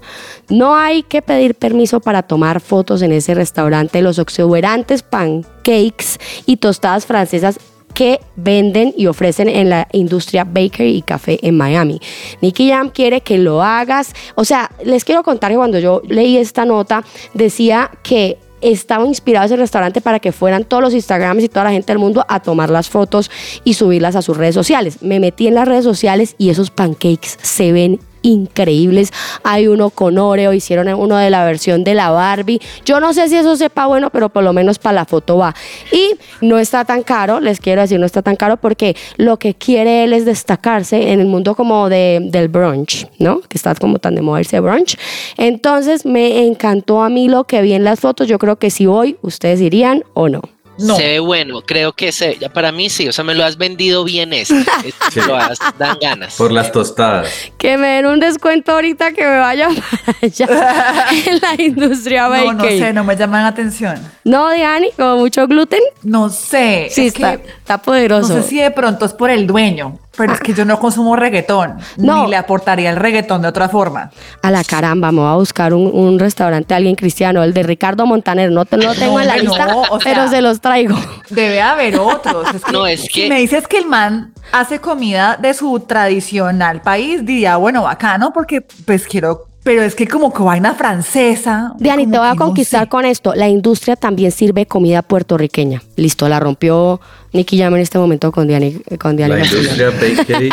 No 0.49 0.75
hay 0.75 1.03
que 1.03 1.21
pedir 1.21 1.55
permiso 1.55 1.99
para 1.99 2.23
tomar 2.23 2.61
fotos 2.61 3.01
en 3.01 3.11
ese 3.11 3.33
restaurante. 3.33 4.01
Los 4.01 4.19
exuberantes 4.19 5.01
pancakes 5.01 6.19
y 6.45 6.57
tostadas 6.57 7.05
francesas 7.05 7.59
que 7.95 8.19
venden 8.35 8.93
y 8.95 9.07
ofrecen 9.07 9.47
en 9.47 9.69
la 9.69 9.87
industria 9.93 10.43
bakery 10.43 10.97
y 10.97 11.01
café 11.01 11.39
en 11.41 11.57
Miami. 11.57 11.99
Nicky 12.41 12.69
Jam 12.69 12.89
quiere 12.89 13.21
que 13.21 13.37
lo 13.37 13.63
hagas. 13.63 14.13
O 14.35 14.45
sea, 14.45 14.69
les 14.83 15.05
quiero 15.05 15.23
contar 15.23 15.51
que 15.51 15.57
cuando 15.57 15.79
yo 15.79 16.01
leí 16.07 16.37
esta 16.37 16.65
nota 16.65 17.03
decía 17.33 17.89
que 18.03 18.37
estaba 18.71 19.05
inspirado 19.05 19.45
ese 19.45 19.55
restaurante 19.55 20.01
para 20.01 20.19
que 20.19 20.31
fueran 20.31 20.63
todos 20.63 20.81
los 20.81 20.93
Instagrams 20.93 21.43
y 21.43 21.49
toda 21.49 21.65
la 21.65 21.71
gente 21.71 21.91
del 21.91 21.99
mundo 21.99 22.25
a 22.27 22.39
tomar 22.39 22.69
las 22.69 22.89
fotos 22.89 23.29
y 23.63 23.75
subirlas 23.75 24.15
a 24.15 24.21
sus 24.21 24.37
redes 24.37 24.55
sociales. 24.55 25.01
Me 25.01 25.19
metí 25.19 25.47
en 25.47 25.55
las 25.55 25.67
redes 25.67 25.83
sociales 25.83 26.35
y 26.37 26.49
esos 26.49 26.71
pancakes 26.71 27.37
se 27.41 27.71
ven 27.71 27.99
increíbles. 28.25 29.13
Hay 29.43 29.67
uno 29.67 29.89
con 29.89 30.17
Oreo, 30.17 30.53
hicieron 30.53 30.87
uno 30.93 31.17
de 31.17 31.29
la 31.29 31.45
versión 31.45 31.83
de 31.83 31.93
la 31.93 32.09
Barbie. 32.09 32.59
Yo 32.85 32.99
no 32.99 33.13
sé 33.13 33.29
si 33.29 33.37
eso 33.37 33.55
sepa 33.55 33.85
bueno, 33.85 34.09
pero 34.09 34.29
por 34.29 34.43
lo 34.43 34.51
menos 34.51 34.79
para 34.79 34.95
la 34.95 35.05
foto 35.05 35.37
va. 35.37 35.55
Y 35.91 36.15
no 36.41 36.57
está 36.57 36.83
tan 36.85 37.03
caro, 37.03 37.39
les 37.39 37.59
quiero 37.59 37.81
decir, 37.81 37.99
no 37.99 38.05
está 38.05 38.21
tan 38.21 38.35
caro 38.35 38.57
porque 38.57 38.95
lo 39.17 39.37
que 39.37 39.53
quiere 39.53 40.03
él 40.03 40.13
es 40.13 40.25
destacarse 40.25 41.11
en 41.11 41.19
el 41.19 41.27
mundo 41.27 41.55
como 41.55 41.87
de, 41.89 42.19
del 42.31 42.47
brunch, 42.47 43.07
¿no? 43.19 43.41
Que 43.41 43.57
está 43.57 43.75
como 43.75 43.99
tan 43.99 44.15
de 44.15 44.21
moda 44.21 44.41
ese 44.41 44.59
brunch. 44.59 44.97
Entonces 45.37 46.05
me 46.05 46.45
encantó 46.45 47.03
a 47.03 47.09
mí 47.09 47.29
lo 47.29 47.43
que 47.45 47.61
vi 47.61 47.73
en 47.73 47.83
las 47.83 47.99
fotos. 47.99 48.27
Yo 48.27 48.39
creo 48.39 48.57
que 48.57 48.69
si 48.69 48.85
voy, 48.85 49.17
ustedes 49.21 49.61
irían 49.61 50.03
o 50.13 50.29
no. 50.29 50.54
No. 50.77 50.95
Se 50.97 51.03
ve 51.03 51.19
bueno, 51.19 51.61
creo 51.61 51.93
que 51.93 52.11
se, 52.11 52.37
ya 52.37 52.49
para 52.49 52.71
mí 52.71 52.89
sí, 52.89 53.07
o 53.07 53.13
sea, 53.13 53.23
me 53.23 53.33
lo 53.33 53.45
has 53.45 53.57
vendido 53.57 54.03
bien 54.03 54.33
este, 54.33 54.59
este 54.83 54.93
Sí. 55.11 55.19
lo 55.27 55.35
has, 55.35 55.57
dan 55.79 55.97
ganas. 56.01 56.35
Por 56.35 56.51
las 56.51 56.71
tostadas. 56.71 57.29
Que 57.57 57.77
me 57.77 57.87
den 57.87 58.05
un 58.07 58.19
descuento 58.19 58.73
ahorita 58.73 59.13
que 59.13 59.23
me 59.23 59.37
vaya 59.37 59.69
para 60.05 60.17
allá 60.21 61.05
en 61.25 61.39
la 61.41 61.61
industria 61.63 62.23
No, 62.27 62.51
no 62.53 62.57
bakery. 62.57 62.79
sé, 62.79 62.93
no 62.93 63.03
me 63.03 63.15
llaman 63.15 63.43
la 63.43 63.47
atención. 63.49 63.99
No, 64.23 64.49
Diani, 64.51 64.91
como 64.97 65.17
mucho 65.17 65.47
gluten. 65.47 65.81
No 66.03 66.29
sé. 66.29 66.87
Sí, 66.91 67.07
es 67.07 67.15
está, 67.15 67.37
que 67.37 67.47
está 67.49 67.77
no 67.77 67.83
poderoso. 67.83 68.33
sé 68.41 68.43
si 68.43 68.57
de 68.59 68.71
pronto 68.71 69.05
es 69.05 69.13
por 69.13 69.29
el 69.29 69.47
dueño, 69.47 69.97
pero 70.17 70.33
es 70.33 70.39
que 70.39 70.53
yo 70.53 70.65
no 70.65 70.79
consumo 70.79 71.15
reggaetón. 71.15 71.77
No. 71.97 72.23
Ni 72.23 72.29
le 72.31 72.37
aportaría 72.37 72.89
el 72.89 72.95
reggaetón 72.95 73.41
de 73.41 73.47
otra 73.47 73.69
forma. 73.69 74.11
A 74.41 74.51
la 74.51 74.63
caramba, 74.63 75.11
me 75.11 75.19
voy 75.21 75.29
a 75.29 75.35
buscar 75.35 75.73
un, 75.73 75.89
un 75.93 76.19
restaurante 76.19 76.69
de 76.69 76.75
alguien 76.75 76.95
cristiano, 76.95 77.43
el 77.43 77.53
de 77.53 77.63
Ricardo 77.63 78.05
Montaner. 78.05 78.51
No, 78.51 78.65
te, 78.65 78.77
no 78.77 78.93
tengo 78.93 79.19
en 79.19 79.27
la 79.27 79.37
lista, 79.37 79.65
no, 79.67 79.81
o 79.81 79.99
sea- 79.99 80.13
pero 80.13 80.27
se 80.29 80.41
los 80.41 80.61
traigo. 80.61 80.95
Debe 81.29 81.61
haber 81.61 81.99
otros. 81.99 82.53
Es 82.53 82.63
que, 82.65 82.71
No, 82.71 82.85
es 82.87 83.01
si 83.01 83.07
que- 83.09 83.29
me 83.29 83.39
dices 83.39 83.67
que 83.67 83.77
el 83.77 83.85
man 83.87 84.33
hace 84.51 84.79
comida 84.79 85.37
de 85.41 85.53
su 85.53 85.79
tradicional 85.81 86.81
país, 86.81 87.25
diría, 87.25 87.57
bueno, 87.57 87.83
bacano, 87.83 88.31
porque 88.33 88.61
pues 88.85 89.05
quiero, 89.07 89.45
pero 89.65 89.81
es 89.81 89.95
que 89.95 90.07
como 90.07 90.31
que 90.31 90.43
vaina 90.43 90.75
francesa. 90.75 91.73
Diani, 91.79 92.05
te 92.05 92.19
voy 92.19 92.27
a 92.27 92.35
no 92.35 92.45
conquistar 92.45 92.83
sé. 92.83 92.87
con 92.87 93.03
esto. 93.03 93.33
La 93.33 93.49
industria 93.49 93.95
también 93.95 94.31
sirve 94.31 94.67
comida 94.67 95.01
puertorriqueña. 95.01 95.81
Listo, 95.95 96.29
la 96.29 96.39
rompió 96.39 97.01
Nicky 97.33 97.57
Jam 97.57 97.73
en 97.73 97.81
este 97.81 97.97
momento 97.97 98.31
con 98.31 98.47
Diani. 98.47 98.73
Con 98.99 99.17
Diani 99.17 99.31
La 99.33 99.37
García. 99.39 99.57
industria 99.57 99.89
bakery. 99.89 100.49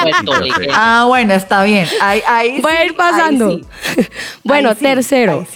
Ah, 0.75 1.05
bueno, 1.07 1.35
está 1.35 1.63
bien. 1.63 1.87
Ahí, 2.01 2.23
ahí 2.27 2.61
Voy 2.63 2.73
a 2.73 2.87
ir 2.87 2.97
pasando. 2.97 3.49
ahí 3.49 3.67
sí. 3.97 4.03
bueno, 4.45 4.71
Ahí 4.71 4.77
sí, 4.77 4.83
tercero. 4.83 5.47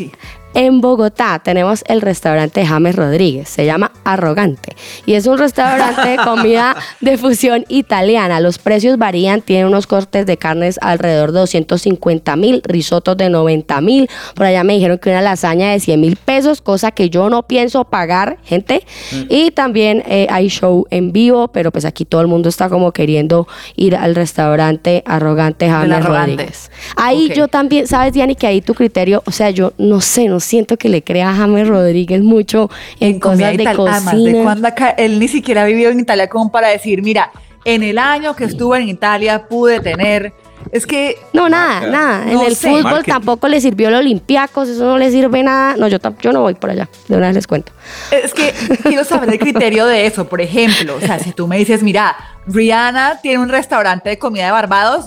En 0.58 0.80
Bogotá 0.80 1.38
tenemos 1.44 1.84
el 1.86 2.00
restaurante 2.00 2.64
James 2.64 2.96
Rodríguez, 2.96 3.46
se 3.46 3.66
llama 3.66 3.92
Arrogante 4.04 4.74
y 5.04 5.12
es 5.12 5.26
un 5.26 5.36
restaurante 5.36 6.08
de 6.08 6.16
comida 6.16 6.74
de 7.02 7.18
fusión 7.18 7.66
italiana. 7.68 8.40
Los 8.40 8.56
precios 8.56 8.96
varían, 8.96 9.42
tiene 9.42 9.66
unos 9.66 9.86
cortes 9.86 10.24
de 10.24 10.38
carnes 10.38 10.78
alrededor 10.80 11.32
de 11.32 11.40
250 11.40 12.36
mil, 12.36 12.62
risotos 12.64 13.18
de 13.18 13.28
90 13.28 13.80
mil. 13.82 14.08
Por 14.34 14.46
allá 14.46 14.64
me 14.64 14.72
dijeron 14.72 14.96
que 14.96 15.10
una 15.10 15.20
lasaña 15.20 15.72
de 15.72 15.78
100 15.78 16.00
mil 16.00 16.16
pesos, 16.16 16.62
cosa 16.62 16.90
que 16.90 17.10
yo 17.10 17.28
no 17.28 17.42
pienso 17.42 17.84
pagar, 17.84 18.38
gente. 18.42 18.82
Y 19.28 19.50
también 19.50 20.04
eh, 20.06 20.26
hay 20.30 20.48
show 20.48 20.86
en 20.88 21.12
vivo, 21.12 21.48
pero 21.48 21.70
pues 21.70 21.84
aquí 21.84 22.06
todo 22.06 22.22
el 22.22 22.28
mundo 22.28 22.48
está 22.48 22.70
como 22.70 22.92
queriendo 22.92 23.46
ir 23.76 23.94
al 23.94 24.14
restaurante 24.14 25.02
Arrogante 25.04 25.68
James. 25.68 26.02
Rodríguez. 26.02 26.70
Ahí 26.96 27.30
yo 27.36 27.46
también, 27.48 27.86
sabes, 27.86 28.14
Diani, 28.14 28.36
que 28.36 28.46
ahí 28.46 28.62
tu 28.62 28.72
criterio, 28.72 29.22
o 29.26 29.32
sea, 29.32 29.50
yo 29.50 29.74
no 29.76 30.00
sé, 30.00 30.28
no 30.28 30.40
siento 30.46 30.76
que 30.76 30.88
le 30.88 31.02
crea 31.02 31.30
a 31.30 31.34
James 31.34 31.68
Rodríguez 31.68 32.22
mucho 32.22 32.70
en, 33.00 33.20
cosas 33.20 33.38
de 33.38 33.44
Además, 33.66 34.04
de 34.04 34.10
cocina. 34.12 34.42
cuando 34.44 34.68
acá, 34.68 34.90
él 34.90 35.18
ni 35.18 35.28
siquiera 35.28 35.62
ha 35.62 35.66
vivido 35.66 35.90
en 35.90 36.00
Italia 36.00 36.28
como 36.28 36.50
para 36.50 36.68
decir, 36.68 37.02
mira, 37.02 37.30
en 37.64 37.82
el 37.82 37.98
año 37.98 38.34
que 38.36 38.44
estuve 38.44 38.78
en 38.78 38.88
Italia 38.88 39.46
pude 39.48 39.80
tener. 39.80 40.32
Es 40.72 40.84
que 40.86 41.16
No, 41.32 41.48
nada, 41.48 41.80
Marca. 41.80 41.90
nada. 41.90 42.24
No 42.26 42.40
en 42.40 42.46
el 42.48 42.56
sé. 42.56 42.68
fútbol 42.68 42.82
Marketing. 42.84 43.12
tampoco 43.12 43.48
le 43.48 43.60
sirvió 43.60 43.88
el 43.88 43.94
Olympiacos, 43.96 44.68
eso 44.68 44.84
no 44.84 44.98
le 44.98 45.10
sirve 45.10 45.42
nada. 45.42 45.76
No, 45.76 45.86
yo, 45.88 45.98
yo 46.20 46.32
no 46.32 46.42
voy 46.42 46.54
por 46.54 46.70
allá, 46.70 46.88
de 47.08 47.16
una 47.16 47.26
vez 47.26 47.34
les 47.36 47.46
cuento. 47.46 47.72
Es 48.10 48.34
que 48.34 48.52
quiero 48.82 49.04
saber 49.04 49.30
el 49.30 49.38
criterio 49.38 49.86
de 49.86 50.06
eso, 50.06 50.28
por 50.28 50.40
ejemplo. 50.40 50.96
O 50.96 51.00
sea, 51.00 51.18
si 51.18 51.32
tú 51.32 51.46
me 51.46 51.56
dices, 51.58 51.82
mira, 51.82 52.16
Rihanna 52.46 53.20
tiene 53.20 53.38
un 53.40 53.48
restaurante 53.48 54.10
de 54.10 54.18
comida 54.18 54.46
de 54.46 54.50
Barbados, 54.52 55.06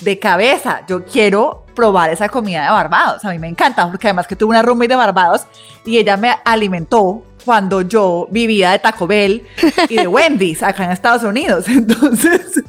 de, 0.00 0.18
cabeza, 0.18 0.82
yo 0.88 1.04
quiero 1.04 1.64
probar 1.74 2.10
esa 2.10 2.28
comida 2.28 2.64
de 2.64 2.70
Barbados. 2.70 3.24
A 3.24 3.30
mí 3.30 3.38
me 3.38 3.48
encanta, 3.48 3.90
porque 3.90 4.08
además 4.08 4.26
que 4.26 4.36
tuve 4.36 4.50
una 4.50 4.62
roommate 4.62 4.88
de 4.88 4.96
Barbados 4.96 5.42
y 5.84 5.98
ella 5.98 6.16
me 6.16 6.34
alimentó 6.44 7.22
cuando 7.44 7.82
yo 7.82 8.26
vivía 8.30 8.72
de 8.72 8.78
Taco 8.78 9.06
Bell 9.06 9.46
y 9.88 9.96
de 9.96 10.06
Wendy's 10.06 10.62
acá 10.62 10.84
en 10.84 10.92
Estados 10.92 11.22
Unidos. 11.22 11.66
Entonces, 11.68 12.62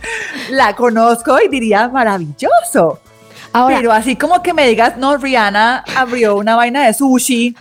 la 0.49 0.75
conozco 0.75 1.37
y 1.41 1.47
diría, 1.47 1.87
maravilloso. 1.87 2.99
Ahora, 3.53 3.77
Pero 3.77 3.93
así 3.93 4.17
como 4.17 4.43
que 4.43 4.53
me 4.53 4.67
digas, 4.67 4.97
no, 4.97 5.17
Rihanna 5.17 5.85
abrió 5.95 6.35
una 6.35 6.55
vaina 6.55 6.85
de 6.85 6.93
sushi. 6.93 7.55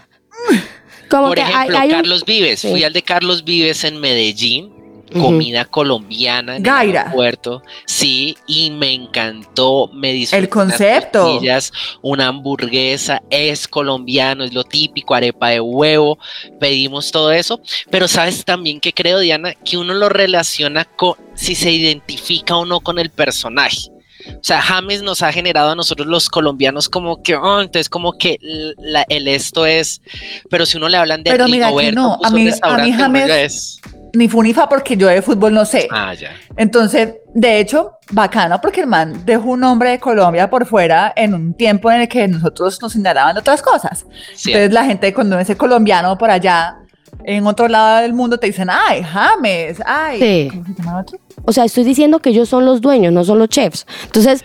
como 1.09 1.29
Por 1.29 1.37
que 1.37 1.43
ejemplo, 1.43 1.79
hay 1.79 1.91
Carlos 1.91 2.25
Vives. 2.25 2.61
Sí. 2.61 2.71
Fui 2.71 2.83
al 2.83 2.93
de 2.93 3.03
Carlos 3.03 3.45
Vives 3.45 3.85
en 3.85 4.01
Medellín. 4.01 4.73
Comida 5.21 5.65
colombiana 5.65 6.57
en 6.57 6.63
Gaira. 6.63 7.01
el 7.03 7.07
aeropuerto. 7.07 7.63
Sí, 7.87 8.37
y 8.47 8.71
me 8.71 8.93
encantó. 8.93 9.89
Me 9.93 10.13
disfruté 10.13 10.39
El 10.39 10.51
unas 10.53 10.53
concepto. 10.79 11.19
tortillas, 11.25 11.73
una 12.03 12.29
hamburguesa, 12.29 13.23
es 13.31 13.67
colombiano, 13.69 14.45
es 14.45 14.53
lo 14.53 14.65
típico, 14.65 15.15
arepa 15.15 15.51
de 15.51 15.61
huevo. 15.61 16.19
Pedimos 16.61 17.11
todo 17.13 17.33
eso. 17.33 17.61
Pero 17.91 18.09
sabes 18.09 18.45
también 18.45 18.81
que 18.81 18.93
creo, 18.93 19.19
Diana, 19.19 19.55
que 19.55 19.77
uno 19.79 19.95
lo 19.95 20.09
relaciona 20.09 20.85
con 20.85 21.15
si 21.35 21.55
se 21.55 21.71
identifica 21.71 22.57
o 22.57 22.65
no 22.65 22.81
con 22.81 22.99
el 22.99 23.11
personaje. 23.11 23.89
O 24.27 24.39
sea, 24.43 24.63
James 24.63 25.03
nos 25.03 25.21
ha 25.21 25.33
generado 25.33 25.73
a 25.73 25.75
nosotros 25.75 26.07
los 26.09 26.31
colombianos 26.31 26.89
como 26.89 27.23
que, 27.23 27.37
oh, 27.37 27.61
entonces 27.61 27.91
como 27.91 28.17
que 28.17 28.39
la- 28.41 29.05
el 29.11 29.29
esto 29.29 29.67
es, 29.67 30.01
pero 30.49 30.65
si 30.65 30.79
uno 30.79 30.89
le 30.89 30.97
hablan 30.97 31.23
de 31.23 31.31
Pero 31.31 31.47
mira 31.47 31.71
que 31.77 31.93
no, 31.93 32.15
a 32.15 32.19
puso 32.19 32.31
mí- 32.33 32.49
a 32.63 32.77
mí 32.79 32.93
James- 32.93 33.81
Ni 34.15 34.29
funifa 34.29 34.69
porque 34.69 34.97
yo 34.97 35.09
de 35.09 35.23
fútbol 35.23 35.53
no 35.53 35.65
sé. 35.65 35.89
Ah, 35.91 36.15
ya. 36.15 36.31
Entonces, 36.57 37.15
de 37.35 37.59
hecho, 37.59 37.99
bacano 38.11 38.61
porque 38.61 38.81
el 38.81 38.87
man 38.87 39.25
dejó 39.25 39.51
un 39.51 39.61
nombre 39.61 39.91
de 39.91 39.99
Colombia 39.99 40.49
por 40.49 40.67
fuera 40.67 41.13
en 41.17 41.35
un 41.35 41.55
tiempo 41.55 41.91
en 41.91 42.03
el 42.03 42.09
que 42.09 42.27
nosotros 42.29 42.81
nos 42.81 42.93
señalaban 42.93 43.37
otras 43.37 43.61
cosas. 43.61 44.07
Sí. 44.35 44.53
Entonces, 44.53 44.73
la 44.73 44.85
gente 44.85 45.13
cuando 45.13 45.37
ves 45.37 45.51
el 45.51 45.57
colombiano 45.57 46.17
por 46.17 46.31
allá, 46.31 46.79
en 47.25 47.47
otro 47.47 47.69
lado 47.69 48.03
del 48.03 48.13
mundo, 48.13 48.39
te 48.39 48.49
dicen, 48.49 48.69
ay, 48.71 49.03
James, 49.03 49.83
ay. 49.87 50.19
Sí. 50.19 50.49
¿Cómo 50.51 50.67
se 50.67 50.83
llama 50.83 51.01
otro? 51.01 51.19
O 51.47 51.53
sea, 51.53 51.65
estoy 51.65 51.85
diciendo 51.85 52.21
que 52.21 52.31
ellos 52.31 52.49
son 52.49 52.65
los 52.65 52.81
dueños, 52.81 53.13
no 53.13 53.25
son 53.25 53.39
los 53.39 53.49
chefs. 53.49 53.87
Entonces, 54.05 54.45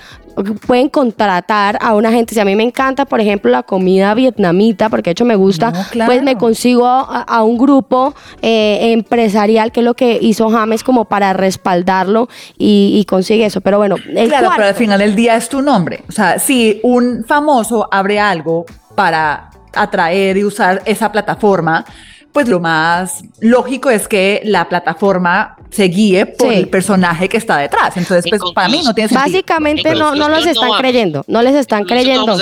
pueden 0.67 0.89
contratar 0.89 1.77
a 1.81 1.93
una 1.95 2.11
gente. 2.11 2.33
Si 2.33 2.39
a 2.39 2.45
mí 2.45 2.55
me 2.55 2.63
encanta, 2.63 3.05
por 3.05 3.19
ejemplo, 3.19 3.51
la 3.51 3.63
comida 3.63 4.13
vietnamita, 4.13 4.89
porque 4.89 5.09
de 5.09 5.11
hecho 5.11 5.25
me 5.25 5.35
gusta, 5.35 5.71
No, 5.71 5.83
claro. 5.91 6.11
pues 6.11 6.23
me 6.23 6.37
consigo 6.37 6.85
a, 6.87 7.21
a 7.21 7.43
un 7.43 7.57
grupo 7.57 8.13
eh, 8.41 8.91
empresarial, 8.93 9.71
que 9.71 9.81
es 9.81 9.85
lo 9.85 9.93
que 9.95 10.17
hizo 10.21 10.49
James 10.49 10.83
como 10.83 11.05
para 11.05 11.33
respaldarlo 11.33 12.29
y, 12.57 12.97
y 12.99 13.05
consigue 13.05 13.45
eso. 13.45 13.61
Pero 13.61 13.77
bueno, 13.77 13.95
el 13.97 14.27
claro, 14.29 14.45
cuarto. 14.47 14.53
pero 14.57 14.67
al 14.69 14.75
final 14.75 14.99
del 14.99 15.15
día 15.15 15.35
es 15.35 15.49
tu 15.49 15.61
nombre. 15.61 16.03
O 16.07 16.11
sea, 16.11 16.39
si 16.39 16.79
un 16.83 17.25
famoso 17.27 17.87
abre 17.91 18.19
algo 18.19 18.65
para 18.95 19.49
atraer 19.73 20.37
y 20.37 20.43
usar 20.43 20.81
esa 20.85 21.11
plataforma, 21.11 21.85
pues 22.31 22.47
lo 22.47 22.59
más 22.59 23.23
lógico 23.41 23.89
es 23.89 24.07
que 24.07 24.41
la 24.45 24.69
plataforma 24.69 25.55
se 25.71 25.83
guíe 25.83 26.25
por 26.25 26.49
Sí. 26.51 26.55
el 26.55 26.67
personaje 26.67 27.29
que 27.29 27.37
está 27.37 27.57
detrás. 27.57 27.95
Entonces, 27.95 28.25
En 28.31 28.39
pues 28.39 28.51
para 28.55 28.69
mí 28.69 28.81
no 28.83 28.93
tiene 28.95 29.07
sentido. 29.09 29.23
Básicamente 29.25 29.93
no, 29.93 30.15
no 30.15 30.27
los 30.29 30.43
no 30.45 30.51
están 30.51 30.71
creyendo, 30.79 31.23
no 31.27 31.41
les 31.43 31.53
están 31.55 31.85
creyendo. 31.85 32.35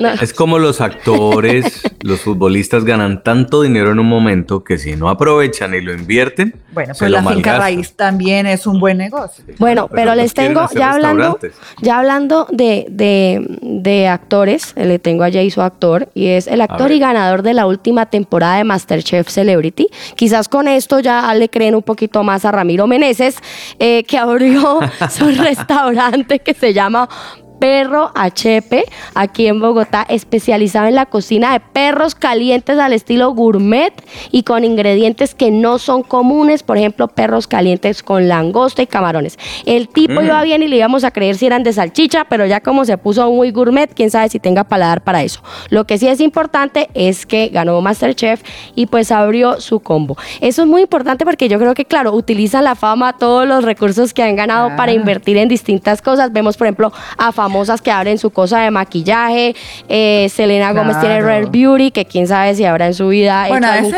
No. 0.00 0.08
Es 0.08 0.32
como 0.32 0.58
los 0.58 0.80
actores, 0.80 1.82
los 2.00 2.20
futbolistas 2.20 2.84
ganan 2.84 3.22
tanto 3.22 3.62
dinero 3.62 3.92
en 3.92 3.98
un 4.00 4.08
momento 4.08 4.64
que 4.64 4.78
si 4.78 4.96
no 4.96 5.08
aprovechan 5.10 5.74
y 5.74 5.80
lo 5.80 5.92
invierten, 5.92 6.54
Bueno, 6.72 6.94
se 6.94 7.00
pues 7.00 7.10
lo 7.10 7.16
la 7.18 7.22
finca 7.22 7.32
malgastan. 7.52 7.60
raíz 7.60 7.92
también 7.96 8.46
es 8.46 8.66
un 8.66 8.80
buen 8.80 8.98
negocio. 8.98 9.44
Bueno, 9.58 9.88
Pero 9.92 10.14
les 10.16 10.34
tengo, 10.34 10.66
ya 10.74 10.92
hablando, 10.92 11.38
ya 11.82 11.98
hablando 11.98 12.46
de, 12.50 12.86
de, 12.90 13.46
de 13.62 14.08
actores, 14.08 14.72
eh, 14.76 14.86
le 14.86 14.98
tengo 14.98 15.22
a 15.24 15.30
Jay 15.30 15.50
su 15.50 15.62
actor, 15.62 16.08
y 16.14 16.28
es 16.28 16.46
el 16.48 16.60
actor 16.62 16.90
y 16.90 16.98
ganador 16.98 17.42
de 17.42 17.54
la 17.54 17.66
última 17.66 18.06
temporada 18.06 18.56
de 18.56 18.64
Masterchef 18.64 19.28
Celebrity. 19.32 19.88
Quizás 20.14 20.48
con 20.48 20.68
esto 20.68 21.00
ya 21.00 21.32
le 21.34 21.48
creen 21.48 21.74
un 21.74 21.82
poquito 21.82 22.22
más 22.22 22.44
a 22.44 22.52
Ramiro 22.52 22.86
Meneses, 22.86 23.36
eh, 23.78 24.04
que 24.04 24.18
abrió 24.18 24.80
su 25.10 25.26
restaurante 25.30 26.38
que 26.38 26.54
se 26.54 26.72
llama 26.72 27.08
Perro 27.62 28.10
HP, 28.16 28.84
aquí 29.14 29.46
en 29.46 29.60
Bogotá, 29.60 30.04
especializado 30.08 30.88
en 30.88 30.96
la 30.96 31.06
cocina 31.06 31.52
de 31.52 31.60
perros 31.60 32.16
calientes 32.16 32.76
al 32.76 32.92
estilo 32.92 33.30
gourmet 33.34 33.92
y 34.32 34.42
con 34.42 34.64
ingredientes 34.64 35.36
que 35.36 35.52
no 35.52 35.78
son 35.78 36.02
comunes, 36.02 36.64
por 36.64 36.76
ejemplo, 36.76 37.06
perros 37.06 37.46
calientes 37.46 38.02
con 38.02 38.26
langosta 38.26 38.82
y 38.82 38.88
camarones. 38.88 39.38
El 39.64 39.86
tipo 39.86 40.14
Mm. 40.14 40.24
iba 40.24 40.42
bien 40.42 40.64
y 40.64 40.66
le 40.66 40.78
íbamos 40.78 41.04
a 41.04 41.12
creer 41.12 41.36
si 41.36 41.46
eran 41.46 41.62
de 41.62 41.72
salchicha, 41.72 42.24
pero 42.28 42.46
ya 42.46 42.58
como 42.58 42.84
se 42.84 42.98
puso 42.98 43.30
muy 43.30 43.52
gourmet, 43.52 43.88
quién 43.94 44.10
sabe 44.10 44.28
si 44.28 44.40
tenga 44.40 44.64
paladar 44.64 45.04
para 45.04 45.22
eso. 45.22 45.40
Lo 45.70 45.84
que 45.86 45.98
sí 45.98 46.08
es 46.08 46.20
importante 46.20 46.90
es 46.94 47.26
que 47.26 47.46
ganó 47.46 47.80
Masterchef 47.80 48.42
y 48.74 48.86
pues 48.86 49.12
abrió 49.12 49.60
su 49.60 49.78
combo. 49.78 50.16
Eso 50.40 50.62
es 50.62 50.68
muy 50.68 50.82
importante 50.82 51.24
porque 51.24 51.48
yo 51.48 51.60
creo 51.60 51.74
que, 51.74 51.84
claro, 51.84 52.12
utilizan 52.12 52.64
la 52.64 52.74
fama, 52.74 53.12
todos 53.12 53.46
los 53.46 53.62
recursos 53.62 54.12
que 54.12 54.24
han 54.24 54.34
ganado 54.34 54.74
para 54.76 54.90
invertir 54.90 55.36
en 55.36 55.46
distintas 55.46 56.02
cosas. 56.02 56.32
Vemos, 56.32 56.56
por 56.56 56.66
ejemplo, 56.66 56.92
a 57.16 57.30
famosas 57.52 57.82
que 57.82 57.90
abren 57.90 58.18
su 58.18 58.30
cosa 58.30 58.60
de 58.60 58.70
maquillaje. 58.70 59.54
Eh, 59.88 60.28
Selena 60.34 60.72
Gómez 60.72 60.98
tiene 61.00 61.16
Claro. 61.18 61.26
Rare 61.26 61.46
Beauty, 61.50 61.90
que 61.90 62.04
quién 62.06 62.26
sabe 62.26 62.54
si 62.54 62.64
habrá 62.64 62.86
en 62.86 62.94
su 62.94 63.08
vida 63.08 63.46
Bueno, 63.48 63.66
hecho 63.66 63.76
algún 63.76 63.90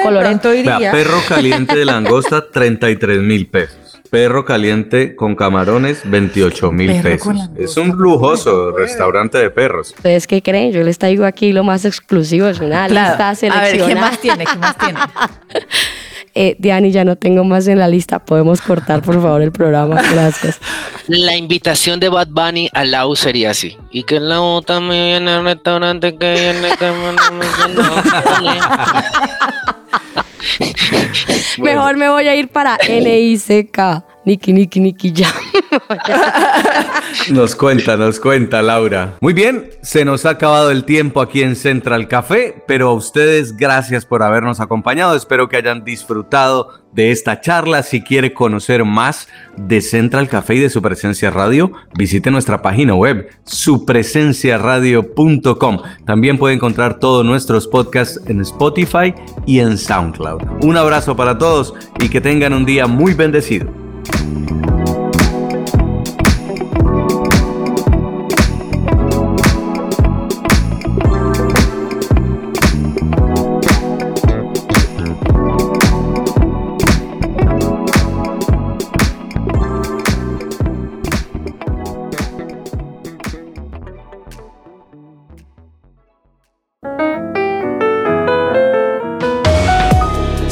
Vea, 0.52 0.74
diría. 0.76 0.90
perro 0.90 1.18
caliente 1.28 1.76
de 1.76 1.84
langosta, 1.84 2.44
33 2.52 3.20
mil 3.20 3.46
pesos. 3.46 3.78
Perro 4.10 4.44
caliente 4.44 5.16
con 5.16 5.34
camarones, 5.34 6.02
28 6.04 6.70
mil 6.72 7.00
pesos. 7.02 7.34
Es 7.58 7.76
un 7.76 7.88
lujoso 7.90 8.70
restaurante 8.70 9.38
de 9.38 9.50
perros. 9.50 9.92
¿Ustedes 9.96 10.26
qué 10.28 10.40
creen? 10.40 10.72
Yo 10.72 10.82
les 10.84 10.98
traigo 10.98 11.24
aquí 11.24 11.52
lo 11.52 11.64
más 11.64 11.84
exclusivo, 11.84 12.46
es 12.46 12.60
una 12.60 12.86
Claro. 12.86 13.08
lista 13.10 13.28
A 13.28 13.32
ver, 13.32 13.72
¿qué 13.72 13.78
seleccionada. 13.78 14.00
más 14.10 14.20
tiene? 14.20 14.44
¿Qué 14.46 14.56
más 14.58 14.78
tiene? 14.78 14.98
Eh, 16.36 16.56
Diani, 16.58 16.90
ya 16.90 17.04
no 17.04 17.16
tengo 17.16 17.44
más 17.44 17.68
en 17.68 17.78
la 17.78 17.86
lista. 17.86 18.18
Podemos 18.18 18.60
cortar, 18.60 19.02
por 19.02 19.14
favor, 19.14 19.40
el 19.40 19.52
programa. 19.52 20.02
Gracias. 20.02 20.58
La 21.06 21.36
invitación 21.36 22.00
de 22.00 22.08
Bad 22.08 22.28
Bunny 22.30 22.68
al 22.72 22.90
Lau 22.90 23.14
sería 23.14 23.50
así. 23.50 23.76
Y 23.90 24.02
que 24.02 24.18
la 24.18 24.40
otra 24.40 24.80
me 24.80 25.10
viene 25.10 25.30
al 25.30 25.44
restaurante 25.44 26.16
que 26.16 26.32
viene 26.34 26.76
que 26.76 26.92
Mejor 31.58 31.96
me 31.96 32.08
voy 32.08 32.26
a 32.26 32.34
ir 32.34 32.48
para 32.48 32.78
NICK. 32.78 33.78
Niki, 34.24 34.52
Niki, 34.52 34.80
Niki, 34.80 35.12
ya. 35.12 35.32
Nos 37.30 37.54
cuenta, 37.54 37.96
nos 37.96 38.18
cuenta 38.20 38.60
Laura. 38.62 39.16
Muy 39.20 39.32
bien, 39.32 39.70
se 39.82 40.04
nos 40.04 40.26
ha 40.26 40.30
acabado 40.30 40.70
el 40.70 40.84
tiempo 40.84 41.20
aquí 41.20 41.42
en 41.42 41.56
Central 41.56 42.06
Café, 42.08 42.62
pero 42.66 42.88
a 42.88 42.92
ustedes 42.92 43.56
gracias 43.56 44.04
por 44.04 44.22
habernos 44.22 44.60
acompañado. 44.60 45.16
Espero 45.16 45.48
que 45.48 45.56
hayan 45.56 45.84
disfrutado 45.84 46.82
de 46.92 47.12
esta 47.12 47.40
charla. 47.40 47.82
Si 47.82 48.02
quiere 48.02 48.34
conocer 48.34 48.84
más 48.84 49.28
de 49.56 49.80
Central 49.80 50.28
Café 50.28 50.56
y 50.56 50.60
de 50.60 50.68
su 50.70 50.82
presencia 50.82 51.30
radio, 51.30 51.72
visite 51.96 52.30
nuestra 52.30 52.60
página 52.62 52.94
web 52.94 53.28
supresenciaradio.com. 53.44 55.78
También 56.04 56.38
puede 56.38 56.54
encontrar 56.54 56.98
todos 56.98 57.24
nuestros 57.24 57.68
podcasts 57.68 58.20
en 58.26 58.40
Spotify 58.40 59.14
y 59.46 59.60
en 59.60 59.78
SoundCloud. 59.78 60.42
Un 60.62 60.76
abrazo 60.76 61.16
para 61.16 61.38
todos 61.38 61.74
y 62.00 62.08
que 62.08 62.20
tengan 62.20 62.52
un 62.52 62.64
día 62.64 62.86
muy 62.86 63.14
bendecido. 63.14 63.68